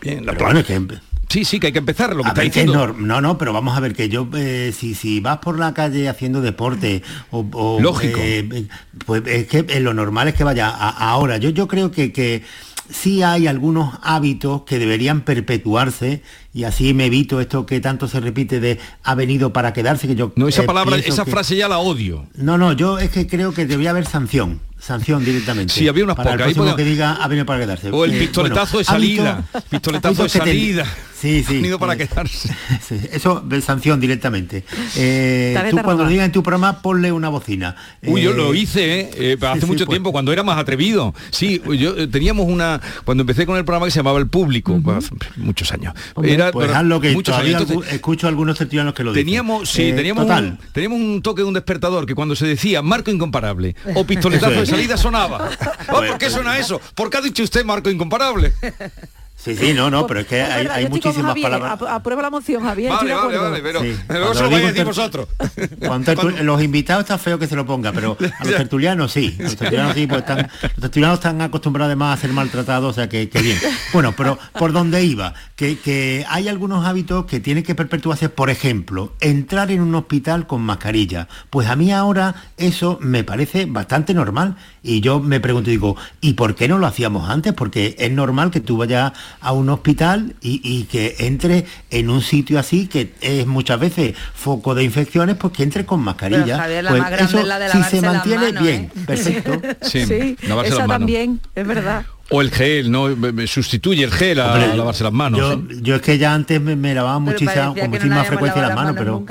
Bien, 0.00 0.24
la 0.24 0.34
que... 0.34 1.00
Sí, 1.28 1.44
sí, 1.44 1.60
que 1.60 1.68
hay 1.68 1.72
que 1.72 1.78
empezar 1.78 2.16
lo 2.16 2.24
que 2.24 2.28
está 2.30 2.40
diciendo. 2.40 2.92
No, 2.98 3.20
no, 3.20 3.38
pero 3.38 3.52
vamos 3.52 3.76
a 3.76 3.80
ver 3.80 3.94
que 3.94 4.08
yo, 4.08 4.28
eh, 4.34 4.74
si, 4.76 4.96
si 4.96 5.20
vas 5.20 5.38
por 5.38 5.60
la 5.60 5.72
calle 5.74 6.08
haciendo 6.08 6.40
deporte 6.40 7.04
o... 7.30 7.78
Lógico. 7.80 8.18
Eh, 8.20 8.66
pues 9.06 9.22
es 9.26 9.46
que 9.46 9.62
lo 9.78 9.94
normal 9.94 10.26
es 10.26 10.34
que 10.34 10.42
vaya 10.42 10.68
ahora. 10.68 11.36
Yo, 11.36 11.50
yo 11.50 11.68
creo 11.68 11.92
que, 11.92 12.12
que 12.12 12.42
sí 12.90 13.22
hay 13.22 13.46
algunos 13.46 13.94
hábitos 14.02 14.62
que 14.62 14.80
deberían 14.80 15.20
perpetuarse 15.20 16.22
y 16.52 16.64
así 16.64 16.94
me 16.94 17.06
evito 17.06 17.40
esto 17.40 17.66
que 17.66 17.80
tanto 17.80 18.08
se 18.08 18.20
repite 18.20 18.60
de 18.60 18.78
ha 19.04 19.14
venido 19.14 19.52
para 19.52 19.72
quedarse 19.72 20.08
que 20.08 20.14
yo 20.14 20.32
no 20.36 20.48
esa 20.48 20.64
palabra 20.64 20.96
esa 20.96 21.24
frase 21.24 21.56
ya 21.56 21.68
la 21.68 21.78
odio 21.78 22.26
no 22.34 22.58
no 22.58 22.72
yo 22.72 22.98
es 22.98 23.10
que 23.10 23.26
creo 23.26 23.52
que 23.54 23.66
debería 23.66 23.90
haber 23.90 24.06
sanción 24.06 24.60
sanción 24.80 25.24
directamente. 25.24 25.74
Sí, 25.74 25.86
había 25.86 26.04
unas 26.04 26.16
para 26.16 26.32
pocas. 26.32 26.56
El 26.56 26.76
que 26.76 26.84
diga 26.84 27.12
ha 27.12 27.28
venido 27.28 27.46
para 27.46 27.60
quedarse. 27.60 27.90
O 27.90 28.04
el 28.04 28.14
eh, 28.14 28.18
pistoletazo 28.18 28.78
de 28.78 28.84
salida. 28.84 29.44
pistoletazo 29.68 30.22
de 30.24 30.28
salida. 30.28 30.86
Sí, 31.20 31.44
sí. 31.46 31.56
ido 31.56 31.78
para 31.78 31.96
quedarse. 31.96 32.48
eso 33.12 33.40
de 33.40 33.60
sanción 33.60 34.00
directamente. 34.00 34.64
Eh, 34.96 35.54
tú 35.70 35.78
cuando 35.82 36.06
digas 36.06 36.24
en 36.24 36.32
tu 36.32 36.42
programa 36.42 36.80
ponle 36.80 37.12
una 37.12 37.28
bocina. 37.28 37.76
Uy, 38.02 38.22
yo 38.22 38.32
lo 38.32 38.54
eh, 38.54 38.58
hice 38.58 39.10
eh, 39.14 39.36
hace 39.42 39.66
mucho 39.66 39.84
pues. 39.84 39.96
tiempo, 39.96 40.12
cuando 40.12 40.32
era 40.32 40.42
más 40.42 40.58
atrevido. 40.58 41.14
Sí, 41.30 41.60
yo 41.78 42.08
teníamos 42.08 42.46
una. 42.48 42.80
Cuando 43.04 43.20
empecé 43.20 43.44
con 43.44 43.58
el 43.58 43.66
programa 43.66 43.86
que 43.86 43.90
se 43.90 43.98
llamaba 43.98 44.18
El 44.18 44.28
Público, 44.28 44.80
pues, 44.82 45.10
muchos 45.36 45.70
años. 45.72 45.92
Era 46.48 46.52
pues 46.52 46.82
lo 46.84 47.00
que 47.00 47.12
muchos 47.12 47.36
años. 47.36 47.66
escucho 47.90 48.28
algunos 48.28 48.58
tertulianos 48.58 48.94
que 48.94 49.04
lo 49.04 49.12
teníamos, 49.12 49.68
Sí, 49.68 49.92
teníamos, 49.92 50.26
un, 50.26 50.58
teníamos 50.72 51.00
un 51.00 51.22
toque 51.22 51.42
de 51.42 51.48
un 51.48 51.54
despertador 51.54 52.06
que 52.06 52.14
cuando 52.14 52.34
se 52.34 52.46
decía 52.46 52.82
marco 52.82 53.10
incomparable 53.10 53.76
o 53.94 54.04
pistoletazo 54.04 54.60
de 54.60 54.66
salida 54.66 54.96
sonaba. 54.96 55.50
¿Por 55.90 56.18
qué 56.18 56.30
suena 56.30 56.58
eso? 56.58 56.80
¿Por 56.94 57.10
qué 57.10 57.18
ha 57.18 57.20
dicho 57.20 57.42
usted 57.42 57.64
marco 57.64 57.90
incomparable? 57.90 58.52
Sí, 59.42 59.56
sí, 59.56 59.72
no, 59.72 59.90
no, 59.90 60.06
pero 60.06 60.20
es 60.20 60.26
que 60.26 60.42
hay, 60.42 60.66
hay 60.66 60.88
muchísimas 60.88 61.34
palabras. 61.38 61.80
Aprueba 61.88 62.20
la 62.20 62.30
moción, 62.30 62.62
Javier. 62.62 62.92
Vale, 62.92 63.14
vale, 63.14 63.38
vale, 63.38 63.60
pero, 63.62 63.80
pero 64.06 64.32
eso 64.32 64.42
lo 64.42 64.50
vais 64.50 64.64
a 64.64 64.68
decir 64.68 64.84
vosotros. 64.84 65.28
Los 66.42 66.62
invitados 66.62 67.04
está 67.04 67.16
feo 67.16 67.38
que 67.38 67.46
se 67.46 67.56
lo 67.56 67.64
ponga, 67.64 67.92
pero 67.92 68.18
a 68.38 68.44
los 68.44 68.56
tertulianos 68.56 69.12
sí. 69.12 69.34
los 69.38 69.56
tertulianos 69.56 69.94
sí, 69.94 70.06
pues 70.06 70.20
están, 70.20 70.50
los 70.62 70.80
tertulianos 70.80 71.18
están 71.18 71.40
acostumbrados 71.40 71.88
además 71.88 72.18
a 72.18 72.20
ser 72.20 72.32
maltratados, 72.32 72.90
o 72.90 72.92
sea 72.92 73.08
que, 73.08 73.30
que 73.30 73.40
bien. 73.40 73.58
Bueno, 73.92 74.12
pero 74.14 74.38
por 74.58 74.72
dónde 74.72 75.04
iba, 75.04 75.32
que, 75.56 75.78
que 75.78 76.26
hay 76.28 76.48
algunos 76.48 76.86
hábitos 76.86 77.24
que 77.24 77.40
tienen 77.40 77.64
que 77.64 77.74
perpetuarse, 77.74 78.28
por 78.28 78.50
ejemplo, 78.50 79.14
entrar 79.20 79.70
en 79.70 79.80
un 79.80 79.94
hospital 79.94 80.46
con 80.46 80.60
mascarilla. 80.60 81.28
Pues 81.48 81.68
a 81.68 81.76
mí 81.76 81.92
ahora 81.92 82.34
eso 82.58 82.98
me 83.00 83.24
parece 83.24 83.64
bastante 83.64 84.12
normal. 84.12 84.56
Y 84.82 85.00
yo 85.00 85.20
me 85.20 85.40
pregunto 85.40 85.70
y 85.70 85.74
digo, 85.74 85.96
¿y 86.20 86.34
por 86.34 86.54
qué 86.54 86.68
no 86.68 86.78
lo 86.78 86.86
hacíamos 86.86 87.28
antes? 87.28 87.52
Porque 87.52 87.96
es 87.98 88.10
normal 88.10 88.50
que 88.50 88.60
tú 88.60 88.78
vayas 88.78 89.12
a 89.40 89.52
un 89.52 89.68
hospital 89.68 90.36
y, 90.40 90.84
que 90.84 91.16
entre 91.20 91.66
en 91.90 92.08
un 92.08 92.22
sitio 92.22 92.58
así 92.58 92.86
que 92.86 93.12
es 93.20 93.46
muchas 93.46 93.78
veces 93.78 94.14
foco 94.34 94.74
de 94.74 94.84
infecciones, 94.84 95.36
pues 95.36 95.52
que 95.52 95.62
entre 95.62 95.84
con 95.84 96.00
mascarilla. 96.00 96.64
pues 96.88 97.20
eso, 97.20 97.42
si 97.72 97.82
se 97.84 98.00
mantiene 98.00 98.52
bien, 98.52 98.84
¿eh? 98.84 99.00
perfecto. 99.06 99.60
Sí, 99.82 100.36
esa 100.64 100.86
también, 100.86 101.40
es 101.54 101.66
verdad. 101.66 102.04
O 102.30 102.40
el 102.40 102.50
gel, 102.50 102.90
¿no? 102.90 103.08
Me 103.16 103.46
sustituye 103.46 104.04
el 104.04 104.12
gel 104.12 104.40
a 104.40 104.74
lavarse 104.74 105.02
las 105.02 105.12
manos. 105.12 105.58
Yo, 105.82 105.96
es 105.96 106.02
que 106.02 106.16
ya 106.16 106.32
antes 106.32 106.60
me, 106.60 106.94
lavaba 106.94 107.18
muchísima, 107.18 107.74
con 107.74 107.90
muchísima 107.90 108.24
frecuencia 108.24 108.62
las 108.62 108.74
manos, 108.74 108.94
pero... 108.96 109.24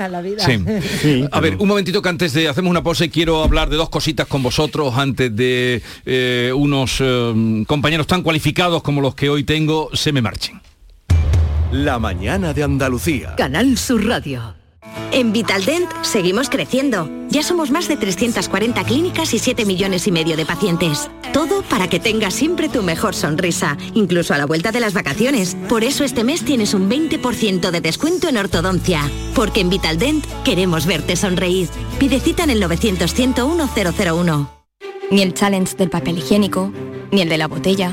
Sí. 1.00 1.24
a 1.30 1.40
ver, 1.40 1.56
un 1.58 1.68
momentito 1.68 2.02
que 2.02 2.08
antes 2.08 2.32
de 2.32 2.48
hacemos 2.48 2.70
una 2.70 2.82
pausa 2.82 3.04
y 3.04 3.08
quiero 3.08 3.42
hablar 3.42 3.68
de 3.68 3.76
dos 3.76 3.88
cositas 3.88 4.26
con 4.26 4.42
vosotros 4.42 4.94
antes 4.96 5.34
de 5.34 5.82
eh, 6.04 6.52
unos 6.54 6.98
eh, 7.00 7.64
compañeros 7.66 8.06
tan 8.06 8.22
cualificados 8.22 8.82
como 8.82 9.00
los 9.00 9.14
que 9.14 9.28
hoy 9.28 9.44
tengo 9.44 9.90
se 9.94 10.12
me 10.12 10.20
marchen. 10.20 10.60
La 11.72 11.98
mañana 11.98 12.52
de 12.52 12.62
Andalucía. 12.64 13.34
Canal 13.36 13.78
Sur 13.78 14.04
Radio. 14.06 14.59
En 15.12 15.32
Vitaldent 15.32 15.90
seguimos 16.02 16.48
creciendo. 16.48 17.08
Ya 17.28 17.42
somos 17.42 17.70
más 17.70 17.88
de 17.88 17.96
340 17.96 18.84
clínicas 18.84 19.34
y 19.34 19.38
7 19.38 19.64
millones 19.64 20.06
y 20.06 20.12
medio 20.12 20.36
de 20.36 20.46
pacientes. 20.46 21.10
Todo 21.32 21.62
para 21.62 21.88
que 21.88 22.00
tengas 22.00 22.34
siempre 22.34 22.68
tu 22.68 22.82
mejor 22.82 23.14
sonrisa, 23.14 23.76
incluso 23.94 24.34
a 24.34 24.38
la 24.38 24.46
vuelta 24.46 24.72
de 24.72 24.80
las 24.80 24.94
vacaciones. 24.94 25.56
Por 25.68 25.84
eso 25.84 26.04
este 26.04 26.24
mes 26.24 26.44
tienes 26.44 26.74
un 26.74 26.88
20% 26.88 27.70
de 27.70 27.80
descuento 27.80 28.28
en 28.28 28.36
ortodoncia. 28.36 29.08
Porque 29.34 29.60
en 29.60 29.70
Vitaldent 29.70 30.24
queremos 30.44 30.86
verte 30.86 31.16
sonreír. 31.16 31.68
Pide 31.98 32.20
cita 32.20 32.44
en 32.44 32.50
el 32.50 32.60
900 32.60 33.12
101 33.12 33.70
001. 34.04 34.50
Ni 35.10 35.22
el 35.22 35.34
challenge 35.34 35.76
del 35.76 35.90
papel 35.90 36.18
higiénico, 36.18 36.72
ni 37.10 37.20
el 37.20 37.28
de 37.28 37.38
la 37.38 37.48
botella 37.48 37.92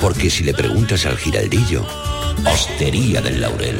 Porque 0.00 0.30
si 0.30 0.44
le 0.44 0.54
preguntas 0.54 1.06
al 1.06 1.16
giraldillo, 1.16 1.86
Hostería 2.44 3.20
del 3.20 3.40
Laurel, 3.40 3.76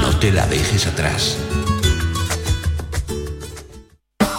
no 0.00 0.16
te 0.18 0.32
la 0.32 0.46
dejes 0.46 0.86
atrás. 0.86 1.38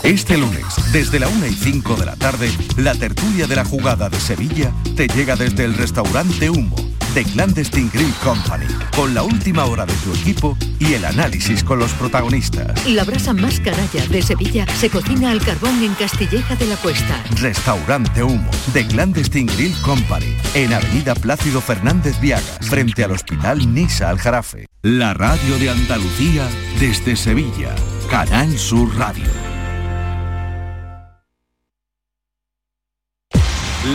Este 0.04 0.38
lunes, 0.38 0.66
desde 0.92 1.20
la 1.20 1.28
1 1.28 1.48
y 1.48 1.54
5 1.54 1.96
de 1.96 2.06
la 2.06 2.16
tarde, 2.16 2.52
la 2.78 2.94
tertulia 2.94 3.48
de 3.48 3.56
la 3.56 3.66
jugada 3.66 4.08
de 4.08 4.20
Sevilla 4.20 4.72
te 4.96 5.08
llega 5.08 5.36
desde 5.36 5.66
el 5.66 5.74
restaurante 5.74 6.50
Humo 6.50 6.85
de 7.16 7.24
Clandestine 7.24 7.90
Grill 7.94 8.14
Company, 8.22 8.68
con 8.94 9.14
la 9.14 9.24
última 9.24 9.64
hora 9.66 9.86
de 9.86 9.94
tu 9.94 10.14
equipo 10.14 10.58
y 10.80 10.94
el 10.94 11.06
análisis 11.06 11.64
con 11.64 11.80
los 11.80 11.94
protagonistas. 11.94 12.86
La 12.88 13.06
brasa 13.06 13.34
más 13.34 13.62
canalla 13.62 14.06
de 14.10 14.22
Sevilla 14.22 14.66
se 14.76 14.90
cocina 14.90 15.32
al 15.32 15.40
carbón 15.40 15.82
en 15.82 15.94
Castilleja 15.94 16.58
de 16.58 16.68
la 16.68 16.76
Cuesta. 16.76 17.24
Restaurante 17.40 18.22
Humo 18.22 18.52
de 18.74 18.86
Clandestine 18.86 19.52
Grill 19.54 19.74
Company, 19.82 20.36
en 20.56 20.74
Avenida 20.74 21.16
Plácido 21.16 21.62
Fernández 21.62 22.20
Viagas, 22.20 22.60
frente 22.62 23.06
al 23.06 23.12
Hospital 23.12 23.74
Nisa 23.74 24.10
Aljarafe. 24.10 24.68
La 24.82 25.14
radio 25.14 25.58
de 25.58 25.70
Andalucía 25.70 26.46
desde 26.82 27.16
Sevilla. 27.16 27.74
Canal 28.10 28.58
Sur 28.58 28.94
Radio. 28.98 29.24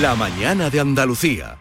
La 0.01 0.15
mañana 0.15 0.71
de 0.71 0.81
Andalucía. 0.81 1.60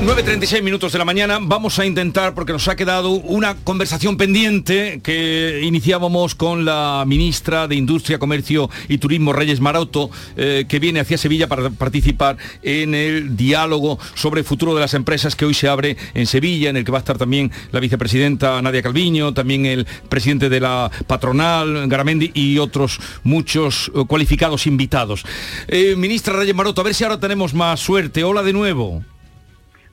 9.36 0.00 0.62
minutos 0.62 0.92
de 0.92 0.98
la 0.98 1.04
mañana, 1.04 1.38
vamos 1.42 1.78
a 1.78 1.84
intentar, 1.84 2.34
porque 2.34 2.54
nos 2.54 2.66
ha 2.68 2.74
quedado 2.74 3.10
una 3.10 3.54
conversación 3.54 4.16
pendiente 4.16 5.00
que 5.04 5.60
iniciábamos 5.62 6.34
con 6.34 6.64
la 6.64 7.04
ministra 7.06 7.68
de 7.68 7.76
Industria, 7.76 8.18
Comercio 8.18 8.70
y 8.88 8.96
Turismo, 8.96 9.34
Reyes 9.34 9.60
Maroto, 9.60 10.10
eh, 10.38 10.64
que 10.66 10.78
viene 10.78 11.00
hacia 11.00 11.18
Sevilla 11.18 11.48
para 11.48 11.68
participar 11.68 12.38
en 12.62 12.94
el 12.94 13.36
diálogo 13.36 13.98
sobre 14.14 14.40
el 14.40 14.46
futuro 14.46 14.74
de 14.74 14.80
las 14.80 14.94
empresas 14.94 15.36
que 15.36 15.44
hoy 15.44 15.52
se 15.52 15.68
abre 15.68 15.98
en 16.14 16.26
Sevilla, 16.26 16.70
en 16.70 16.78
el 16.78 16.84
que 16.86 16.92
va 16.92 16.98
a 16.98 17.00
estar 17.00 17.18
también 17.18 17.52
la 17.70 17.78
vicepresidenta 17.78 18.62
Nadia 18.62 18.80
Calviño, 18.80 19.34
también 19.34 19.66
el 19.66 19.86
presidente 20.08 20.48
de 20.48 20.60
la 20.60 20.90
patronal, 21.06 21.88
Garamendi, 21.88 22.30
y 22.32 22.56
otros 22.56 23.00
muchos 23.22 23.92
eh, 23.94 24.04
cualificados 24.08 24.66
invitados. 24.66 25.24
Eh, 25.68 25.94
ministra 25.94 26.32
Reyes 26.32 26.56
Maroto, 26.56 26.80
a 26.80 26.84
ver 26.84 26.94
si 26.94 27.04
ahora 27.04 27.20
tenemos 27.20 27.52
más 27.52 27.80
suerte. 27.80 28.24
Hola 28.24 28.42
de 28.42 28.54
nuevo. 28.54 29.04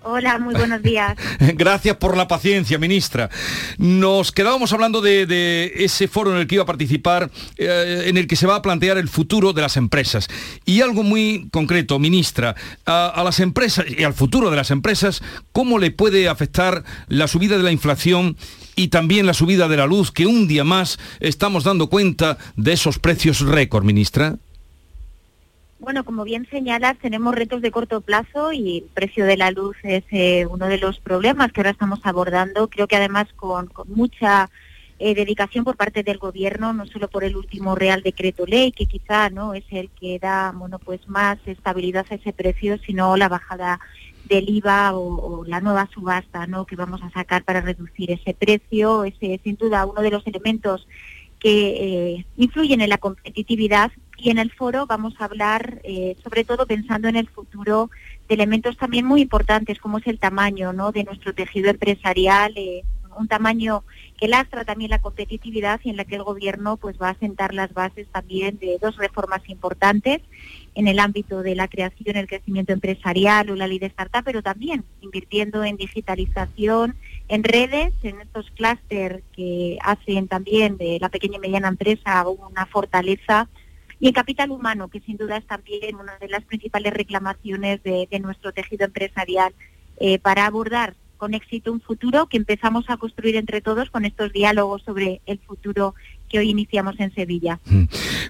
Hola, 0.10 0.40
muy 0.40 0.56
buenos 0.56 0.82
días. 0.82 1.18
Gracias 1.56 1.98
por 1.98 2.16
la 2.16 2.30
paciencia, 2.30 2.78
ministra. 2.78 3.30
Nos 3.78 4.32
quedábamos 4.32 4.72
hablando 4.72 5.02
de, 5.02 5.74
ese 5.76 6.08
foro 6.08 6.32
en 6.32 6.38
el 6.38 6.48
que 6.48 6.56
iba 6.56 6.64
a 6.64 6.66
participar, 6.66 7.30
eh, 7.58 8.06
en 8.06 8.16
el 8.16 8.26
que 8.26 8.38
se 8.38 8.48
va 8.48 8.56
a 8.56 8.62
plantear 8.62 8.98
el 8.98 9.10
futuro 9.10 9.52
de 9.52 9.62
las 9.62 9.76
empresas. 9.76 10.30
Y 10.64 10.80
algo 10.80 11.04
muy 11.04 11.50
concreto, 11.52 12.00
ministra, 12.00 12.56
a, 12.86 13.22
las 13.22 13.42
empresas 13.42 13.86
y 13.90 14.06
al 14.06 14.14
futuro 14.14 14.50
de 14.50 14.56
las 14.56 14.72
empresas, 14.72 15.22
¿cómo 15.52 15.78
le 15.78 15.92
puede 15.92 16.30
afectar 16.30 16.86
la 17.10 17.28
subida 17.28 17.58
de 17.58 17.64
la 17.64 17.74
inflación 17.74 18.38
y 18.78 18.88
también 18.88 19.26
la 19.26 19.34
subida 19.34 19.68
de 19.68 19.76
la 19.76 19.88
luz, 19.88 20.14
que 20.14 20.26
un 20.26 20.48
día 20.48 20.64
más 20.64 21.00
estamos 21.20 21.66
dando 21.66 21.88
cuenta 21.88 22.38
de 22.56 22.72
esos 22.72 22.98
precios 22.98 23.42
récord, 23.42 23.84
ministra? 23.84 24.38
Bueno, 25.80 26.04
como 26.04 26.24
bien 26.24 26.48
señalas, 26.50 26.98
tenemos 26.98 27.36
retos 27.36 27.62
de 27.62 27.70
corto 27.70 28.02
plazo 28.02 28.52
y 28.52 28.80
el 28.80 28.84
precio 28.86 29.26
de 29.26 29.38
la 29.38 29.52
luz 29.52 29.78
es 29.84 30.04
eh, 30.10 30.48
uno 30.48 30.68
de 30.68 30.80
los 30.80 31.00
problemas 31.00 31.52
que 31.52 31.62
ahora 31.62 31.70
estamos 31.70 32.00
abordando. 32.04 32.68
Creo 32.68 32.88
que 32.88 32.96
además 32.96 33.28
con, 33.36 33.70
mucha 33.86 34.50
eh, 34.98 35.14
dedicación 35.14 35.64
por 35.64 35.78
parte 35.78 36.02
del 36.02 36.18
gobierno, 36.18 36.74
no 36.74 36.88
solo 36.88 37.08
por 37.10 37.24
el 37.24 37.38
último 37.38 37.76
Real 37.76 38.02
Decreto 38.02 38.48
Ley, 38.48 38.72
que 38.72 38.88
quizá 38.88 39.30
no 39.30 39.54
es 39.54 39.66
el 39.70 39.92
que 39.92 40.18
da 40.18 40.52
bueno 40.52 40.80
pues 40.80 41.08
más 41.08 41.38
estabilidad 41.46 42.08
a 42.10 42.16
ese 42.16 42.34
precio, 42.34 42.80
sino 42.80 43.16
la 43.16 43.30
bajada 43.30 43.80
del 44.26 44.50
IVA 44.50 44.94
o, 44.96 45.46
la 45.46 45.62
nueva 45.62 45.88
subasta 45.94 46.48
¿no? 46.48 46.66
que 46.66 46.76
vamos 46.76 47.02
a 47.04 47.12
sacar 47.12 47.44
para 47.44 47.62
reducir 47.62 48.10
ese 48.10 48.34
precio. 48.34 49.04
Ese 49.04 49.36
es 49.36 49.42
sin 49.44 49.58
duda 49.58 49.86
uno 49.86 50.02
de 50.02 50.10
los 50.10 50.26
elementos 50.26 50.88
que 51.40 52.16
eh, 52.16 52.26
influyen 52.36 52.82
en 52.82 52.90
la 52.90 52.98
competitividad 52.98 53.92
y 54.18 54.32
en 54.32 54.40
el 54.40 54.52
foro 54.52 54.88
vamos 54.88 55.14
a 55.20 55.26
hablar, 55.26 55.82
eh, 55.84 56.16
sobre 56.24 56.44
todo 56.44 56.66
pensando 56.66 57.08
en 57.08 57.16
el 57.16 57.30
futuro, 57.30 57.90
de 58.28 58.36
elementos 58.36 58.76
también 58.78 59.06
muy 59.06 59.22
importantes 59.22 59.80
como 59.80 60.00
es 60.00 60.08
el 60.08 60.20
tamaño 60.20 60.74
¿no? 60.74 60.92
de 60.92 61.04
nuestro 61.04 61.34
tejido 61.34 61.70
empresarial, 61.70 62.54
eh, 62.56 62.84
un 63.18 63.28
tamaño 63.28 63.84
que 64.18 64.28
lastra 64.28 64.64
también 64.64 64.92
la 64.92 65.02
competitividad 65.02 65.80
y 65.84 65.90
en 65.90 65.98
la 65.98 66.06
que 66.06 66.16
el 66.16 66.24
gobierno 66.24 66.78
pues 66.78 66.98
va 67.02 67.10
a 67.10 67.20
sentar 67.20 67.54
las 67.54 67.74
bases 67.74 68.08
también 68.12 68.58
de 68.60 68.78
dos 68.82 68.96
reformas 68.98 69.42
importantes 69.48 70.22
en 70.76 70.88
el 70.88 71.00
ámbito 71.00 71.42
de 71.42 71.56
la 71.56 71.68
creación, 71.68 72.16
el 72.16 72.28
crecimiento 72.28 72.74
empresarial 72.74 73.50
o 73.50 73.56
la 73.56 73.68
ley 73.68 73.80
de 73.80 73.88
startup, 73.88 74.24
pero 74.24 74.44
también 74.44 74.84
invirtiendo 75.02 75.64
en 75.64 75.78
digitalización, 75.78 76.96
en 77.28 77.44
redes, 77.44 77.94
en 78.04 78.22
estos 78.22 78.50
clústeres 78.52 79.24
que 79.36 79.78
hacen 79.82 80.28
también 80.28 80.78
de 80.78 81.00
la 81.02 81.10
pequeña 81.10 81.38
y 81.38 81.40
mediana 81.40 81.68
empresa 81.68 82.28
una 82.28 82.66
fortaleza 82.68 83.48
y 84.00 84.08
en 84.08 84.14
capital 84.14 84.52
humano, 84.52 84.90
que 84.90 85.00
sin 85.00 85.18
duda 85.18 85.38
es 85.38 85.46
también 85.46 85.96
una 85.96 86.18
de 86.18 86.28
las 86.28 86.44
principales 86.44 86.94
reclamaciones 86.94 87.82
de, 87.84 88.08
nuestro 88.22 88.52
tejido 88.52 88.86
empresarial 88.86 89.54
eh, 90.00 90.20
para 90.20 90.46
abordar 90.46 90.96
con 91.18 91.34
éxito 91.34 91.72
un 91.72 91.82
futuro 91.82 92.28
que 92.28 92.38
empezamos 92.38 92.86
a 92.90 92.98
construir 92.98 93.36
entre 93.36 93.62
todos 93.62 93.90
con 93.90 94.06
estos 94.06 94.32
diálogos 94.32 94.84
sobre 94.84 95.22
el 95.26 95.40
futuro 95.40 95.96
que 96.30 96.40
hoy 96.40 96.50
iniciamos 96.50 97.00
en 97.00 97.14
Sevilla. 97.14 97.60
Mm. 97.66 97.84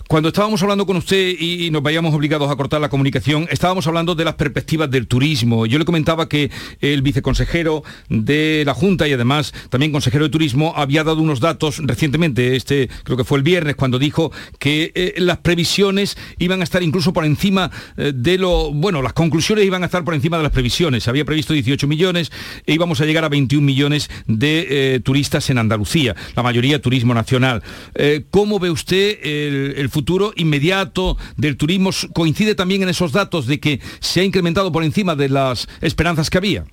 Cuando 0.07 0.29
estábamos 0.29 0.61
hablando 0.61 0.85
con 0.85 0.97
usted 0.97 1.35
y 1.39 1.69
nos 1.71 1.81
vayamos 1.81 2.13
obligados 2.13 2.49
a 2.49 2.55
cortar 2.55 2.79
la 2.79 2.89
comunicación, 2.89 3.47
estábamos 3.49 3.87
hablando 3.87 4.15
de 4.15 4.25
las 4.25 4.35
perspectivas 4.35 4.89
del 4.89 5.07
turismo. 5.07 5.65
Yo 5.65 5.79
le 5.79 5.85
comentaba 5.85 6.29
que 6.29 6.49
el 6.79 7.01
viceconsejero 7.01 7.83
de 8.09 8.63
la 8.65 8.73
Junta 8.73 9.07
y 9.07 9.13
además 9.13 9.53
también 9.69 9.91
consejero 9.91 10.25
de 10.25 10.29
Turismo 10.29 10.73
había 10.75 11.03
dado 11.03 11.21
unos 11.21 11.39
datos 11.39 11.79
recientemente, 11.83 12.55
este 12.55 12.89
creo 13.03 13.17
que 13.17 13.23
fue 13.23 13.37
el 13.37 13.43
viernes, 13.43 13.75
cuando 13.75 13.99
dijo 13.99 14.31
que 14.59 14.91
eh, 14.95 15.13
las 15.17 15.39
previsiones 15.39 16.17
iban 16.37 16.61
a 16.61 16.63
estar 16.63 16.83
incluso 16.83 17.13
por 17.13 17.25
encima 17.25 17.71
eh, 17.97 18.13
de 18.15 18.37
lo, 18.37 18.71
bueno, 18.71 19.01
las 19.01 19.13
conclusiones 19.13 19.65
iban 19.65 19.83
a 19.83 19.87
estar 19.87 20.03
por 20.03 20.13
encima 20.13 20.37
de 20.37 20.43
las 20.43 20.51
previsiones. 20.51 21.07
Había 21.07 21.25
previsto 21.25 21.53
18 21.53 21.87
millones 21.87 22.31
e 22.65 22.73
íbamos 22.73 23.01
a 23.01 23.05
llegar 23.05 23.23
a 23.23 23.29
21 23.29 23.65
millones 23.65 24.09
de 24.27 24.67
eh, 24.69 24.99
turistas 24.99 25.49
en 25.49 25.57
Andalucía, 25.57 26.15
la 26.35 26.43
mayoría 26.43 26.81
turismo 26.81 27.13
nacional. 27.13 27.63
Eh, 27.95 28.25
¿Cómo 28.31 28.59
ve 28.59 28.69
usted 28.69 29.19
el, 29.23 29.89
futuro 29.89 30.33
inmediato 30.35 31.17
del 31.35 31.57
turismo? 31.57 31.91
¿Coincide 32.13 32.55
también 32.55 32.83
en 32.83 32.89
esos 32.89 33.11
datos 33.11 33.47
de 33.47 33.59
que 33.59 33.79
se 33.99 34.21
ha 34.21 34.23
incrementado 34.23 34.71
por 34.71 34.83
encima 34.83 35.15
de 35.15 35.29
las 35.29 35.67
esperanzas 35.81 36.29
que 36.29 36.37
había? 36.37 36.65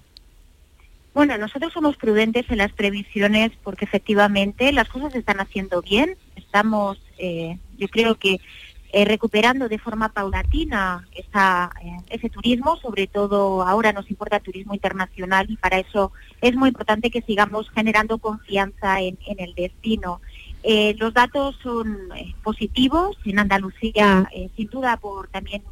Bueno, 1.14 1.38
nosotros 1.38 1.72
somos 1.72 1.96
prudentes 1.96 2.44
en 2.50 2.58
las 2.58 2.72
previsiones 2.72 3.52
porque 3.62 3.84
efectivamente 3.84 4.72
las 4.72 4.88
cosas 4.88 5.12
se 5.12 5.20
están 5.20 5.40
haciendo 5.40 5.80
bien. 5.80 6.16
Estamos, 6.34 6.98
eh, 7.18 7.58
yo 7.78 7.86
creo 7.88 8.16
que 8.16 8.40
eh, 8.96 9.04
recuperando 9.04 9.68
de 9.68 9.80
forma 9.80 10.10
paulatina 10.10 11.04
esa, 11.16 11.72
ese 12.10 12.30
turismo, 12.30 12.76
sobre 12.76 13.08
todo 13.08 13.62
ahora 13.62 13.92
nos 13.92 14.08
importa 14.08 14.38
turismo 14.38 14.72
internacional 14.72 15.46
y 15.50 15.56
para 15.56 15.80
eso 15.80 16.12
es 16.40 16.54
muy 16.54 16.68
importante 16.68 17.10
que 17.10 17.20
sigamos 17.22 17.68
generando 17.70 18.18
confianza 18.18 19.00
en, 19.00 19.18
el 19.36 19.52
destino. 19.56 20.20
Eh, 20.66 20.96
los 20.98 21.12
datos 21.12 21.56
son 21.62 22.08
positivos. 22.42 23.16
En 23.24 23.38
Andalucía, 23.38 24.28
sin 24.56 24.68
duda 24.68 24.96
por 24.96 25.28
también 25.28 25.62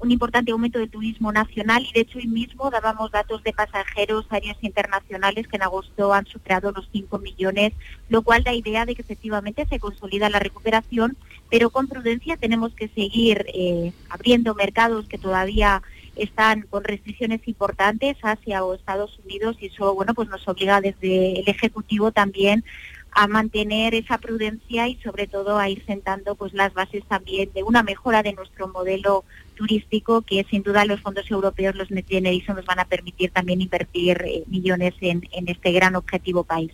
un 0.00 0.10
importante 0.10 0.50
aumento 0.50 0.78
del 0.78 0.90
turismo 0.90 1.30
nacional. 1.30 1.86
Y 1.88 1.92
de 1.92 2.00
hecho 2.00 2.18
hoy 2.18 2.26
mismo 2.26 2.70
dábamos 2.70 3.10
datos 3.12 3.42
de 3.44 3.52
pasajeros 3.52 4.26
aéreos 4.30 4.56
internacionales 4.62 5.46
que 5.46 5.56
en 5.56 5.62
agosto 5.62 6.12
han 6.12 6.26
superado 6.26 6.72
los 6.72 6.88
5 6.90 7.18
millones, 7.18 7.74
lo 8.08 8.22
cual 8.22 8.42
da 8.42 8.52
idea 8.52 8.86
de 8.86 8.94
que 8.94 9.02
efectivamente 9.02 9.66
se 9.68 9.78
consolida 9.78 10.30
la 10.30 10.38
recuperación, 10.38 11.16
pero 11.50 11.70
con 11.70 11.86
prudencia 11.86 12.36
tenemos 12.36 12.72
que 12.74 12.88
seguir 12.88 13.44
eh, 13.54 13.92
abriendo 14.08 14.54
mercados 14.54 15.06
que 15.06 15.18
todavía 15.18 15.82
están 16.16 16.62
con 16.62 16.84
restricciones 16.84 17.46
importantes, 17.46 18.16
o 18.22 18.74
Estados 18.74 19.18
Unidos, 19.24 19.56
y 19.60 19.66
eso 19.66 19.94
bueno 19.94 20.14
pues 20.14 20.28
nos 20.28 20.46
obliga 20.48 20.80
desde 20.80 21.40
el 21.40 21.48
Ejecutivo 21.48 22.10
también 22.10 22.64
a 23.12 23.26
mantener 23.26 23.94
esa 23.94 24.18
prudencia 24.18 24.88
y 24.88 24.96
sobre 24.96 25.26
todo 25.26 25.58
a 25.58 25.68
ir 25.68 25.84
sentando 25.86 26.34
pues 26.34 26.52
las 26.52 26.72
bases 26.74 27.04
también 27.08 27.50
de 27.54 27.62
una 27.62 27.82
mejora 27.82 28.22
de 28.22 28.32
nuestro 28.32 28.68
modelo 28.68 29.24
turístico 29.60 30.22
que 30.22 30.46
sin 30.50 30.62
duda 30.62 30.84
los 30.86 31.00
fondos 31.00 31.30
europeos, 31.30 31.74
los 31.74 31.90
Next 31.90 32.10
nos 32.48 32.64
van 32.64 32.78
a 32.78 32.86
permitir 32.86 33.30
también 33.30 33.60
invertir 33.60 34.22
eh, 34.24 34.42
millones 34.46 34.94
en, 35.00 35.22
este 35.46 35.72
gran 35.72 35.96
objetivo 35.96 36.44
país. 36.44 36.70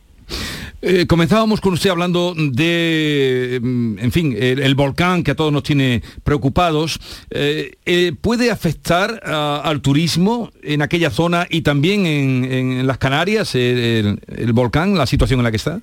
Eh, 0.82 1.06
comenzábamos 1.06 1.60
con 1.60 1.72
usted 1.72 1.90
hablando 1.90 2.34
de, 2.36 3.58
mm, 3.60 3.98
en 3.98 4.12
fin, 4.12 4.36
el, 4.38 4.74
volcán 4.74 5.24
que 5.24 5.32
a 5.32 5.34
todos 5.34 5.52
nos 5.52 5.62
tiene 5.62 6.02
preocupados. 6.22 7.00
Eh, 7.30 8.12
¿Puede 8.20 8.50
afectar 8.50 9.20
al 9.24 9.80
turismo 9.80 10.50
en 10.62 10.82
aquella 10.82 11.10
zona 11.10 11.46
y 11.50 11.62
también 11.62 12.06
en, 12.06 12.86
las 12.86 12.98
Canarias, 12.98 13.54
el, 13.54 14.20
volcán, 14.52 14.96
la 14.96 15.06
situación 15.06 15.40
en 15.40 15.44
la 15.44 15.50
que 15.50 15.56
está? 15.56 15.80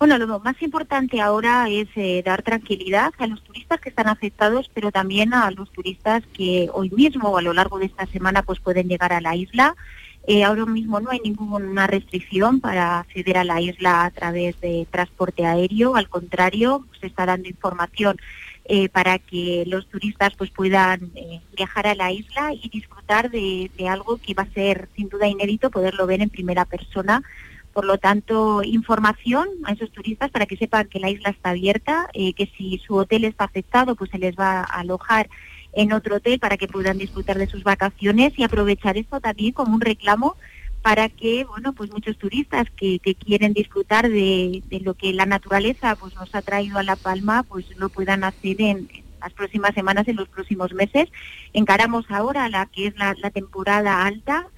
Bueno, 0.00 0.16
lo 0.16 0.40
más 0.40 0.62
importante 0.62 1.20
ahora 1.20 1.68
es 1.68 1.86
eh, 1.94 2.22
dar 2.24 2.40
tranquilidad 2.40 3.12
a 3.18 3.26
los 3.26 3.42
turistas 3.44 3.82
que 3.82 3.90
están 3.90 4.08
afectados, 4.08 4.70
pero 4.72 4.90
también 4.90 5.34
a 5.34 5.50
los 5.50 5.70
turistas 5.72 6.22
que 6.32 6.70
hoy 6.72 6.88
mismo 6.88 7.28
o 7.28 7.36
a 7.36 7.42
lo 7.42 7.52
largo 7.52 7.78
de 7.78 7.84
esta 7.84 8.06
semana 8.06 8.42
pues 8.42 8.60
pueden 8.60 8.88
llegar 8.88 9.12
a 9.12 9.20
la 9.20 9.36
isla. 9.36 9.76
Eh, 10.26 10.42
ahora 10.42 10.64
mismo 10.64 11.00
no 11.00 11.10
hay 11.10 11.20
ninguna 11.22 11.86
restricción 11.86 12.60
para 12.60 13.00
acceder 13.00 13.36
a 13.36 13.44
la 13.44 13.60
isla 13.60 14.06
a 14.06 14.10
través 14.10 14.58
de 14.62 14.86
transporte 14.90 15.44
aéreo, 15.44 15.94
al 15.96 16.08
contrario, 16.08 16.86
se 16.98 17.06
está 17.06 17.26
dando 17.26 17.50
información 17.50 18.16
eh, 18.64 18.88
para 18.88 19.18
que 19.18 19.64
los 19.66 19.86
turistas 19.86 20.32
pues 20.34 20.50
puedan 20.50 21.12
viajar 21.54 21.86
a 21.86 21.94
la 21.94 22.10
isla 22.10 22.54
y 22.54 22.70
disfrutar 22.70 23.30
de, 23.30 23.70
de 23.76 23.88
algo 23.88 24.16
que 24.16 24.32
va 24.32 24.44
a 24.44 24.54
ser 24.54 24.88
sin 24.96 25.10
duda 25.10 25.28
inédito 25.28 25.68
poderlo 25.68 26.06
ver 26.06 26.22
en 26.22 26.30
primera 26.30 26.64
persona 26.64 27.22
por 27.72 27.84
lo 27.84 27.98
tanto, 27.98 28.62
información 28.62 29.48
a 29.64 29.72
esos 29.72 29.90
turistas 29.92 30.30
para 30.30 30.46
que 30.46 30.56
sepan 30.56 30.88
que 30.88 30.98
la 30.98 31.10
isla 31.10 31.30
está 31.30 31.50
abierta, 31.50 32.08
eh, 32.14 32.32
que 32.34 32.50
si 32.56 32.78
su 32.78 32.96
hotel 32.96 33.24
está 33.24 33.44
afectado, 33.44 33.94
pues 33.94 34.10
se 34.10 34.18
les 34.18 34.36
va 34.36 34.60
a 34.60 34.80
alojar 34.80 35.28
en 35.72 35.92
otro 35.92 36.16
hotel 36.16 36.40
para 36.40 36.56
que 36.56 36.66
puedan 36.66 36.98
disfrutar 36.98 37.38
de 37.38 37.46
sus 37.46 37.62
vacaciones 37.62 38.36
y 38.36 38.42
aprovechar 38.42 38.96
esto 38.96 39.20
también 39.20 39.52
como 39.52 39.74
un 39.74 39.80
reclamo 39.80 40.36
para 40.82 41.08
que, 41.08 41.44
bueno, 41.44 41.74
pues 41.74 41.92
muchos 41.92 42.16
turistas 42.18 42.66
que, 42.74 42.98
quieren 42.98 43.52
disfrutar 43.52 44.08
de, 44.08 44.62
lo 44.82 44.94
que 44.94 45.12
la 45.12 45.26
naturaleza 45.26 45.94
pues 45.94 46.14
nos 46.16 46.34
ha 46.34 46.42
traído 46.42 46.78
a 46.78 46.82
La 46.82 46.96
Palma, 46.96 47.42
pues 47.42 47.66
lo 47.76 47.88
puedan 47.90 48.24
hacer 48.24 48.60
en, 48.60 48.88
las 49.20 49.34
próximas 49.34 49.74
semanas, 49.74 50.08
en 50.08 50.16
los 50.16 50.28
próximos 50.28 50.72
meses. 50.72 51.10
Encaramos 51.52 52.06
ahora 52.08 52.48
la 52.48 52.64
que 52.64 52.86
es 52.86 52.94
la 52.96 53.30
temporada 53.30 54.06
alta, 54.06 54.48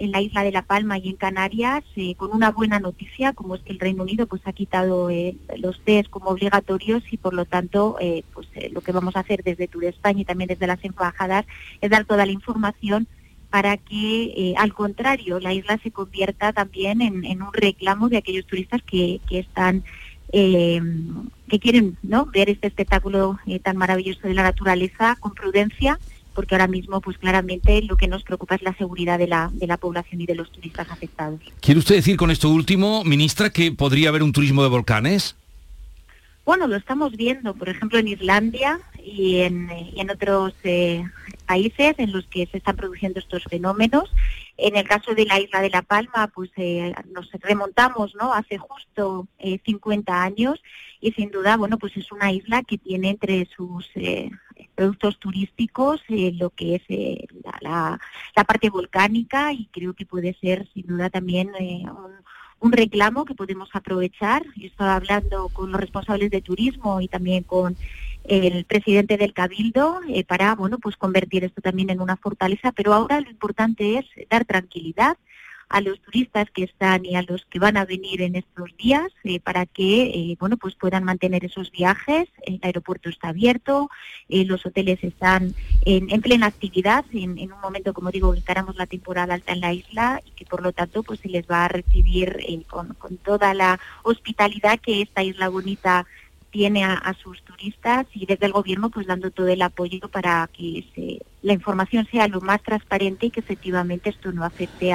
en 0.00 0.12
la 0.12 0.22
isla 0.22 0.42
de 0.42 0.50
La 0.50 0.62
Palma 0.62 0.98
y 0.98 1.10
en 1.10 1.16
Canarias 1.16 1.84
eh, 1.94 2.14
con 2.16 2.32
una 2.32 2.50
buena 2.50 2.80
noticia, 2.80 3.34
como 3.34 3.54
es 3.54 3.60
que 3.60 3.72
el 3.72 3.78
Reino 3.78 4.02
Unido 4.02 4.26
pues 4.26 4.40
ha 4.46 4.52
quitado 4.52 5.10
eh, 5.10 5.36
los 5.58 5.78
test 5.82 6.08
como 6.08 6.30
obligatorios 6.30 7.02
y 7.12 7.18
por 7.18 7.34
lo 7.34 7.44
tanto 7.44 7.98
eh, 8.00 8.24
pues 8.32 8.48
lo 8.72 8.80
que 8.80 8.92
vamos 8.92 9.14
a 9.14 9.20
hacer 9.20 9.42
desde 9.44 9.68
Tour 9.68 9.84
España 9.84 10.22
y 10.22 10.24
también 10.24 10.48
desde 10.48 10.66
las 10.66 10.82
embajadas 10.84 11.44
es 11.82 11.90
dar 11.90 12.06
toda 12.06 12.24
la 12.24 12.32
información 12.32 13.06
para 13.50 13.76
que 13.76 14.54
al 14.56 14.72
contrario 14.72 15.38
la 15.38 15.52
isla 15.52 15.78
se 15.82 15.90
convierta 15.90 16.52
también 16.52 17.02
en, 17.02 17.42
un 17.42 17.52
reclamo 17.52 18.08
de 18.08 18.16
aquellos 18.16 18.46
turistas 18.46 18.80
que, 18.82 19.20
que 19.28 19.40
están 19.40 19.84
que 20.32 21.58
quieren 21.60 21.98
¿no? 22.04 22.26
ver 22.26 22.48
este 22.48 22.68
espectáculo 22.68 23.40
tan 23.64 23.76
maravilloso 23.76 24.28
de 24.28 24.34
la 24.34 24.44
naturaleza 24.44 25.16
con 25.18 25.34
prudencia 25.34 25.98
porque 26.34 26.54
ahora 26.54 26.66
mismo 26.66 27.00
pues 27.00 27.18
claramente 27.18 27.82
lo 27.82 27.96
que 27.96 28.08
nos 28.08 28.22
preocupa 28.22 28.54
es 28.54 28.62
la 28.62 28.74
seguridad 28.74 29.18
de 29.18 29.26
la, 29.26 29.50
de 29.52 29.66
la 29.66 29.76
población 29.76 30.20
y 30.20 30.26
de 30.26 30.34
los 30.34 30.50
turistas 30.50 30.90
afectados. 30.90 31.40
¿Quiere 31.60 31.78
usted 31.78 31.96
decir 31.96 32.16
con 32.16 32.30
esto 32.30 32.48
último, 32.48 33.04
ministra, 33.04 33.50
que 33.50 33.72
podría 33.72 34.08
haber 34.08 34.22
un 34.22 34.32
turismo 34.32 34.62
de 34.62 34.68
volcanes? 34.68 35.36
Bueno, 36.44 36.66
lo 36.66 36.76
estamos 36.76 37.16
viendo, 37.16 37.54
por 37.54 37.68
ejemplo, 37.68 37.98
en 37.98 38.08
Islandia 38.08 38.80
y 39.04 39.40
en, 39.40 39.68
en 39.70 40.10
otros 40.10 40.54
eh, 40.64 41.04
países 41.46 41.94
en 41.98 42.12
los 42.12 42.26
que 42.26 42.46
se 42.46 42.58
están 42.58 42.76
produciendo 42.76 43.20
estos 43.20 43.44
fenómenos. 43.44 44.10
En 44.56 44.76
el 44.76 44.86
caso 44.86 45.14
de 45.14 45.26
la 45.26 45.40
isla 45.40 45.60
de 45.60 45.70
La 45.70 45.82
Palma, 45.82 46.30
pues 46.34 46.50
eh, 46.56 46.92
nos 47.12 47.30
remontamos 47.40 48.14
¿no? 48.14 48.32
hace 48.32 48.58
justo 48.58 49.26
50 49.64 50.12
eh, 50.12 50.16
años 50.16 50.62
y 51.00 51.12
sin 51.12 51.30
duda, 51.30 51.56
bueno, 51.56 51.78
pues 51.78 51.96
es 51.96 52.10
una 52.12 52.32
isla 52.32 52.62
que 52.62 52.78
tiene 52.78 53.10
entre 53.10 53.46
sus 53.56 53.88
productos 54.80 55.18
turísticos 55.18 56.00
lo 56.08 56.48
que 56.48 56.76
es 56.76 56.82
la, 57.60 57.98
la, 58.34 58.44
parte 58.44 58.70
volcánica 58.70 59.52
y 59.52 59.66
creo 59.66 59.92
que 59.92 60.06
puede 60.06 60.32
ser 60.40 60.66
sin 60.72 60.86
duda 60.86 61.10
también 61.10 61.50
un 61.50 62.12
un 62.60 62.72
reclamo 62.72 63.24
que 63.24 63.34
podemos 63.34 63.70
aprovechar. 63.72 64.44
Yo 64.56 64.66
estaba 64.66 64.94
hablando 64.94 65.48
con 65.48 65.72
los 65.72 65.80
responsables 65.80 66.30
de 66.30 66.42
turismo 66.42 67.00
y 67.00 67.08
también 67.08 67.42
con 67.42 67.76
el 68.24 68.64
presidente 68.66 69.16
del 69.16 69.32
Cabildo 69.32 70.00
eh, 70.08 70.24
para 70.24 70.54
bueno 70.54 70.78
pues 70.78 70.96
convertir 70.96 71.42
esto 71.42 71.62
también 71.62 71.88
en 71.90 72.00
una 72.00 72.16
fortaleza, 72.16 72.70
pero 72.72 72.92
ahora 72.92 73.20
lo 73.20 73.30
importante 73.30 73.98
es 73.98 74.04
dar 74.28 74.44
tranquilidad 74.44 75.16
a 75.70 75.80
los 75.80 76.00
turistas 76.00 76.50
que 76.50 76.64
están 76.64 77.04
y 77.06 77.14
a 77.14 77.22
los 77.22 77.46
que 77.46 77.60
van 77.60 77.76
a 77.76 77.84
venir 77.84 78.20
en 78.22 78.34
estos 78.34 78.76
días 78.76 79.06
eh, 79.22 79.38
para 79.38 79.66
que 79.66 80.02
eh, 80.02 80.36
bueno 80.38 80.56
pues 80.56 80.74
puedan 80.74 81.04
mantener 81.04 81.44
esos 81.44 81.70
viajes. 81.70 82.28
El 82.42 82.58
aeropuerto 82.62 83.08
está 83.08 83.28
abierto 83.28 83.88
eh, 84.28 84.44
los 84.44 84.66
hoteles 84.66 85.02
están 85.02 85.54
en, 85.86 86.20
plena 86.20 86.46
actividad 86.46 87.04
en, 87.12 87.52
un 87.52 87.60
momento 87.60 87.94
como 87.94 88.10
digo 88.10 88.34
que 88.34 88.42
la 88.74 88.86
temporada 88.86 89.34
alta 89.34 89.52
en 89.52 89.60
la 89.60 89.72
isla 89.72 90.20
y 90.26 90.30
que 90.32 90.44
por 90.44 90.62
lo 90.62 90.72
tanto 90.72 91.02
pues 91.04 91.20
se 91.20 91.28
les 91.28 91.46
va 91.46 91.64
a 91.64 91.68
recibir 91.68 92.36
con, 92.68 92.94
con 92.94 93.16
toda 93.16 93.54
la 93.54 93.78
hospitalidad 94.02 94.80
que 94.80 95.02
esta 95.02 95.22
isla 95.22 95.48
bonita 95.48 96.06
tiene 96.50 96.84
a, 96.84 97.14
sus 97.22 97.42
turistas 97.42 98.06
y 98.12 98.26
desde 98.26 98.46
el 98.46 98.52
gobierno 98.52 98.90
pues 98.90 99.06
dando 99.06 99.30
todo 99.30 99.48
el 99.48 99.62
apoyo 99.62 100.00
para 100.08 100.48
que 100.52 100.84
la 101.42 101.52
información 101.52 102.06
sea 102.10 102.28
lo 102.28 102.40
más 102.40 102.62
transparente 102.62 103.26
y 103.26 103.30
que 103.30 103.40
efectivamente 103.40 104.10
esto 104.10 104.32
no 104.32 104.44
afecte 104.44 104.92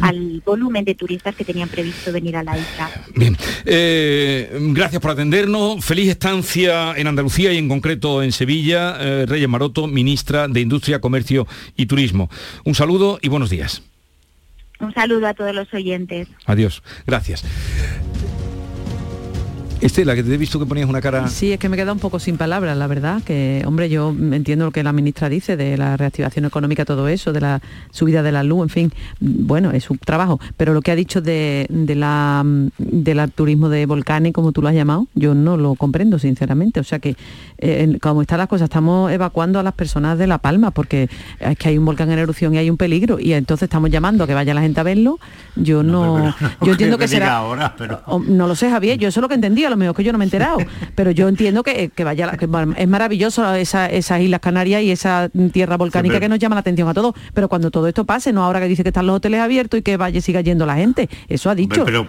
al 0.00 0.42
volumen 0.44 0.84
de 0.84 0.94
turistas 0.94 1.34
que 1.34 1.44
tenían 1.44 1.68
previsto 1.68 2.12
venir 2.12 2.36
a 2.36 2.42
la 2.42 2.56
isla. 2.56 2.90
Bien, 3.14 3.36
eh, 3.64 4.50
gracias 4.72 5.00
por 5.00 5.10
atendernos. 5.10 5.84
Feliz 5.84 6.08
estancia 6.08 6.94
en 6.96 7.06
Andalucía 7.06 7.52
y 7.52 7.58
en 7.58 7.68
concreto 7.68 8.22
en 8.22 8.32
Sevilla. 8.32 8.96
Eh, 9.00 9.26
Reyes 9.26 9.48
Maroto, 9.48 9.86
ministra 9.86 10.48
de 10.48 10.60
Industria, 10.60 11.00
Comercio 11.00 11.46
y 11.76 11.86
Turismo. 11.86 12.30
Un 12.64 12.74
saludo 12.74 13.18
y 13.22 13.28
buenos 13.28 13.50
días. 13.50 13.82
Un 14.80 14.92
saludo 14.92 15.28
a 15.28 15.34
todos 15.34 15.54
los 15.54 15.72
oyentes. 15.72 16.28
Adiós. 16.46 16.82
Gracias. 17.06 17.44
Estela, 19.82 20.14
que 20.14 20.22
te 20.22 20.32
he 20.32 20.36
visto 20.36 20.60
que 20.60 20.66
ponías 20.66 20.88
una 20.88 21.00
cara... 21.00 21.26
Sí, 21.26 21.52
es 21.52 21.58
que 21.58 21.68
me 21.68 21.76
queda 21.76 21.92
un 21.92 21.98
poco 21.98 22.20
sin 22.20 22.36
palabras, 22.36 22.76
la 22.76 22.86
verdad, 22.86 23.20
que, 23.24 23.64
hombre, 23.66 23.88
yo 23.88 24.10
entiendo 24.10 24.64
lo 24.64 24.70
que 24.70 24.84
la 24.84 24.92
ministra 24.92 25.28
dice 25.28 25.56
de 25.56 25.76
la 25.76 25.96
reactivación 25.96 26.44
económica, 26.44 26.84
todo 26.84 27.08
eso, 27.08 27.32
de 27.32 27.40
la 27.40 27.60
subida 27.90 28.22
de 28.22 28.30
la 28.30 28.44
luz, 28.44 28.62
en 28.62 28.68
fin, 28.68 28.92
bueno, 29.18 29.72
es 29.72 29.82
su 29.82 29.96
trabajo, 29.96 30.38
pero 30.56 30.72
lo 30.72 30.82
que 30.82 30.92
ha 30.92 30.94
dicho 30.94 31.20
de, 31.20 31.66
la, 31.68 32.44
del 32.78 33.32
turismo 33.32 33.68
de 33.68 33.84
volcanes, 33.86 34.32
como 34.32 34.52
tú 34.52 34.62
lo 34.62 34.68
has 34.68 34.74
llamado, 34.76 35.08
yo 35.14 35.34
no 35.34 35.56
lo 35.56 35.74
comprendo, 35.74 36.20
sinceramente, 36.20 36.78
o 36.78 36.84
sea 36.84 37.00
que, 37.00 37.16
eh, 37.58 37.98
como 38.00 38.22
están 38.22 38.38
las 38.38 38.46
cosas, 38.46 38.66
estamos 38.66 39.10
evacuando 39.10 39.58
a 39.58 39.64
las 39.64 39.74
personas 39.74 40.16
de 40.16 40.28
La 40.28 40.38
Palma, 40.38 40.70
porque 40.70 41.08
es 41.40 41.58
que 41.58 41.70
hay 41.70 41.78
un 41.78 41.84
volcán 41.84 42.08
en 42.12 42.20
erupción 42.20 42.54
y 42.54 42.58
hay 42.58 42.70
un 42.70 42.76
peligro, 42.76 43.18
y 43.18 43.32
entonces 43.32 43.66
estamos 43.66 43.90
llamando 43.90 44.22
a 44.22 44.26
que 44.28 44.34
vaya 44.34 44.54
la 44.54 44.60
gente 44.60 44.78
a 44.78 44.84
verlo, 44.84 45.18
yo 45.56 45.82
no... 45.82 46.32
yo 46.62 46.70
entiendo 46.70 46.98
que, 46.98 47.08
será... 47.08 47.38
Ahora, 47.38 47.74
pero... 47.76 48.00
no 48.28 48.46
lo 48.46 48.54
sé, 48.54 48.70
Javier, 48.70 48.96
yo 48.96 49.08
eso 49.08 49.18
es 49.18 49.22
lo 49.22 49.28
que 49.28 49.34
entendía, 49.34 49.71
lo 49.72 49.76
mejor 49.76 49.96
que 49.96 50.04
yo 50.04 50.12
no 50.12 50.18
me 50.18 50.24
he 50.24 50.26
enterado, 50.26 50.58
pero 50.94 51.10
yo 51.10 51.28
entiendo 51.28 51.62
que, 51.62 51.90
vaya, 52.04 52.36
que 52.36 52.48
es 52.76 52.88
maravilloso 52.88 53.54
esa, 53.54 53.86
esas 53.86 54.20
Islas 54.20 54.40
Canarias 54.40 54.82
y 54.82 54.90
esa 54.90 55.30
tierra 55.52 55.76
volcánica 55.76 56.20
que 56.20 56.28
nos 56.28 56.38
llama 56.38 56.56
la 56.56 56.60
atención 56.60 56.88
a 56.88 56.94
todos, 56.94 57.14
pero 57.34 57.48
cuando 57.48 57.70
todo 57.70 57.88
esto 57.88 58.04
pase, 58.04 58.32
no 58.32 58.44
ahora 58.44 58.60
que 58.60 58.68
dice 58.68 58.82
que 58.82 58.90
están 58.90 59.06
los 59.06 59.16
hoteles 59.16 59.40
abiertos 59.40 59.80
y 59.80 59.82
que 59.82 59.96
vaya 59.96 60.20
siga 60.20 60.40
yendo 60.40 60.66
la 60.66 60.76
gente, 60.76 61.08
eso 61.28 61.50
ha 61.50 61.54
dicho. 61.54 61.84
Pero, 61.84 62.06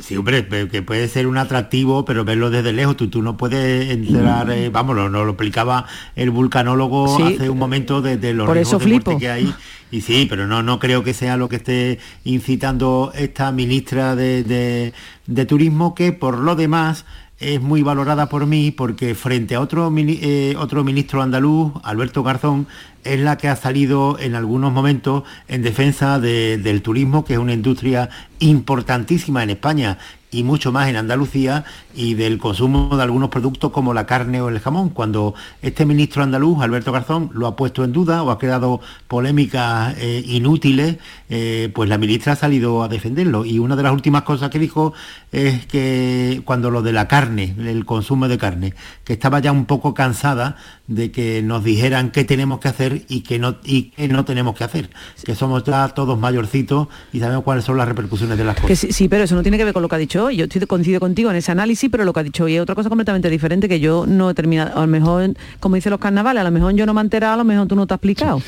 Sí, 0.00 0.16
hombre, 0.16 0.46
que 0.68 0.82
puede 0.82 1.08
ser 1.08 1.26
un 1.26 1.38
atractivo, 1.38 2.04
pero 2.04 2.24
verlo 2.24 2.50
desde 2.50 2.72
lejos, 2.72 2.96
tú, 2.96 3.08
tú 3.08 3.22
no 3.22 3.36
puedes 3.36 3.90
entrar, 3.90 4.50
eh, 4.50 4.68
vamos, 4.68 4.96
no, 4.96 5.08
lo 5.08 5.30
explicaba 5.30 5.86
el 6.16 6.30
vulcanólogo 6.30 7.24
hace 7.24 7.48
un 7.48 7.58
momento 7.58 8.02
de, 8.02 8.34
los 8.34 8.46
Por 8.46 8.58
eso 8.58 8.80
flipo. 8.80 9.18
que 9.18 9.28
hay. 9.28 9.54
Y 9.90 10.00
sí, 10.00 10.26
pero 10.28 10.46
no, 10.46 10.62
no 10.62 10.80
creo 10.80 11.04
que 11.04 11.14
sea 11.14 11.36
lo 11.36 11.48
que 11.48 11.56
esté 11.56 11.98
incitando 12.24 13.12
esta 13.14 13.52
ministra 13.52 14.16
de, 14.16 14.92
de 15.26 15.46
Turismo, 15.46 15.94
que 15.94 16.12
por 16.12 16.38
lo 16.38 16.56
demás 16.56 17.04
es 17.38 17.60
muy 17.60 17.82
valorada 17.82 18.28
por 18.28 18.46
mí 18.46 18.70
porque 18.70 19.14
frente 19.14 19.54
a 19.54 19.60
otro, 19.60 19.92
eh, 19.96 20.54
otro 20.58 20.84
ministro 20.84 21.22
andaluz, 21.22 21.72
Alberto 21.82 22.22
Garzón, 22.22 22.66
es 23.02 23.20
la 23.20 23.36
que 23.36 23.48
ha 23.48 23.56
salido 23.56 24.18
en 24.18 24.34
algunos 24.34 24.72
momentos 24.72 25.24
en 25.48 25.62
defensa 25.62 26.18
del 26.18 26.82
turismo, 26.82 27.24
que 27.24 27.34
es 27.34 27.38
una 27.38 27.52
industria 27.52 28.08
importantísima 28.38 29.42
en 29.42 29.50
España 29.50 29.98
y 30.34 30.42
mucho 30.42 30.72
más 30.72 30.88
en 30.88 30.96
Andalucía 30.96 31.64
y 31.94 32.14
del 32.14 32.38
consumo 32.38 32.96
de 32.96 33.02
algunos 33.04 33.28
productos 33.28 33.70
como 33.70 33.94
la 33.94 34.04
carne 34.04 34.40
o 34.40 34.48
el 34.48 34.58
jamón. 34.58 34.90
Cuando 34.90 35.34
este 35.62 35.86
ministro 35.86 36.24
andaluz, 36.24 36.60
Alberto 36.60 36.90
Garzón, 36.90 37.30
lo 37.32 37.46
ha 37.46 37.54
puesto 37.54 37.84
en 37.84 37.92
duda 37.92 38.22
o 38.24 38.30
ha 38.30 38.38
creado 38.38 38.80
polémicas 39.06 39.94
eh, 39.98 40.24
inútiles, 40.26 40.96
eh, 41.30 41.70
pues 41.72 41.88
la 41.88 41.98
ministra 41.98 42.32
ha 42.32 42.36
salido 42.36 42.82
a 42.82 42.88
defenderlo. 42.88 43.44
Y 43.44 43.60
una 43.60 43.76
de 43.76 43.84
las 43.84 43.92
últimas 43.92 44.22
cosas 44.22 44.50
que 44.50 44.58
dijo 44.58 44.92
es 45.30 45.66
que 45.66 46.42
cuando 46.44 46.70
lo 46.70 46.82
de 46.82 46.92
la 46.92 47.06
carne, 47.06 47.54
el 47.58 47.84
consumo 47.84 48.26
de 48.26 48.36
carne, 48.36 48.74
que 49.04 49.12
estaba 49.12 49.38
ya 49.38 49.52
un 49.52 49.66
poco 49.66 49.94
cansada 49.94 50.56
de 50.88 51.12
que 51.12 51.42
nos 51.42 51.62
dijeran 51.62 52.10
qué 52.10 52.24
tenemos 52.24 52.58
que 52.58 52.68
hacer 52.68 53.02
y 53.08 53.20
qué 53.20 53.38
no, 53.38 53.56
y 53.64 53.90
qué 53.90 54.08
no 54.08 54.24
tenemos 54.24 54.56
que 54.56 54.64
hacer. 54.64 54.90
Que 55.24 55.34
somos 55.36 55.62
ya 55.64 55.88
todos 55.90 56.18
mayorcitos 56.18 56.88
y 57.12 57.20
sabemos 57.20 57.44
cuáles 57.44 57.64
son 57.64 57.76
las 57.76 57.86
repercusiones 57.86 58.36
de 58.36 58.44
las 58.44 58.60
cosas. 58.60 58.78
sí, 58.78 58.92
sí, 58.92 59.08
pero 59.08 59.24
eso 59.24 59.34
no 59.34 59.42
tiene 59.42 59.58
que 59.58 59.64
ver 59.64 59.72
con 59.72 59.82
lo 59.82 59.88
que 59.88 59.94
ha 59.94 59.98
dicho 59.98 60.23
yo 60.30 60.44
estoy 60.44 60.60
coincido 60.66 61.00
contigo 61.00 61.30
en 61.30 61.36
ese 61.36 61.52
análisis, 61.52 61.90
pero 61.90 62.04
lo 62.04 62.12
que 62.12 62.20
ha 62.20 62.22
dicho 62.22 62.44
hoy 62.44 62.56
es 62.56 62.62
otra 62.62 62.74
cosa 62.74 62.88
completamente 62.88 63.30
diferente 63.30 63.68
que 63.68 63.80
yo 63.80 64.06
no 64.06 64.30
he 64.30 64.34
terminado. 64.34 64.76
A 64.76 64.80
lo 64.82 64.86
mejor, 64.86 65.34
como 65.60 65.74
dicen 65.76 65.90
los 65.90 66.00
carnavales, 66.00 66.40
a 66.40 66.44
lo 66.44 66.50
mejor 66.50 66.74
yo 66.74 66.86
no 66.86 66.94
me 66.94 67.00
he 67.00 67.04
enterado, 67.04 67.34
a 67.34 67.36
lo 67.38 67.44
mejor 67.44 67.66
tú 67.66 67.76
no 67.76 67.86
te 67.86 67.94
has 67.94 67.98
explicado. 67.98 68.42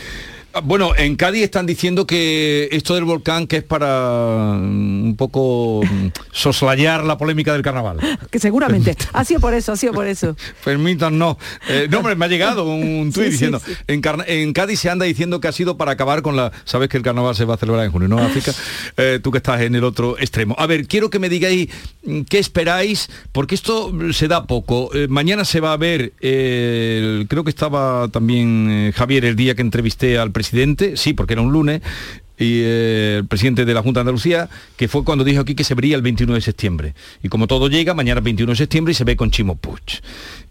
Bueno, 0.62 0.92
en 0.96 1.16
Cádiz 1.16 1.42
están 1.42 1.66
diciendo 1.66 2.06
que 2.06 2.68
esto 2.72 2.94
del 2.94 3.04
volcán 3.04 3.46
que 3.46 3.58
es 3.58 3.62
para 3.62 4.54
mm, 4.58 5.04
un 5.04 5.16
poco 5.16 5.82
mm, 5.84 6.08
soslayar 6.32 7.04
la 7.04 7.18
polémica 7.18 7.52
del 7.52 7.62
carnaval. 7.62 7.98
Que 8.30 8.38
seguramente. 8.38 8.96
ha 9.12 9.24
sido 9.24 9.40
por 9.40 9.54
eso, 9.54 9.72
ha 9.72 9.76
sido 9.76 9.92
por 9.92 10.06
eso. 10.06 10.36
Permitan, 10.64 11.18
no. 11.18 11.38
Eh, 11.68 11.86
no, 11.90 11.98
hombre, 11.98 12.16
me 12.16 12.24
ha 12.24 12.28
llegado 12.28 12.64
un 12.64 13.12
tuit 13.14 13.30
diciendo, 13.30 13.60
En, 13.86 14.52
Cádiz 14.52 14.80
se 14.80 14.90
anda 14.90 15.04
diciendo 15.04 15.40
que 15.40 15.48
ha 15.48 15.52
sido 15.52 15.76
para 15.76 15.92
acabar 15.92 16.22
con 16.22 16.36
la... 16.36 16.52
Sabes 16.64 16.88
que 16.88 16.96
el 16.96 17.02
carnaval 17.02 17.34
se 17.34 17.44
va 17.44 17.54
a 17.54 17.56
celebrar 17.56 17.84
en 17.84 17.92
junio, 17.92 18.08
¿no, 18.08 18.18
África? 18.18 18.52
Eh, 18.96 19.20
tú 19.22 19.30
que 19.30 19.38
estás 19.38 19.60
en 19.60 19.74
el 19.74 19.84
otro 19.84 20.18
extremo. 20.18 20.56
A 20.58 20.66
ver, 20.66 20.86
quiero 20.86 21.08
que 21.10 21.18
me 21.18 21.28
digáis 21.28 21.68
mm, 22.04 22.22
qué 22.22 22.38
esperáis, 22.38 23.08
porque 23.32 23.54
esto 23.54 23.92
se 24.12 24.28
da 24.28 24.46
poco. 24.46 24.90
Eh, 24.94 25.06
mañana 25.08 25.44
se 25.44 25.60
va 25.60 25.72
a 25.72 25.76
ver, 25.76 26.12
creo 26.20 27.44
que 27.44 27.50
estaba 27.50 28.08
también 28.08 28.92
Javier 28.94 29.24
el 29.24 29.36
día 29.36 29.54
que 29.54 29.62
entrevisté 29.62 30.18
al 30.18 30.32
presidente 30.32 30.45
presidente, 30.46 30.96
sí, 30.96 31.12
porque 31.12 31.34
era 31.34 31.42
un 31.42 31.52
lunes, 31.52 31.82
y 32.38 32.60
eh, 32.62 33.16
el 33.18 33.26
presidente 33.26 33.64
de 33.64 33.74
la 33.74 33.82
Junta 33.82 34.00
de 34.00 34.02
Andalucía, 34.02 34.48
que 34.76 34.88
fue 34.88 35.04
cuando 35.04 35.24
dijo 35.24 35.40
aquí 35.40 35.54
que 35.54 35.64
se 35.64 35.74
vería 35.74 35.96
el 35.96 36.02
21 36.02 36.34
de 36.34 36.40
septiembre. 36.40 36.94
Y 37.22 37.28
como 37.28 37.46
todo 37.46 37.68
llega, 37.68 37.94
mañana 37.94 38.20
es 38.20 38.24
21 38.24 38.52
de 38.52 38.56
septiembre 38.56 38.92
y 38.92 38.94
se 38.94 39.04
ve 39.04 39.16
con 39.16 39.30
Chimo 39.30 39.56
Puig 39.56 40.02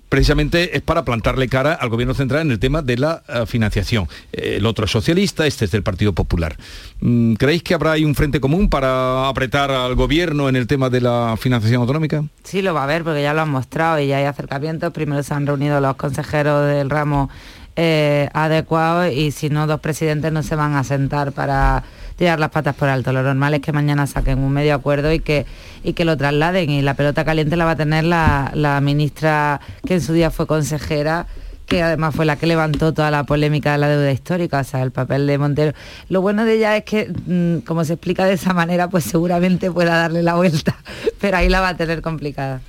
precisamente 0.08 0.78
es 0.78 0.82
para 0.82 1.04
plantarle 1.04 1.50
cara 1.50 1.74
al 1.74 1.90
gobierno 1.90 2.14
central 2.14 2.44
en 2.44 2.52
el 2.52 2.60
tema 2.60 2.82
de 2.82 2.98
la 2.98 3.24
eh, 3.28 3.46
financiación. 3.46 4.08
el 4.32 4.66
otro 4.66 4.86
es 4.86 4.92
socialista, 4.92 5.46
este 5.46 5.66
es 5.66 5.72
del 5.72 5.84
Partido 5.84 6.14
Popular. 6.14 6.56
Mm, 7.02 7.34
¿Creéis 7.34 7.64
que 7.64 7.74
habrá 7.74 7.94
ahí 7.94 8.06
un 8.06 8.16
frente 8.16 8.40
común 8.40 8.70
para 8.70 9.28
apretar 9.28 9.72
al 9.72 9.96
gobierno 9.96 10.48
en 10.48 10.56
el 10.56 10.68
tema 10.68 10.90
de 10.90 11.02
la 11.02 11.36
financiación 11.38 11.82
autonómica? 11.82 12.24
Sí, 12.44 12.62
lo 12.62 12.74
va 12.74 12.82
a 12.82 12.84
haber, 12.84 13.04
porque 13.04 13.24
ya 13.24 13.34
lo 13.34 13.42
han 13.42 13.50
mostrado 13.50 14.00
y 14.00 14.08
ya 14.08 14.18
hay 14.18 14.26
acercamientos. 14.26 14.94
Primero 14.94 15.22
se 15.24 15.34
han 15.34 15.48
reunido 15.48 15.82
los 15.82 15.96
consejeros 15.96 16.66
del 16.68 16.90
ramo 16.90 17.30
eh, 17.76 18.30
adecuados 18.34 19.12
y 19.12 19.32
si 19.32 19.50
no, 19.50 19.68
dos 19.68 19.80
presidentes 19.80 20.32
no 20.32 20.44
se 20.44 20.56
van 20.56 20.76
a 20.76 20.84
sentar 20.84 21.32
para 21.32 21.84
tirar 22.16 22.40
las 22.40 22.50
patas 22.50 22.76
por 22.76 22.90
alto. 22.90 23.12
Lo 23.12 23.24
normal 23.24 23.54
es 23.54 23.62
que 23.62 23.72
mañana 23.72 24.08
saquen 24.08 24.40
un 24.40 24.52
medio 24.52 24.76
acuerdo 24.76 25.12
y 25.12 25.20
que, 25.20 25.46
y 25.84 25.94
que 25.94 26.06
lo 26.06 26.16
trasladen. 26.18 26.70
Y 26.70 26.82
la 26.82 26.94
pelota 26.94 27.26
caliente 27.26 27.56
la 27.56 27.66
va 27.66 27.72
a 27.72 27.76
tener 27.76 28.04
la, 28.06 28.52
la 28.54 28.80
ministra 28.82 29.60
que 29.86 29.96
en 29.96 30.02
su 30.02 30.14
día 30.14 30.32
fue 30.32 30.48
consejera 30.48 31.28
que 31.66 31.82
además 31.82 32.16
fue 32.16 32.26
la 32.26 32.36
que 32.36 32.46
levantó 32.46 32.94
toda 32.94 33.12
la 33.12 33.24
polémica 33.24 33.72
de 33.72 33.80
la 33.80 33.88
deuda 33.88 34.12
histórica, 34.12 34.60
o 34.60 34.64
sea, 34.64 34.84
el 34.84 34.92
papel 34.92 35.26
de 35.26 35.38
Montero. 35.38 35.74
Lo 36.10 36.22
bueno 36.22 36.46
de 36.46 36.54
ella 36.54 36.78
es 36.78 36.84
que, 36.84 37.12
mm, 37.26 37.66
como 37.66 37.84
se 37.86 37.94
explica 37.94 38.26
de 38.26 38.34
esa 38.34 38.54
manera, 38.54 38.88
pues 38.88 39.04
seguramente 39.04 39.72
pueda 39.72 39.98
darle 39.98 40.22
la 40.22 40.36
vuelta, 40.36 40.78
pero 41.20 41.38
ahí 41.38 41.50
la 41.50 41.62
va 41.62 41.70
a 41.70 41.78
tener 41.78 42.02
complicada. 42.02 42.62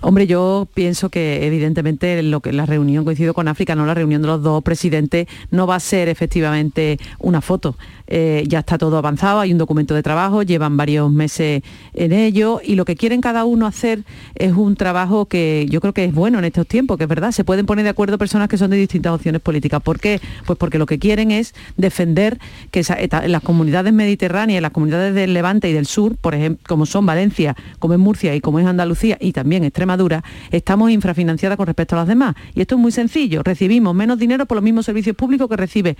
Hombre, 0.00 0.26
yo 0.26 0.68
pienso 0.74 1.08
que 1.08 1.46
evidentemente 1.46 2.22
lo 2.22 2.40
que 2.40 2.52
la 2.52 2.66
reunión 2.66 3.04
coincido 3.04 3.34
con 3.34 3.48
África, 3.48 3.74
no 3.74 3.86
la 3.86 3.94
reunión 3.94 4.22
de 4.22 4.28
los 4.28 4.42
dos 4.42 4.62
presidentes 4.62 5.26
no 5.50 5.66
va 5.66 5.76
a 5.76 5.80
ser 5.80 6.08
efectivamente 6.08 6.98
una 7.18 7.40
foto. 7.40 7.76
Eh, 8.06 8.44
ya 8.46 8.58
está 8.60 8.76
todo 8.76 8.98
avanzado, 8.98 9.40
hay 9.40 9.52
un 9.52 9.58
documento 9.58 9.94
de 9.94 10.02
trabajo, 10.02 10.42
llevan 10.42 10.76
varios 10.76 11.10
meses 11.10 11.62
en 11.94 12.12
ello 12.12 12.60
y 12.62 12.74
lo 12.74 12.84
que 12.84 12.96
quieren 12.96 13.22
cada 13.22 13.46
uno 13.46 13.66
hacer 13.66 14.04
es 14.34 14.52
un 14.52 14.76
trabajo 14.76 15.24
que 15.24 15.66
yo 15.70 15.80
creo 15.80 15.94
que 15.94 16.04
es 16.04 16.12
bueno 16.12 16.38
en 16.38 16.44
estos 16.44 16.66
tiempos, 16.66 16.98
que 16.98 17.04
es 17.04 17.08
verdad, 17.08 17.32
se 17.32 17.44
pueden 17.44 17.64
poner 17.64 17.84
de 17.84 17.90
acuerdo 17.90 18.18
personas 18.18 18.48
que 18.48 18.58
son 18.58 18.70
de 18.70 18.76
distintas 18.76 19.14
opciones 19.14 19.40
políticas. 19.40 19.82
¿Por 19.82 20.00
qué? 20.00 20.20
Pues 20.44 20.58
porque 20.58 20.78
lo 20.78 20.86
que 20.86 20.98
quieren 20.98 21.30
es 21.30 21.54
defender 21.76 22.38
que 22.70 22.82
las 23.26 23.42
comunidades 23.42 23.92
mediterráneas, 23.92 24.60
las 24.60 24.72
comunidades 24.72 25.14
del 25.14 25.32
Levante 25.32 25.70
y 25.70 25.72
del 25.72 25.86
Sur, 25.86 26.16
por 26.16 26.34
ejemplo, 26.34 26.62
como 26.68 26.86
son 26.86 27.06
Valencia, 27.06 27.56
como 27.78 27.94
es 27.94 28.00
Murcia 28.00 28.34
y 28.34 28.40
como 28.40 28.58
es 28.58 28.66
Andalucía 28.66 29.16
y 29.20 29.32
también 29.32 29.64
Extremadura, 29.74 30.22
estamos 30.52 30.92
infrafinanciadas 30.92 31.56
con 31.56 31.66
respecto 31.66 31.96
a 31.96 31.98
las 31.98 32.06
demás. 32.06 32.36
Y 32.54 32.60
esto 32.60 32.76
es 32.76 32.80
muy 32.80 32.92
sencillo, 32.92 33.42
recibimos 33.42 33.92
menos 33.92 34.20
dinero 34.20 34.46
por 34.46 34.54
los 34.54 34.62
mismos 34.62 34.86
servicios 34.86 35.16
públicos 35.16 35.48
que 35.48 35.56
recibe 35.56 35.96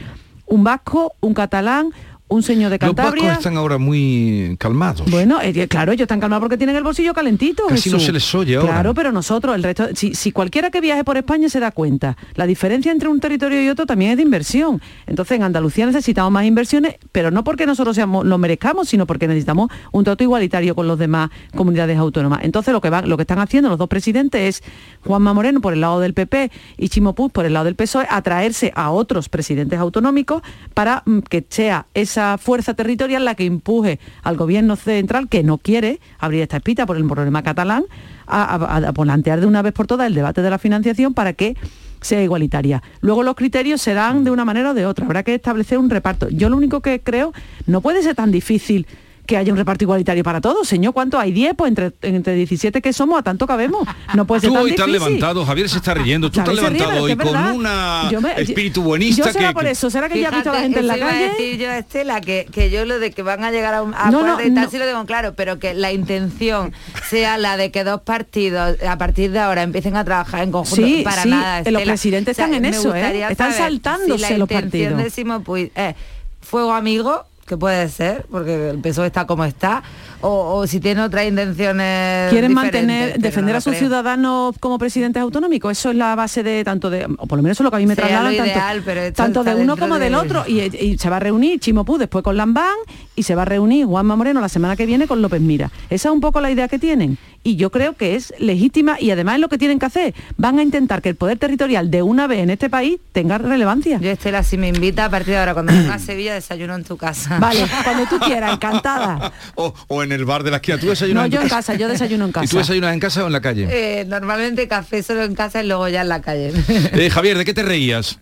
un 0.47 0.62
vasco, 0.62 1.14
un 1.20 1.35
catalán, 1.35 1.91
un 2.29 2.43
señor 2.43 2.70
de 2.70 2.79
Cantabria. 2.79 3.14
Los 3.14 3.22
vascos 3.22 3.39
están 3.39 3.57
ahora 3.57 3.79
muy 3.79 4.57
calmados. 4.59 5.09
Bueno, 5.11 5.41
eh, 5.43 5.68
claro, 5.68 5.93
ellos 5.93 6.03
están 6.03 6.20
calmados 6.20 6.43
porque 6.43 6.57
tienen 6.57 6.75
el 6.75 6.83
bolsillo 6.83 7.12
calentito. 7.12 7.66
Casi 7.68 7.91
no 7.91 8.01
se 8.01 8.12
les 8.12 8.35
oye 8.35 8.57
ahora. 8.57 8.72
Claro, 8.72 8.95
pero 8.95 9.12
nosotros, 9.12 9.55
el 9.55 9.62
resto, 9.62 9.89
si, 9.95 10.33
cualquiera 10.33 10.70
que 10.70 10.81
viaje 10.81 11.05
por 11.05 11.16
España 11.16 11.49
se 11.49 11.61
da 11.61 11.70
cuenta, 11.70 12.16
la 12.35 12.47
diferencia 12.47 12.91
entre 12.91 13.09
un 13.09 13.20
territorio 13.20 13.62
y 13.62 13.68
otro 13.68 13.87
también 13.87 14.12
es 14.12 14.16
de 14.16 14.22
inversión. 14.22 14.81
Entonces 15.07 15.37
en 15.37 15.43
Andalucía 15.43 15.87
necesitamos 15.87 16.33
más 16.33 16.45
inversiones, 16.47 16.97
pero 17.12 17.31
no 17.31 17.45
porque 17.45 17.66
nosotros 17.66 17.95
seamos, 17.95 18.25
lo 18.25 18.39
merezcamos, 18.39 18.89
sino 18.89 19.07
porque 19.07 19.29
necesitamos 19.29 19.70
un 19.93 20.05
trato 20.05 20.25
igualitario 20.25 20.75
con 20.75 20.89
los 20.89 20.99
demás 20.99 21.31
comunidades 21.55 21.99
autónomas. 21.99 22.41
Entonces 22.43 22.72
lo 22.72 22.81
que 22.81 22.91
van, 22.91 23.09
lo 23.09 23.16
que 23.16 23.22
están 23.22 23.39
haciendo 23.39 23.68
los 23.68 23.79
dos 23.79 23.89
presidentes 23.89 24.62
es 24.62 24.62
Juanma 25.05 25.35
Moreno 25.35 25.61
por 25.61 25.75
el 25.75 25.81
lado 25.81 26.01
del 26.01 26.14
PP 26.14 26.51
y 26.79 26.89
Chimo 26.89 27.14
Puig 27.14 27.33
por 27.33 27.45
el 27.45 27.53
lado 27.53 27.66
del 27.66 27.75
PSOE, 27.77 28.07
atraerse 28.09 28.72
a 28.75 28.91
otros 28.91 29.29
presidentes 29.29 29.79
autonómicos 29.79 30.43
para 30.72 31.03
mm, 31.05 31.18
que 31.20 31.45
sea 31.49 31.87
esa 32.15 32.39
fuerza 32.39 32.75
territorial 32.75 33.25
la 33.25 33.35
que 33.35 33.45
empuje 33.45 33.99
al 34.23 34.37
gobierno 34.37 34.77
central, 34.77 35.29
que 35.29 35.43
no 35.43 35.59
quiere 35.59 35.99
abrir 36.21 36.43
esta 36.43 36.59
espita 36.59 36.87
por 36.87 36.97
el 36.97 37.05
problema 37.09 37.43
catalán, 37.43 37.87
a, 38.29 38.93
plantear 38.93 39.41
de 39.41 39.47
una 39.47 39.62
vez 39.62 39.73
por 39.73 39.89
todas 39.89 40.07
el 40.07 40.15
debate 40.15 40.41
de 40.41 40.49
la 40.49 40.59
financiación 40.59 41.12
para 41.12 41.33
que 41.33 41.57
sea 42.01 42.23
igualitaria. 42.23 42.85
Luego 43.01 43.25
los 43.25 43.35
criterios 43.35 43.83
se 43.83 43.95
dan 43.95 44.23
de 44.23 44.31
una 44.31 44.45
manera 44.45 44.71
o 44.71 44.75
de 44.75 44.87
otra, 44.87 45.07
habrá 45.07 45.25
que 45.25 45.35
establecer 45.35 45.79
un 45.79 45.91
reparto. 45.91 46.29
Yo 46.29 46.49
lo 46.49 46.57
único 46.57 46.81
que 46.81 47.01
creo, 47.01 47.33
no 47.67 47.81
puede 47.81 48.01
ser 48.03 48.15
tan 48.15 48.31
difícil 48.31 48.87
que 49.27 49.37
haya 49.37 49.53
un 49.53 49.59
reparto 49.59 49.85
igualitario 49.85 50.22
para 50.22 50.41
todos. 50.41 50.66
Señor, 50.68 50.93
¿cuánto 50.93 51.18
hay? 51.18 51.33
10, 51.33 51.55
pues 51.55 51.68
entre, 51.68 51.93
entre 52.03 52.35
17 52.35 52.83
que 52.83 52.93
somos, 52.93 53.18
a 53.18 53.22
tanto 53.22 53.47
cabemos. 53.47 53.87
No 54.14 54.27
puede 54.27 54.43
ser 54.43 54.51
Tú 54.51 54.59
hoy 54.59 54.70
estás 54.70 54.89
levantado, 54.89 55.45
Javier 55.45 55.68
se 55.68 55.79
está 55.79 55.95
riendo, 55.95 56.31
tú 56.31 56.41
estás 56.41 56.55
levantado 56.55 57.03
hoy 57.03 57.16
con 57.16 57.37
un 57.37 58.27
espíritu 58.37 58.83
buenista. 58.83 59.27
Yo 59.27 59.33
será 59.33 59.53
por 59.53 59.66
eso, 59.66 59.91
será 59.91 60.09
que 60.09 60.20
ya 60.20 60.29
ha 60.29 60.31
visto 60.33 60.51
a 60.51 60.55
la 60.55 60.61
gente 60.61 60.81
en 60.81 60.87
la 60.87 60.99
calle. 60.99 61.31
Decir 61.31 61.59
yo, 61.59 61.70
Estela, 61.70 62.20
que, 62.20 62.47
que 62.51 62.70
yo 62.70 62.85
lo 62.85 62.99
de 62.99 63.11
que 63.11 63.22
van 63.22 63.45
a 63.45 63.51
llegar 63.51 63.75
a 63.75 63.83
un 63.83 63.95
acuerdo 63.95 64.43
y 64.45 64.55
tal, 64.55 64.70
sí 64.70 64.79
lo 64.79 64.85
tengo 64.85 65.05
claro, 65.07 65.35
pero 65.35 65.59
que 65.59 65.75
la 65.75 65.93
intención 65.93 66.72
sea 67.09 67.39
la 67.39 67.57
de 67.57 67.70
que 67.70 67.85
dos 67.85 68.03
partidos 68.03 68.77
a 68.83 68.99
partir 68.99 69.31
de 69.31 69.39
ahora 69.39 69.62
empiecen 69.62 69.97
a 69.97 70.05
trabajar 70.05 70.43
en 70.43 70.53
conjunto 70.53 70.87
sí, 70.87 71.03
para 71.03 71.22
sí, 71.22 71.31
nada. 71.31 71.62
Los 71.70 71.83
presidentes 71.83 72.39
están 72.39 72.55
en 72.55 72.64
eso, 72.66 72.95
¿eh? 72.95 73.27
Están 73.31 73.53
saltándose 73.53 74.27
si 74.27 74.37
los 74.37 74.49
partidos. 74.49 75.03
Decimos, 75.03 75.43
pues, 75.45 75.70
eh, 75.75 75.95
fuego 76.41 76.72
amigo 76.72 77.25
que 77.45 77.57
puede 77.57 77.89
ser, 77.89 78.27
porque 78.31 78.71
el 78.71 78.79
PSOE 78.79 79.07
está 79.07 79.27
como 79.27 79.45
está, 79.45 79.83
o, 80.21 80.67
si 80.67 80.81
tiene 80.81 81.03
otras 81.03 81.27
intenciones. 81.27 82.31
Quieren 82.31 82.55
mantener, 82.55 83.19
defender 83.19 83.57
a 83.57 83.61
sus 83.61 83.77
ciudadanos 83.77 84.55
como 84.59 84.79
presidentes 84.79 85.23
autonómicos. 85.23 85.73
Eso 85.73 85.91
es 85.91 85.97
la 85.97 86.15
base 86.15 86.43
de 86.43 86.65
tanto 86.65 86.91
de, 86.91 87.05
o 87.05 87.27
por 87.27 87.39
lo 87.39 87.43
menos 87.43 87.57
eso 87.57 87.63
es 87.63 87.65
lo 87.65 87.71
que 87.71 87.77
a 87.77 87.81
mí 87.81 87.87
me 87.87 87.97
trasladan 87.97 89.13
tanto, 89.15 89.45
de 89.45 89.55
uno 89.55 89.77
como 89.77 89.99
del 89.99 90.15
otro. 90.15 90.45
Y, 90.47 90.97
se 90.99 91.11
va 91.11 91.17
a 91.17 91.21
reunir 91.21 91.61
Chimo 91.61 91.85
después 91.99 92.25
con 92.25 92.37
Lambán 92.37 92.77
y 93.15 93.23
se 93.25 93.35
va 93.35 93.43
a 93.43 93.45
reunir 93.45 93.87
Juanma 93.87 94.17
Moreno 94.17 94.41
la 94.41 94.49
semana 94.49 94.77
que 94.77 94.87
viene 94.87 95.07
con 95.07 95.21
López 95.21 95.41
Mira. 95.41 95.71
Esa 95.91 96.09
es 96.09 96.15
un 96.15 96.21
poco 96.21 96.41
la 96.41 96.51
idea 96.51 96.69
que 96.69 96.79
tienen. 96.79 97.19
Y 97.45 97.57
yo 97.57 97.71
creo 97.71 97.95
que 97.95 98.17
es 98.17 98.35
legítima 98.39 98.97
y 98.99 99.11
además 99.11 99.37
es 99.37 99.41
lo 99.43 99.49
que 99.49 99.59
tienen 99.59 99.79
que 99.79 99.87
hacer. 99.87 100.15
Van 100.37 100.59
a 100.59 100.63
intentar 100.63 101.03
que 101.03 101.11
el 101.11 101.15
poder 101.15 101.39
territorial 101.39 101.91
de 101.91 102.03
una 102.03 102.27
vez 102.27 102.41
en 102.41 102.51
este 102.51 102.71
país 102.71 102.99
tenga 103.13 103.39
relevancia. 103.39 103.99
Yo 104.01 104.11
Estela, 104.11 104.43
si 104.43 104.57
me 104.57 104.69
invita 104.69 105.05
a 105.05 105.11
partir 105.11 105.35
de 105.35 105.39
ahora, 105.39 105.53
cuando 105.53 105.73
venga 105.73 105.95
a 105.95 105.99
Sevilla, 105.99 106.35
desayuno 106.35 106.75
en 106.75 106.85
tu 106.85 106.97
casa. 106.97 107.39
Vale, 107.39 107.67
cuando 107.85 108.07
tú 108.07 108.19
quieras, 108.19 108.55
encantada. 108.55 109.33
o, 109.55 110.03
en 110.03 110.13
el 110.13 110.25
bar 110.25 110.43
de 110.43 110.51
la 110.51 110.57
esquina. 110.57 110.79
¿Tú 110.79 110.89
desayunas 110.89 111.25
no, 111.25 111.29
yo 111.29 111.43
en 111.43 111.49
casa? 111.49 111.75
yo 111.75 111.89
desayuno 111.89 112.25
en 112.25 112.33
casa. 112.33 112.47
¿Y 112.47 112.49
tú 112.49 112.57
desayunas 112.57 112.95
en 112.95 113.01
casa 113.01 113.23
o 113.23 113.27
en 113.27 113.33
la 113.33 113.41
calle? 113.41 113.69
Eh, 113.71 114.05
normalmente 114.07 114.67
café 114.67 115.03
solo 115.03 115.23
en 115.23 115.35
casa 115.35 115.63
y 115.63 115.67
luego 115.67 115.87
ya 115.89 116.01
en 116.01 116.09
la 116.09 116.23
calle. 116.23 116.53
Eh, 116.95 117.11
Javier, 117.11 117.37
¿de 117.37 117.45
qué 117.45 117.53
te 117.53 117.63
reías? 117.63 118.19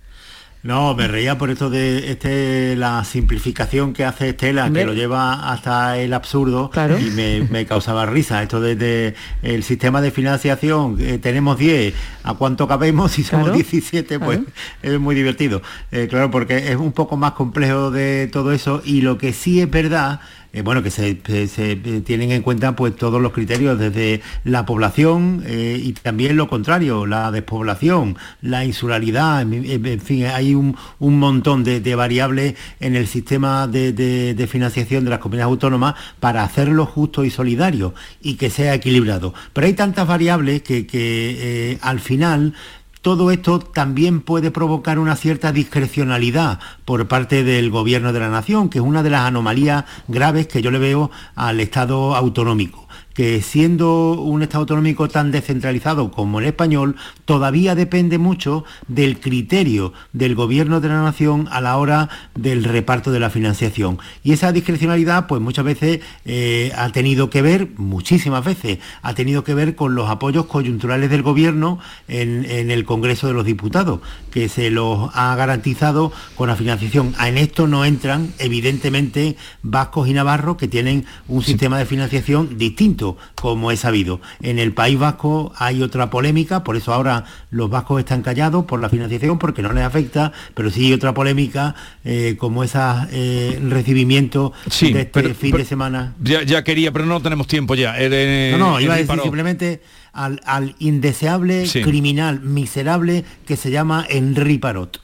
No, 0.63 0.95
me 0.95 1.09
reía 1.09 1.39
por 1.39 1.51
esto 1.51 1.71
de 1.71 2.13
este, 2.13 2.77
la 2.77 3.03
simplificación 3.03 3.93
que 3.93 4.05
hace 4.05 4.29
Estela, 4.29 4.71
que 4.73 4.85
lo 4.85 4.95
lleva 4.95 5.51
hasta 5.51 5.99
el 5.99 6.13
absurdo 6.13 6.71
y 7.01 7.11
me, 7.51 7.67
causaba 7.67 8.07
risa. 8.07 8.41
Esto 8.43 8.61
desde 8.61 9.17
el 9.43 9.65
sistema 9.65 10.01
de 10.01 10.13
financiación, 10.13 10.99
eh, 11.01 11.19
tenemos 11.19 11.59
10, 11.59 11.95
¿a 12.23 12.35
cuánto 12.35 12.69
cabemos? 12.69 13.11
Si 13.11 13.25
somos 13.25 13.53
17, 13.53 14.21
pues 14.21 14.39
es 14.83 15.01
muy 15.01 15.17
divertido. 15.17 15.63
Eh, 15.91 16.07
claro, 16.09 16.31
porque 16.31 16.71
es 16.71 16.77
un 16.77 16.93
poco 16.93 17.17
más 17.17 17.33
complejo 17.33 17.91
de 17.91 18.29
todo 18.29 18.53
eso 18.53 18.83
y 18.85 19.01
lo 19.01 19.19
que 19.19 19.33
sí 19.33 19.61
es 19.61 19.69
verdad 19.69 20.21
eh, 20.55 20.61
bueno, 20.61 20.83
que 20.83 20.91
se, 20.91 21.19
eh, 21.27 22.03
tienen 22.05 22.31
en 22.31 22.43
cuenta 22.43 22.77
pues 22.77 22.95
todos 22.95 23.23
los 23.23 23.33
criterios 23.33 23.79
desde 23.79 24.21
la 24.45 24.67
población 24.67 25.43
eh, 25.47 25.81
y 25.83 25.95
también 25.95 26.37
lo 26.37 26.47
contrario, 26.47 27.07
la 27.07 27.31
despoblación, 27.31 28.19
la 28.43 28.65
insularidad, 28.65 29.41
en, 29.41 30.01
fin, 30.01 30.27
hay 30.27 30.55
un, 30.55 30.77
montón 31.01 31.65
de, 31.65 31.95
variables 31.95 32.55
en 32.81 32.97
el 32.97 33.07
sistema 33.07 33.67
de, 33.67 34.47
financiación 34.51 35.05
de 35.05 35.11
las 35.11 35.21
comunidades 35.21 35.51
autónomas 35.51 35.95
para 36.21 36.43
hacerlo 36.43 36.85
justo 36.85 37.25
y 37.25 37.31
solidario 37.31 37.95
y 38.21 38.35
que 38.35 38.51
sea 38.51 38.75
equilibrado. 38.75 39.33
Pero 39.55 39.67
hay 39.67 39.73
tantas 39.73 40.07
variables 40.07 40.63
que 40.63 41.79
al 41.81 42.01
final 42.01 42.55
todo 43.03 43.33
esto 43.33 43.59
también 43.59 44.21
puede 44.21 44.51
provocar 44.51 44.99
una 44.99 45.17
cierta 45.17 45.53
discrecionalidad 45.53 46.61
por 46.85 47.09
parte 47.09 47.43
del 47.43 47.71
gobierno 47.71 48.13
de 48.13 48.21
la 48.21 48.29
nación, 48.29 48.69
que 48.69 48.79
es 48.79 48.85
una 48.85 49.03
de 49.03 49.11
las 49.11 49.23
anomalías 49.23 49.85
graves 50.07 50.47
que 50.47 50.63
yo 50.63 50.71
le 50.71 50.79
veo 50.79 51.11
al 51.35 51.61
Estado 51.61 52.15
autonómico 52.15 52.89
que 53.15 53.43
siendo 53.43 54.13
un 54.13 54.43
Estado 54.43 54.61
autonómico 54.61 55.09
tan 55.09 55.31
descentralizado 55.31 56.11
como 56.11 56.41
el 56.41 56.47
español, 56.47 56.97
todavía 57.25 57.75
depende 57.75 58.19
mucho 58.19 58.65
del 58.89 59.21
criterio 59.21 59.93
del 60.13 60.35
gobierno 60.35 60.81
de 60.81 60.89
la 60.89 61.03
nación 61.03 61.49
a 61.51 61.61
la 61.61 61.77
hora 61.77 62.09
del 62.35 62.65
reparto 62.65 63.13
de 63.13 63.21
la 63.21 63.31
financiación. 63.31 63.99
Y 64.23 64.33
esa 64.33 64.53
discrecionalidad, 64.53 65.27
pues 65.27 65.41
muchas 65.41 65.65
veces 65.65 66.01
eh, 66.25 66.73
ha 66.77 66.91
tenido 66.91 67.31
que 67.31 67.43
ver, 67.43 67.69
muchísimas 67.77 68.45
veces, 68.45 68.79
ha 69.03 69.15
tenido 69.15 69.45
que 69.45 69.55
ver 69.55 69.75
con 69.75 69.95
los 69.95 70.09
apoyos 70.09 70.47
coyunturales 70.47 71.11
del 71.11 71.23
gobierno 71.23 71.79
en, 72.09 72.43
el 72.71 72.85
Congreso 72.85 73.27
de 73.27 73.35
los 73.35 73.45
Diputados, 73.45 74.01
que 74.31 74.49
se 74.49 74.71
los 74.71 75.11
ha 75.15 75.35
garantizado 75.37 76.13
con 76.37 76.49
la 76.49 76.57
financiación. 76.57 77.15
En 77.21 77.39
esto 77.39 77.67
no 77.67 77.85
entran, 77.85 78.33
evidentemente, 78.39 79.37
vascos 79.63 80.09
y 80.09 80.13
navarros, 80.13 80.57
que 80.57 80.69
tienen 80.69 81.05
un 81.29 81.43
sistema 81.43 81.79
de 81.79 81.87
financiación 81.87 82.57
distinto 82.57 83.02
como 83.35 83.71
he 83.71 83.77
sabido. 83.77 84.21
En 84.43 84.59
el 84.59 84.73
País 84.73 84.99
Vasco 84.99 85.53
hay 85.57 85.83
otra 85.83 86.11
polémica, 86.11 86.65
por 86.65 86.77
eso 86.77 86.93
ahora 86.93 87.25
los 87.51 87.71
vascos 87.71 88.01
están 88.01 88.23
callados 88.23 88.65
por 88.65 88.81
la 88.81 88.89
financiación, 88.89 89.39
porque 89.39 89.63
no 89.63 89.73
les 89.73 89.85
afecta, 89.85 90.33
pero 90.55 90.71
sí 90.71 90.87
hay 90.87 90.93
otra 90.93 91.15
polémica, 91.15 91.75
eh, 92.05 92.37
como 92.39 92.65
ese 92.65 92.79
eh, 93.11 93.61
recibimiento 93.69 94.53
de 94.81 95.01
este 95.01 95.35
fin 95.35 95.57
de 95.57 95.65
semana. 95.65 96.15
Ya, 96.23 96.65
quería, 96.65 96.93
pero 96.93 97.07
no 97.07 97.21
tenemos 97.21 97.47
tiempo 97.47 97.75
ya. 97.75 97.93
no, 97.93 98.59
no, 98.59 98.81
iba 98.81 98.95
a 98.95 98.97
decir 98.97 99.21
simplemente 99.21 99.83
al, 100.13 100.75
indeseable 100.79 101.67
criminal 101.83 102.41
miserable 102.41 103.25
que 103.47 103.57
se 103.57 103.71
llama 103.71 104.07
Henri 104.09 104.59
Parot. 104.59 105.01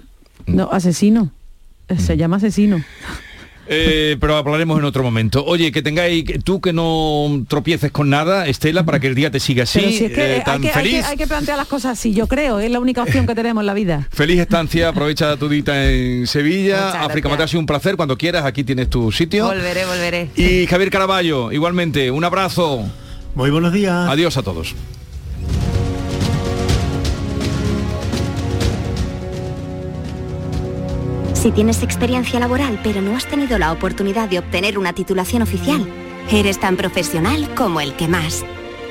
No, 0.46 0.70
asesino. 0.70 1.32
Se 1.96 2.16
llama 2.16 2.36
asesino. 2.36 2.82
Eh, 3.68 4.16
pero 4.20 4.36
hablaremos 4.36 4.78
en 4.78 4.84
otro 4.84 5.02
momento. 5.02 5.44
Oye, 5.44 5.70
que 5.72 5.82
tengáis, 5.82 6.24
tú 6.44 6.60
que 6.60 6.72
no 6.72 7.44
tropieces 7.48 7.92
con 7.92 8.08
nada, 8.08 8.46
Estela, 8.46 8.84
para 8.84 8.98
que 8.98 9.08
el 9.08 9.14
día 9.14 9.30
te 9.30 9.40
siga 9.40 9.64
así, 9.64 9.98
eh, 10.00 10.42
tan 10.44 10.62
feliz. 10.62 11.04
Hay 11.06 11.16
que, 11.16 11.26
plantear 11.26 11.58
las 11.58 11.68
cosas 11.68 11.98
así, 11.98 12.14
yo 12.14 12.26
creo, 12.26 12.58
es 12.58 12.70
la 12.70 12.80
única 12.80 13.02
opción 13.02 13.26
que 13.26 13.34
tenemos 13.34 13.62
en 13.62 13.66
la 13.66 13.74
vida. 13.74 14.08
Feliz 14.10 14.40
estancia, 14.40 14.88
aprovecha 14.88 15.36
tu 15.36 15.48
dita 15.48 15.90
en 15.90 16.26
Sevilla. 16.26 17.02
África 17.02 17.28
Mate 17.28 17.42
ha 17.42 17.48
sido 17.48 17.60
un 17.60 17.66
placer, 17.66 17.96
cuando 17.96 18.16
quieras, 18.16 18.44
aquí 18.44 18.64
tienes 18.64 18.88
tu 18.88 19.12
sitio. 19.12 19.46
Volveré, 19.46 19.84
volveré. 19.84 20.30
Y 20.36 20.66
Javier 20.66 20.90
Caraballo, 20.90 21.52
igualmente, 21.52 22.10
un 22.10 22.24
abrazo. 22.24 22.84
Muy 23.34 23.50
buenos 23.50 23.72
días. 23.72 24.08
Adiós 24.08 24.36
a 24.36 24.42
todos. 24.42 24.74
Si 31.40 31.52
tienes 31.52 31.84
experiencia 31.84 32.40
laboral 32.40 32.80
pero 32.82 33.00
no 33.00 33.16
has 33.16 33.24
tenido 33.26 33.58
la 33.58 33.70
oportunidad 33.70 34.28
de 34.28 34.40
obtener 34.40 34.76
una 34.76 34.92
titulación 34.92 35.40
oficial, 35.40 35.86
eres 36.32 36.58
tan 36.58 36.76
profesional 36.76 37.54
como 37.54 37.80
el 37.80 37.94
que 37.94 38.08
más. 38.08 38.44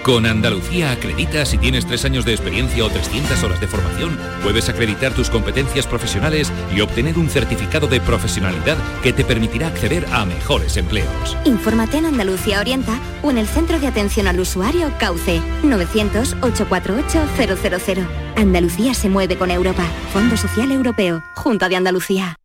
Con 0.08 0.26
Andalucía 0.26 0.92
Acredita 0.94 1.46
si 1.46 1.58
tienes 1.58 1.86
tres 1.86 2.06
años 2.06 2.24
de 2.24 2.32
experiencia 2.32 2.86
o 2.86 2.90
300 2.90 3.44
horas 3.44 3.60
de 3.60 3.68
formación, 3.68 4.18
puedes 4.42 4.70
acreditar 4.70 5.12
tus 5.12 5.30
competencias 5.30 5.86
profesionales 5.86 6.50
y 6.74 6.80
obtener 6.80 7.20
un 7.20 7.30
certificado 7.30 7.88
de 7.88 8.00
profesionalidad 8.00 8.78
que 9.04 9.12
te 9.12 9.26
permitirá 9.26 9.68
acceder 9.68 10.06
a 10.14 10.24
mejores 10.24 10.78
empleos. 10.78 11.36
Infórmate 11.44 11.98
en 11.98 12.06
Andalucía 12.06 12.62
Orienta 12.62 12.98
o 13.22 13.32
en 13.32 13.38
el 13.38 13.48
Centro 13.48 13.82
de 13.82 13.88
Atención 13.88 14.28
al 14.28 14.40
Usuario 14.40 14.90
CAUCE 14.98 15.42
900-848-000. 15.64 18.08
Andalucía 18.38 18.94
se 18.94 19.10
mueve 19.10 19.38
con 19.38 19.52
Europa. 19.52 19.84
Fondo 20.14 20.38
Social 20.38 20.72
Europeo. 20.72 21.22
Junta 21.36 21.68
de 21.68 21.76
Andalucía. 21.76 22.38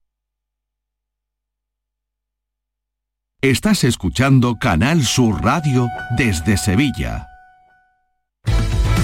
Estás 3.40 3.84
escuchando 3.84 4.56
Canal 4.56 5.04
Sur 5.04 5.44
Radio 5.44 5.86
desde 6.16 6.56
Sevilla. 6.56 7.28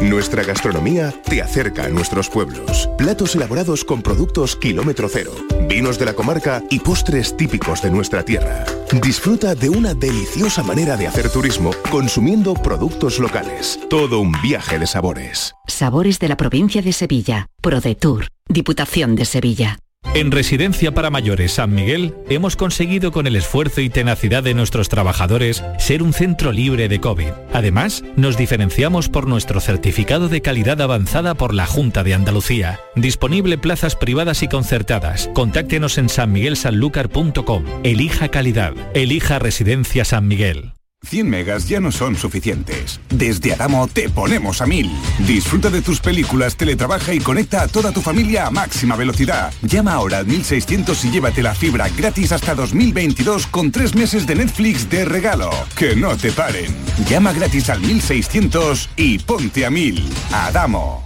Nuestra 0.00 0.44
gastronomía 0.44 1.12
te 1.24 1.40
acerca 1.40 1.84
a 1.84 1.88
nuestros 1.88 2.28
pueblos. 2.28 2.88
Platos 2.98 3.34
elaborados 3.34 3.84
con 3.84 4.02
productos 4.02 4.54
kilómetro 4.54 5.08
cero, 5.08 5.32
vinos 5.68 5.98
de 5.98 6.04
la 6.04 6.12
comarca 6.12 6.62
y 6.70 6.80
postres 6.80 7.36
típicos 7.36 7.80
de 7.80 7.90
nuestra 7.90 8.22
tierra. 8.22 8.64
Disfruta 9.02 9.54
de 9.54 9.70
una 9.70 9.94
deliciosa 9.94 10.62
manera 10.62 10.96
de 10.96 11.06
hacer 11.06 11.30
turismo 11.30 11.70
consumiendo 11.90 12.54
productos 12.54 13.18
locales. 13.18 13.80
Todo 13.88 14.20
un 14.20 14.32
viaje 14.42 14.78
de 14.78 14.86
sabores. 14.86 15.54
Sabores 15.66 16.18
de 16.18 16.28
la 16.28 16.36
provincia 16.36 16.82
de 16.82 16.92
Sevilla. 16.92 17.46
ProDetour. 17.62 18.28
Diputación 18.48 19.16
de 19.16 19.24
Sevilla. 19.24 19.78
En 20.14 20.30
Residencia 20.30 20.92
para 20.92 21.10
Mayores 21.10 21.52
San 21.52 21.74
Miguel 21.74 22.14
hemos 22.28 22.56
conseguido 22.56 23.12
con 23.12 23.26
el 23.26 23.36
esfuerzo 23.36 23.80
y 23.80 23.90
tenacidad 23.90 24.42
de 24.42 24.54
nuestros 24.54 24.88
trabajadores 24.88 25.62
ser 25.78 26.02
un 26.02 26.12
centro 26.12 26.52
libre 26.52 26.88
de 26.88 27.00
COVID. 27.00 27.30
Además, 27.52 28.02
nos 28.16 28.36
diferenciamos 28.36 29.08
por 29.08 29.26
nuestro 29.26 29.60
certificado 29.60 30.28
de 30.28 30.40
calidad 30.40 30.80
avanzada 30.80 31.34
por 31.34 31.52
la 31.52 31.66
Junta 31.66 32.02
de 32.02 32.14
Andalucía. 32.14 32.80
Disponible 32.94 33.58
plazas 33.58 33.96
privadas 33.96 34.42
y 34.42 34.48
concertadas. 34.48 35.28
Contáctenos 35.34 35.98
en 35.98 36.08
sanmiguelsanlucar.com. 36.08 37.64
Elija 37.82 38.28
calidad. 38.28 38.74
Elija 38.94 39.38
Residencia 39.38 40.04
San 40.04 40.28
Miguel. 40.28 40.75
100 41.06 41.28
megas 41.28 41.68
ya 41.68 41.80
no 41.80 41.92
son 41.92 42.16
suficientes. 42.16 43.00
Desde 43.08 43.52
Adamo 43.52 43.86
te 43.88 44.08
ponemos 44.08 44.60
a 44.60 44.66
1000. 44.66 44.90
Disfruta 45.26 45.70
de 45.70 45.82
tus 45.82 46.00
películas, 46.00 46.56
teletrabaja 46.56 47.14
y 47.14 47.20
conecta 47.20 47.62
a 47.62 47.68
toda 47.68 47.92
tu 47.92 48.02
familia 48.02 48.46
a 48.46 48.50
máxima 48.50 48.96
velocidad. 48.96 49.52
Llama 49.62 49.92
ahora 49.92 50.18
al 50.18 50.26
1600 50.26 51.04
y 51.04 51.10
llévate 51.10 51.42
la 51.42 51.54
fibra 51.54 51.88
gratis 51.88 52.32
hasta 52.32 52.54
2022 52.54 53.46
con 53.46 53.70
tres 53.70 53.94
meses 53.94 54.26
de 54.26 54.34
Netflix 54.34 54.90
de 54.90 55.04
regalo. 55.04 55.50
Que 55.76 55.94
no 55.94 56.16
te 56.16 56.32
paren. 56.32 56.74
Llama 57.08 57.32
gratis 57.32 57.70
al 57.70 57.80
1600 57.80 58.90
y 58.96 59.18
ponte 59.18 59.64
a 59.64 59.70
1000. 59.70 60.04
Adamo. 60.32 61.05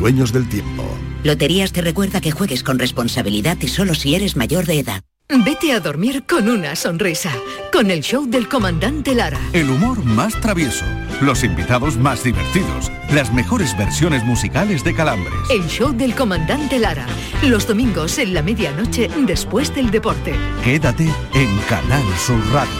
dueños 0.00 0.32
del 0.32 0.48
tiempo. 0.48 0.82
Loterías 1.22 1.72
te 1.72 1.82
recuerda 1.82 2.20
que 2.20 2.32
juegues 2.32 2.64
con 2.64 2.78
responsabilidad 2.78 3.58
y 3.60 3.68
solo 3.68 3.94
si 3.94 4.14
eres 4.14 4.34
mayor 4.34 4.66
de 4.66 4.80
edad. 4.80 5.02
Vete 5.44 5.72
a 5.72 5.78
dormir 5.78 6.24
con 6.26 6.48
una 6.48 6.74
sonrisa, 6.74 7.30
con 7.72 7.92
el 7.92 8.00
show 8.00 8.26
del 8.26 8.48
comandante 8.48 9.14
Lara. 9.14 9.38
El 9.52 9.70
humor 9.70 10.04
más 10.04 10.34
travieso, 10.40 10.84
los 11.20 11.44
invitados 11.44 11.96
más 11.96 12.24
divertidos, 12.24 12.90
las 13.12 13.32
mejores 13.32 13.78
versiones 13.78 14.24
musicales 14.24 14.82
de 14.82 14.92
Calambres. 14.92 15.38
El 15.48 15.68
show 15.68 15.92
del 15.92 16.16
comandante 16.16 16.80
Lara, 16.80 17.06
los 17.44 17.68
domingos 17.68 18.18
en 18.18 18.34
la 18.34 18.42
medianoche 18.42 19.08
después 19.24 19.72
del 19.72 19.92
deporte. 19.92 20.34
Quédate 20.64 21.04
en 21.34 21.58
Canal 21.68 22.02
Sur 22.18 22.40
Radio, 22.52 22.72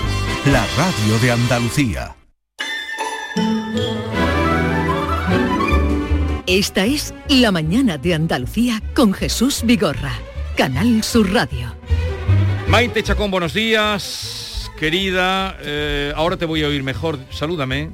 la 0.47 0.67
radio 0.77 1.19
de 1.23 1.31
Andalucía. 1.31 2.17
Esta 6.51 6.85
es 6.85 7.15
La 7.29 7.53
mañana 7.53 7.97
de 7.97 8.13
Andalucía 8.13 8.83
con 8.97 9.13
Jesús 9.13 9.63
Vigorra, 9.65 10.15
Canal 10.57 11.05
Sur 11.05 11.33
Radio. 11.33 11.73
Maite 12.67 13.05
Chacón, 13.05 13.31
buenos 13.31 13.55
días, 13.55 14.69
querida. 14.77 15.57
Eh, 15.61 16.13
ahora 16.17 16.37
te 16.37 16.47
voy 16.47 16.65
a 16.65 16.67
oír 16.67 16.83
mejor. 16.83 17.21
Salúdame. 17.31 17.91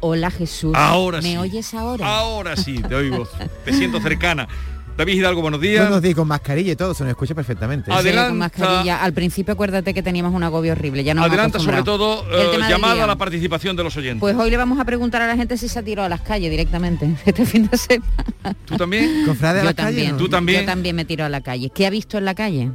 Hola 0.00 0.32
Jesús. 0.32 0.72
Ahora 0.74 1.18
¿Me 1.20 1.30
sí. 1.30 1.36
oyes 1.36 1.74
ahora? 1.74 2.12
Ahora 2.12 2.56
sí, 2.56 2.82
te 2.82 2.92
oigo. 2.96 3.28
te 3.64 3.72
siento 3.72 4.00
cercana. 4.00 4.48
David 4.96 5.14
Hidalgo, 5.14 5.42
buenos 5.42 5.60
días. 5.60 5.82
Buenos 5.82 6.00
días, 6.00 6.14
con 6.14 6.26
mascarilla 6.26 6.72
y 6.72 6.76
todo, 6.76 6.94
se 6.94 7.04
nos 7.04 7.10
escucha 7.10 7.34
perfectamente. 7.34 7.92
Adelanta. 7.92 8.22
Sí, 8.22 8.28
con 8.30 8.38
mascarilla. 8.38 9.02
Al 9.02 9.12
principio 9.12 9.52
acuérdate 9.52 9.92
que 9.92 10.02
teníamos 10.02 10.32
un 10.32 10.42
agobio 10.42 10.72
horrible. 10.72 11.04
Ya 11.04 11.12
nos 11.12 11.26
hemos 11.26 11.34
Adelanta 11.34 11.58
sobre 11.58 11.82
todo 11.82 12.24
eh, 12.32 12.58
llamada 12.68 13.04
a 13.04 13.06
la 13.06 13.16
participación 13.16 13.76
de 13.76 13.84
los 13.84 13.94
oyentes. 13.96 14.20
Pues 14.20 14.34
hoy 14.36 14.48
le 14.48 14.56
vamos 14.56 14.80
a 14.80 14.86
preguntar 14.86 15.20
a 15.20 15.26
la 15.26 15.36
gente 15.36 15.58
si 15.58 15.68
se 15.68 15.78
ha 15.78 15.82
tirado 15.82 16.06
a 16.06 16.08
las 16.08 16.22
calles 16.22 16.50
directamente 16.50 17.14
este 17.26 17.44
fin 17.44 17.68
de 17.70 17.76
semana. 17.76 18.56
¿Tú 18.64 18.76
también? 18.78 19.26
Cofrade 19.26 19.58
a 19.60 19.62
Yo 19.62 19.68
la 19.68 19.74
calle, 19.74 19.96
también. 19.96 20.12
¿no? 20.12 20.16
¿Tú 20.16 20.28
también? 20.30 20.60
Yo 20.60 20.66
también 20.66 20.96
me 20.96 21.04
tiro 21.04 21.26
a 21.26 21.28
la 21.28 21.42
calle. 21.42 21.70
¿Qué 21.74 21.86
ha 21.86 21.90
visto 21.90 22.16
en 22.16 22.24
la 22.24 22.34
calle? 22.34 22.70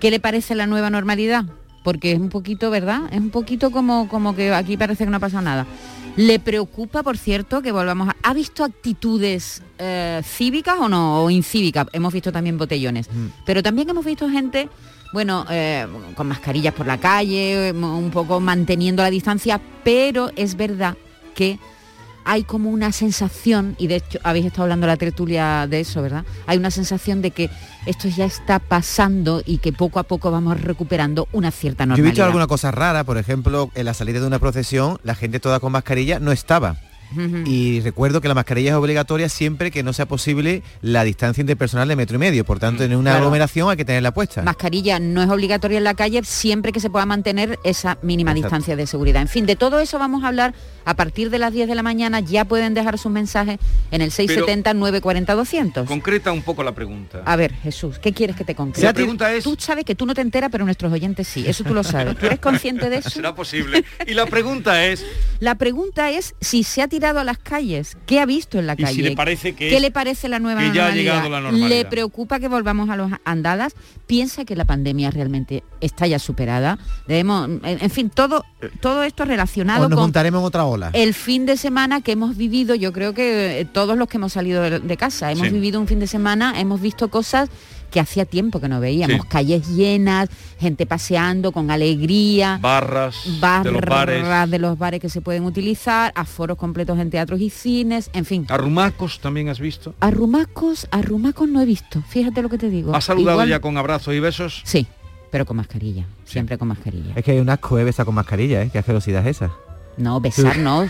¿Qué 0.00 0.10
le 0.10 0.18
parece 0.18 0.56
la 0.56 0.66
nueva 0.66 0.90
normalidad? 0.90 1.44
Porque 1.84 2.10
es 2.10 2.18
un 2.18 2.28
poquito, 2.28 2.70
¿verdad? 2.70 3.02
Es 3.12 3.20
un 3.20 3.30
poquito 3.30 3.70
como, 3.70 4.08
como 4.08 4.34
que 4.34 4.52
aquí 4.52 4.76
parece 4.76 5.04
que 5.04 5.10
no 5.10 5.18
ha 5.18 5.20
pasado 5.20 5.42
nada. 5.42 5.64
¿Le 6.16 6.38
preocupa, 6.38 7.02
por 7.02 7.18
cierto, 7.18 7.60
que 7.60 7.72
volvamos 7.72 8.08
a... 8.08 8.16
¿Ha 8.22 8.32
visto 8.32 8.64
actitudes 8.64 9.62
eh, 9.78 10.22
cívicas 10.24 10.78
o 10.80 10.88
no? 10.88 11.22
O 11.22 11.30
incívicas. 11.30 11.86
Hemos 11.92 12.12
visto 12.12 12.32
también 12.32 12.56
botellones. 12.56 13.08
Pero 13.44 13.62
también 13.62 13.90
hemos 13.90 14.04
visto 14.04 14.28
gente, 14.28 14.70
bueno, 15.12 15.44
eh, 15.50 15.86
con 16.14 16.26
mascarillas 16.26 16.72
por 16.72 16.86
la 16.86 16.98
calle, 16.98 17.72
un 17.72 18.10
poco 18.10 18.40
manteniendo 18.40 19.02
la 19.02 19.10
distancia, 19.10 19.60
pero 19.84 20.30
es 20.36 20.56
verdad 20.56 20.96
que 21.34 21.58
hay 22.26 22.42
como 22.42 22.70
una 22.70 22.90
sensación, 22.90 23.76
y 23.78 23.86
de 23.86 23.96
hecho 23.96 24.18
habéis 24.24 24.46
estado 24.46 24.64
hablando 24.64 24.86
la 24.88 24.96
tertulia 24.96 25.66
de 25.68 25.80
eso, 25.80 26.02
¿verdad? 26.02 26.24
Hay 26.46 26.58
una 26.58 26.72
sensación 26.72 27.22
de 27.22 27.30
que 27.30 27.48
esto 27.86 28.08
ya 28.08 28.24
está 28.24 28.58
pasando 28.58 29.42
y 29.46 29.58
que 29.58 29.72
poco 29.72 30.00
a 30.00 30.02
poco 30.02 30.32
vamos 30.32 30.60
recuperando 30.60 31.28
una 31.32 31.52
cierta 31.52 31.84
Yo 31.84 31.86
he 31.86 31.88
normalidad. 31.88 32.10
visto 32.12 32.24
alguna 32.24 32.46
cosa 32.48 32.72
rara, 32.72 33.04
por 33.04 33.16
ejemplo, 33.16 33.70
en 33.76 33.84
la 33.84 33.94
salida 33.94 34.20
de 34.20 34.26
una 34.26 34.40
procesión, 34.40 34.98
la 35.04 35.14
gente 35.14 35.38
toda 35.38 35.60
con 35.60 35.70
mascarilla 35.70 36.18
no 36.18 36.32
estaba. 36.32 36.76
Y 37.44 37.80
recuerdo 37.80 38.20
que 38.20 38.28
la 38.28 38.34
mascarilla 38.34 38.70
es 38.70 38.76
obligatoria 38.76 39.28
siempre 39.28 39.70
que 39.70 39.82
no 39.82 39.92
sea 39.92 40.06
posible 40.06 40.62
la 40.82 41.04
distancia 41.04 41.40
interpersonal 41.40 41.88
de 41.88 41.96
metro 41.96 42.16
y 42.16 42.18
medio. 42.18 42.44
Por 42.44 42.58
tanto, 42.58 42.84
en 42.84 42.92
una 42.94 43.10
Claro. 43.10 43.18
aglomeración 43.18 43.70
hay 43.70 43.76
que 43.76 43.84
tenerla 43.84 44.12
puesta. 44.12 44.42
Mascarilla 44.42 44.98
no 44.98 45.22
es 45.22 45.28
obligatoria 45.30 45.78
en 45.78 45.84
la 45.84 45.94
calle 45.94 46.22
siempre 46.24 46.72
que 46.72 46.80
se 46.80 46.90
pueda 46.90 47.06
mantener 47.06 47.58
esa 47.64 47.98
mínima 48.02 48.32
Exacto. 48.32 48.46
distancia 48.48 48.76
de 48.76 48.86
seguridad. 48.86 49.22
En 49.22 49.28
fin, 49.28 49.46
de 49.46 49.56
todo 49.56 49.80
eso 49.80 49.98
vamos 49.98 50.24
a 50.24 50.28
hablar 50.28 50.54
a 50.84 50.94
partir 50.94 51.30
de 51.30 51.38
las 51.38 51.52
10 51.52 51.68
de 51.68 51.74
la 51.74 51.82
mañana. 51.82 52.20
Ya 52.20 52.44
pueden 52.44 52.74
dejar 52.74 52.98
sus 52.98 53.12
mensajes 53.12 53.58
en 53.90 54.02
el 54.02 54.10
670 54.10 54.74
940 54.74 55.34
200. 55.34 55.86
Concreta 55.86 56.32
un 56.32 56.42
poco 56.42 56.62
la 56.64 56.72
pregunta. 56.74 57.22
A 57.24 57.36
ver, 57.36 57.52
Jesús, 57.54 57.98
¿qué 57.98 58.12
quieres 58.12 58.36
que 58.36 58.44
te 58.44 58.54
concrete? 58.54 58.86
La 58.86 58.92
pregunta 58.92 59.32
es... 59.32 59.44
Tú 59.44 59.56
sabes 59.58 59.84
que 59.84 59.94
tú 59.94 60.06
no 60.06 60.14
te 60.14 60.20
enteras, 60.20 60.50
pero 60.50 60.64
nuestros 60.64 60.92
oyentes 60.92 61.26
sí. 61.28 61.44
Eso 61.46 61.64
tú 61.64 61.72
lo 61.74 61.84
sabes. 61.84 62.16
¿Tú 62.18 62.26
eres 62.26 62.40
consciente 62.40 62.90
de 62.90 62.96
eso? 62.98 63.10
¿Será 63.10 63.34
posible? 63.34 63.84
Y 64.06 64.14
la 64.14 64.26
pregunta 64.26 64.84
es... 64.86 65.04
La 65.40 65.54
pregunta 65.56 66.10
es 66.10 66.34
si 66.40 66.62
se 66.64 66.82
ha 66.82 66.88
tirado 66.96 67.20
a 67.20 67.24
las 67.24 67.36
calles, 67.38 67.96
¿qué 68.06 68.20
ha 68.20 68.26
visto 68.26 68.58
en 68.58 68.66
la 68.66 68.72
Y 68.72 68.76
si 68.78 68.82
calle? 68.84 69.02
le 69.02 69.16
parece 69.16 69.52
que 69.54 69.68
¿Qué 69.68 69.76
es- 69.76 69.82
le 69.82 69.90
parece 69.90 70.28
la 70.28 70.38
nueva 70.38 70.60
que 70.60 70.66
ya 70.68 70.70
ha 70.70 70.74
normalidad? 70.88 70.94
llegado 71.14 71.28
la 71.30 71.40
normalidad? 71.42 71.68
¿Le 71.68 71.84
preocupa 71.84 72.40
que 72.40 72.48
volvamos 72.48 72.88
a 72.88 72.96
los 72.96 73.10
andadas? 73.24 73.74
¿Piensa 74.06 74.44
que 74.44 74.56
la 74.56 74.64
pandemia 74.64 75.10
realmente 75.10 75.62
está 75.80 76.06
ya 76.06 76.18
superada? 76.18 76.78
Debemos, 77.06 77.48
en, 77.48 77.60
en 77.82 77.90
fin, 77.90 78.08
todo, 78.08 78.44
todo 78.80 79.02
esto 79.02 79.24
relacionado 79.26 79.86
o 79.86 79.88
nos 79.88 79.96
con 79.96 80.04
montaremos 80.04 80.40
en 80.40 80.46
otra 80.46 80.64
ola. 80.64 80.90
el 80.94 81.12
fin 81.12 81.44
de 81.44 81.56
semana 81.56 82.00
que 82.00 82.12
hemos 82.12 82.36
vivido, 82.36 82.74
yo 82.74 82.92
creo 82.92 83.12
que 83.12 83.60
eh, 83.60 83.64
todos 83.66 83.98
los 83.98 84.08
que 84.08 84.16
hemos 84.16 84.32
salido 84.32 84.62
de, 84.62 84.80
de 84.80 84.96
casa, 84.96 85.30
hemos 85.30 85.48
Sí. 85.48 85.52
vivido 85.52 85.78
un 85.80 85.86
fin 85.86 86.00
de 86.00 86.06
semana, 86.06 86.58
hemos 86.58 86.80
visto 86.80 87.08
cosas 87.08 87.48
que 87.90 88.00
hacía 88.00 88.24
tiempo 88.24 88.60
que 88.60 88.68
no 88.68 88.80
veíamos, 88.80 89.16
Sí. 89.22 89.28
calles 89.28 89.68
llenas, 89.68 90.28
gente 90.58 90.86
paseando 90.86 91.52
con 91.52 91.70
alegría, 91.70 92.58
Barras, 92.60 93.16
barras 93.40 93.64
de 93.64 93.70
los 93.72 93.82
bares. 93.82 94.50
de 94.50 94.58
los 94.58 94.78
bares 94.78 95.00
que 95.00 95.08
se 95.08 95.20
pueden 95.20 95.44
utilizar, 95.44 96.12
aforos 96.14 96.56
completos 96.58 96.98
en 96.98 97.10
teatros 97.10 97.40
y 97.40 97.50
cines, 97.50 98.10
en 98.12 98.24
fin. 98.24 98.46
Arrumacos 98.48 99.20
también 99.20 99.48
has 99.48 99.60
visto. 99.60 99.94
Arrumacos, 100.00 100.88
arrumacos 100.90 101.48
no 101.48 101.60
he 101.60 101.64
visto, 101.66 102.02
fíjate 102.08 102.42
lo 102.42 102.48
que 102.48 102.58
te 102.58 102.70
digo. 102.70 102.94
¿Has 102.94 103.04
saludado 103.04 103.36
Igual- 103.38 103.48
ya 103.48 103.60
con 103.60 103.76
abrazos 103.76 104.14
y 104.14 104.20
besos? 104.20 104.62
Sí, 104.64 104.86
pero 105.30 105.44
con 105.46 105.56
mascarilla, 105.56 106.04
siempre 106.24 106.58
con 106.58 106.68
mascarilla. 106.68 107.12
Es 107.14 107.24
que 107.24 107.32
hay 107.32 107.38
un 107.38 107.48
asco, 107.48 107.78
¿eh? 107.78 107.92
con 108.04 108.14
mascarilla, 108.14 108.62
¿eh? 108.62 108.70
Qué 108.72 108.78
asquerosidad 108.78 109.26
es 109.26 109.36
esa. 109.36 109.52
No, 109.96 110.20
besar 110.20 110.58
no, 110.58 110.88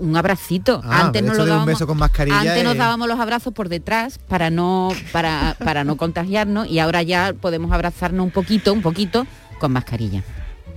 un 0.00 0.16
abracito. 0.16 0.80
Ah, 0.84 1.06
antes 1.06 1.22
nos 1.22 1.34
eso 1.34 1.38
lo 1.38 1.42
un 1.44 1.48
dábamos, 1.50 1.66
beso 1.66 1.86
con 1.86 1.98
mascarilla 1.98 2.40
antes 2.40 2.64
nos 2.64 2.76
dábamos 2.76 3.08
los 3.08 3.20
abrazos 3.20 3.52
por 3.52 3.68
detrás 3.68 4.18
para 4.18 4.50
no 4.50 4.90
para, 5.12 5.56
para 5.62 5.84
no 5.84 5.96
contagiarnos 5.96 6.68
y 6.68 6.80
ahora 6.80 7.02
ya 7.02 7.34
podemos 7.40 7.70
abrazarnos 7.70 8.24
un 8.24 8.32
poquito, 8.32 8.72
un 8.72 8.82
poquito 8.82 9.26
con 9.60 9.72
mascarilla. 9.72 10.22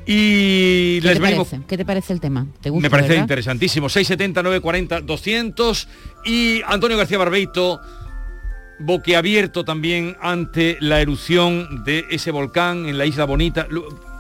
Y 0.06 1.00
¿Qué 1.00 1.08
les 1.08 1.14
te 1.14 1.20
venimos... 1.22 1.48
parece? 1.48 1.68
¿Qué 1.68 1.78
te 1.78 1.86
parece 1.86 2.14
el 2.14 2.20
tema? 2.20 2.48
¿Te 2.60 2.70
gusta? 2.70 2.82
Me 2.84 2.90
parece 2.90 3.10
verdad? 3.10 3.24
interesantísimo. 3.24 3.88
670, 3.88 4.42
940, 4.44 5.02
200. 5.02 5.88
Y 6.26 6.62
Antonio 6.68 6.98
García 6.98 7.18
Barbeito, 7.20 7.80
boquiabierto 8.82 9.64
también 9.66 10.18
ante 10.22 10.78
la 10.82 11.02
erupción 11.02 11.84
de 11.84 12.06
ese 12.10 12.32
volcán 12.32 12.86
en 12.88 12.98
la 12.98 13.06
Isla 13.06 13.26
Bonita. 13.26 13.68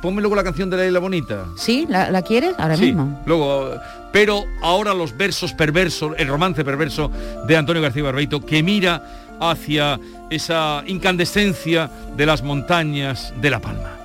Ponme 0.02 0.22
luego 0.22 0.36
la 0.36 0.44
canción 0.44 0.70
de 0.70 0.78
la 0.78 0.86
Isla 0.86 1.00
Bonita. 1.00 1.46
¿Sí? 1.58 1.86
¿La, 1.90 2.10
la 2.10 2.22
quieres? 2.22 2.56
Ahora 2.58 2.76
Sí, 2.76 2.86
mismo. 2.86 3.22
luego, 3.26 3.76
pero 4.12 4.44
ahora 4.62 4.94
los 4.94 5.16
versos 5.16 5.54
perversos, 5.54 6.14
el 6.18 6.28
romance 6.28 6.64
perverso 6.64 7.12
de 7.48 7.56
Antonio 7.58 7.82
García 7.82 8.04
Barbeito, 8.04 8.44
que 8.46 8.64
mira 8.64 9.04
hacia 9.40 10.00
esa 10.30 10.84
incandescencia 10.88 11.90
de 12.16 12.26
las 12.26 12.42
montañas 12.44 13.34
de 13.42 13.50
La 13.50 13.60
Palma. 13.60 13.98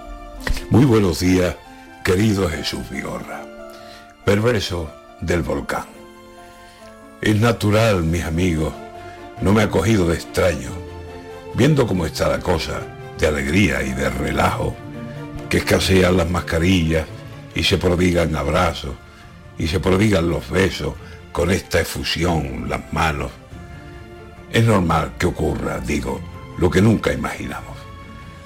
Muy 0.70 0.84
buenos 0.84 1.20
días, 1.20 1.54
querido 2.04 2.48
Jesús 2.48 2.88
Vigorra. 2.90 3.42
Perverso 4.24 4.90
del 5.20 5.42
volcán. 5.42 5.84
Es 7.22 7.40
natural, 7.40 8.02
mis 8.02 8.24
amigos, 8.24 8.72
no 9.40 9.52
me 9.52 9.62
ha 9.62 9.70
cogido 9.70 10.08
de 10.08 10.14
extraño, 10.14 10.70
viendo 11.54 11.86
cómo 11.86 12.06
está 12.06 12.28
la 12.28 12.40
cosa, 12.40 12.80
de 13.18 13.26
alegría 13.26 13.82
y 13.82 13.92
de 13.92 14.10
relajo, 14.10 14.76
que 15.48 15.58
escasean 15.58 16.16
las 16.16 16.28
mascarillas 16.28 17.06
y 17.54 17.62
se 17.62 17.78
prodigan 17.78 18.34
abrazos 18.36 18.94
y 19.58 19.66
se 19.66 19.80
prodigan 19.80 20.28
los 20.28 20.48
besos 20.50 20.94
con 21.32 21.50
esta 21.50 21.80
efusión, 21.80 22.68
las 22.68 22.92
manos. 22.92 23.30
Es 24.52 24.64
normal 24.64 25.12
que 25.18 25.26
ocurra, 25.26 25.80
digo, 25.80 26.20
lo 26.58 26.70
que 26.70 26.80
nunca 26.80 27.12
imaginamos. 27.12 27.76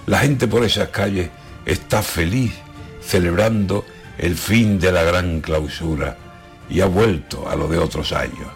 La 0.06 0.18
gente 0.18 0.48
por 0.48 0.64
esas 0.64 0.88
calles 0.88 1.30
está 1.66 2.02
feliz 2.02 2.52
celebrando 3.00 3.84
el 4.18 4.36
fin 4.36 4.78
de 4.78 4.92
la 4.92 5.02
gran 5.02 5.40
clausura 5.40 6.16
y 6.68 6.80
ha 6.80 6.86
vuelto 6.86 7.48
a 7.48 7.56
lo 7.56 7.68
de 7.68 7.78
otros 7.78 8.12
años. 8.12 8.48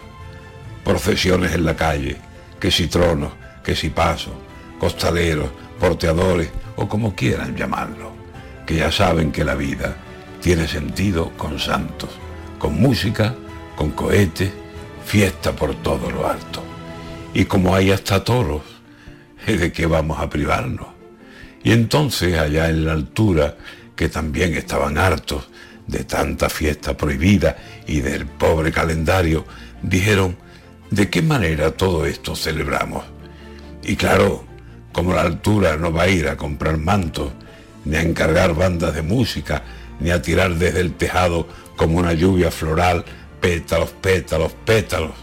Procesiones 0.83 1.53
en 1.53 1.65
la 1.65 1.75
calle, 1.75 2.17
que 2.65 2.71
si 2.71 2.87
tronos, 2.87 3.31
que 3.63 3.75
si 3.75 3.91
pasos, 3.91 4.33
costaleros, 4.79 5.51
porteadores 5.79 6.49
o 6.77 6.89
como 6.89 7.13
quieran 7.13 7.55
llamarlo, 7.55 8.11
que 8.65 8.77
ya 8.77 8.91
saben 8.91 9.31
que 9.31 9.43
la 9.43 9.53
vida 9.53 9.95
tiene 10.41 10.67
sentido 10.67 11.29
con 11.37 11.59
santos, 11.59 12.09
con 12.57 12.81
música, 12.81 13.35
con 13.75 13.91
cohetes, 13.91 14.51
fiesta 15.05 15.51
por 15.51 15.75
todo 15.83 16.09
lo 16.09 16.27
alto. 16.27 16.63
Y 17.35 17.45
como 17.45 17.75
hay 17.75 17.91
hasta 17.91 18.23
toros, 18.23 18.63
¿de 19.45 19.71
qué 19.71 19.85
vamos 19.85 20.19
a 20.19 20.27
privarnos? 20.27 20.87
Y 21.63 21.71
entonces 21.71 22.35
allá 22.35 22.67
en 22.67 22.83
la 22.83 22.93
altura, 22.93 23.57
que 23.95 24.09
también 24.09 24.55
estaban 24.55 24.97
hartos 24.97 25.49
de 25.85 26.03
tanta 26.03 26.49
fiesta 26.49 26.97
prohibida 26.97 27.57
y 27.85 27.99
del 27.99 28.25
pobre 28.25 28.71
calendario, 28.71 29.45
dijeron, 29.83 30.43
¿de 30.91 31.09
qué 31.09 31.21
manera 31.21 31.71
todo 31.71 32.05
esto 32.05 32.35
celebramos? 32.35 33.03
Y 33.83 33.95
claro, 33.95 34.45
como 34.91 35.13
la 35.13 35.21
altura 35.21 35.77
no 35.77 35.91
va 35.91 36.03
a 36.03 36.07
ir 36.07 36.27
a 36.27 36.37
comprar 36.37 36.77
mantos, 36.77 37.31
ni 37.83 37.95
a 37.95 38.01
encargar 38.01 38.55
bandas 38.55 38.93
de 38.95 39.01
música, 39.01 39.63
ni 39.99 40.11
a 40.11 40.21
tirar 40.21 40.55
desde 40.55 40.81
el 40.81 40.93
tejado 40.93 41.47
como 41.75 41.99
una 41.99 42.13
lluvia 42.13 42.51
floral, 42.51 43.05
pétalos, 43.39 43.91
pétalos, 43.91 44.53
pétalos. 44.65 45.13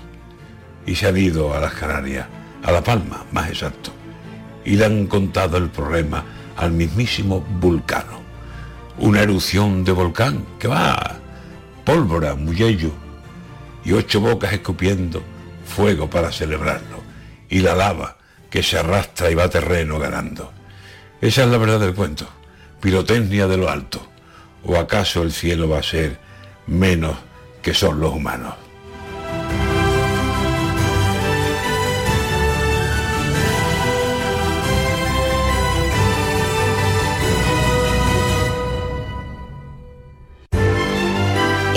Y 0.86 0.94
se 0.94 1.08
han 1.08 1.16
ido 1.16 1.54
a 1.54 1.60
las 1.60 1.74
Canarias, 1.74 2.26
a 2.62 2.72
La 2.72 2.82
Palma, 2.82 3.24
más 3.32 3.48
exacto 3.48 3.92
y 4.64 4.76
le 4.76 4.84
han 4.84 5.06
contado 5.06 5.56
el 5.56 5.68
problema 5.68 6.24
al 6.56 6.72
mismísimo 6.72 7.40
Vulcano. 7.40 8.22
Una 8.98 9.22
erupción 9.22 9.84
de 9.84 9.92
volcán 9.92 10.44
que 10.58 10.68
va, 10.68 11.18
pólvora, 11.84 12.34
muyello, 12.34 12.90
y 13.84 13.92
ocho 13.92 14.20
bocas 14.20 14.52
escupiendo 14.52 15.22
fuego 15.72 16.08
para 16.08 16.30
celebrarlo, 16.30 17.02
y 17.48 17.60
la 17.60 17.74
lava 17.74 18.18
que 18.50 18.62
se 18.62 18.78
arrastra 18.78 19.30
y 19.30 19.34
va 19.34 19.48
terreno 19.48 19.98
ganando. 19.98 20.52
Esa 21.20 21.44
es 21.44 21.48
la 21.48 21.58
verdad 21.58 21.80
del 21.80 21.94
cuento, 21.94 22.28
pirotecnia 22.80 23.48
de 23.48 23.56
lo 23.56 23.70
alto, 23.70 24.06
o 24.64 24.76
acaso 24.76 25.22
el 25.22 25.32
cielo 25.32 25.68
va 25.68 25.78
a 25.78 25.82
ser 25.82 26.18
menos 26.66 27.16
que 27.62 27.74
son 27.74 28.00
los 28.00 28.12
humanos. 28.12 28.54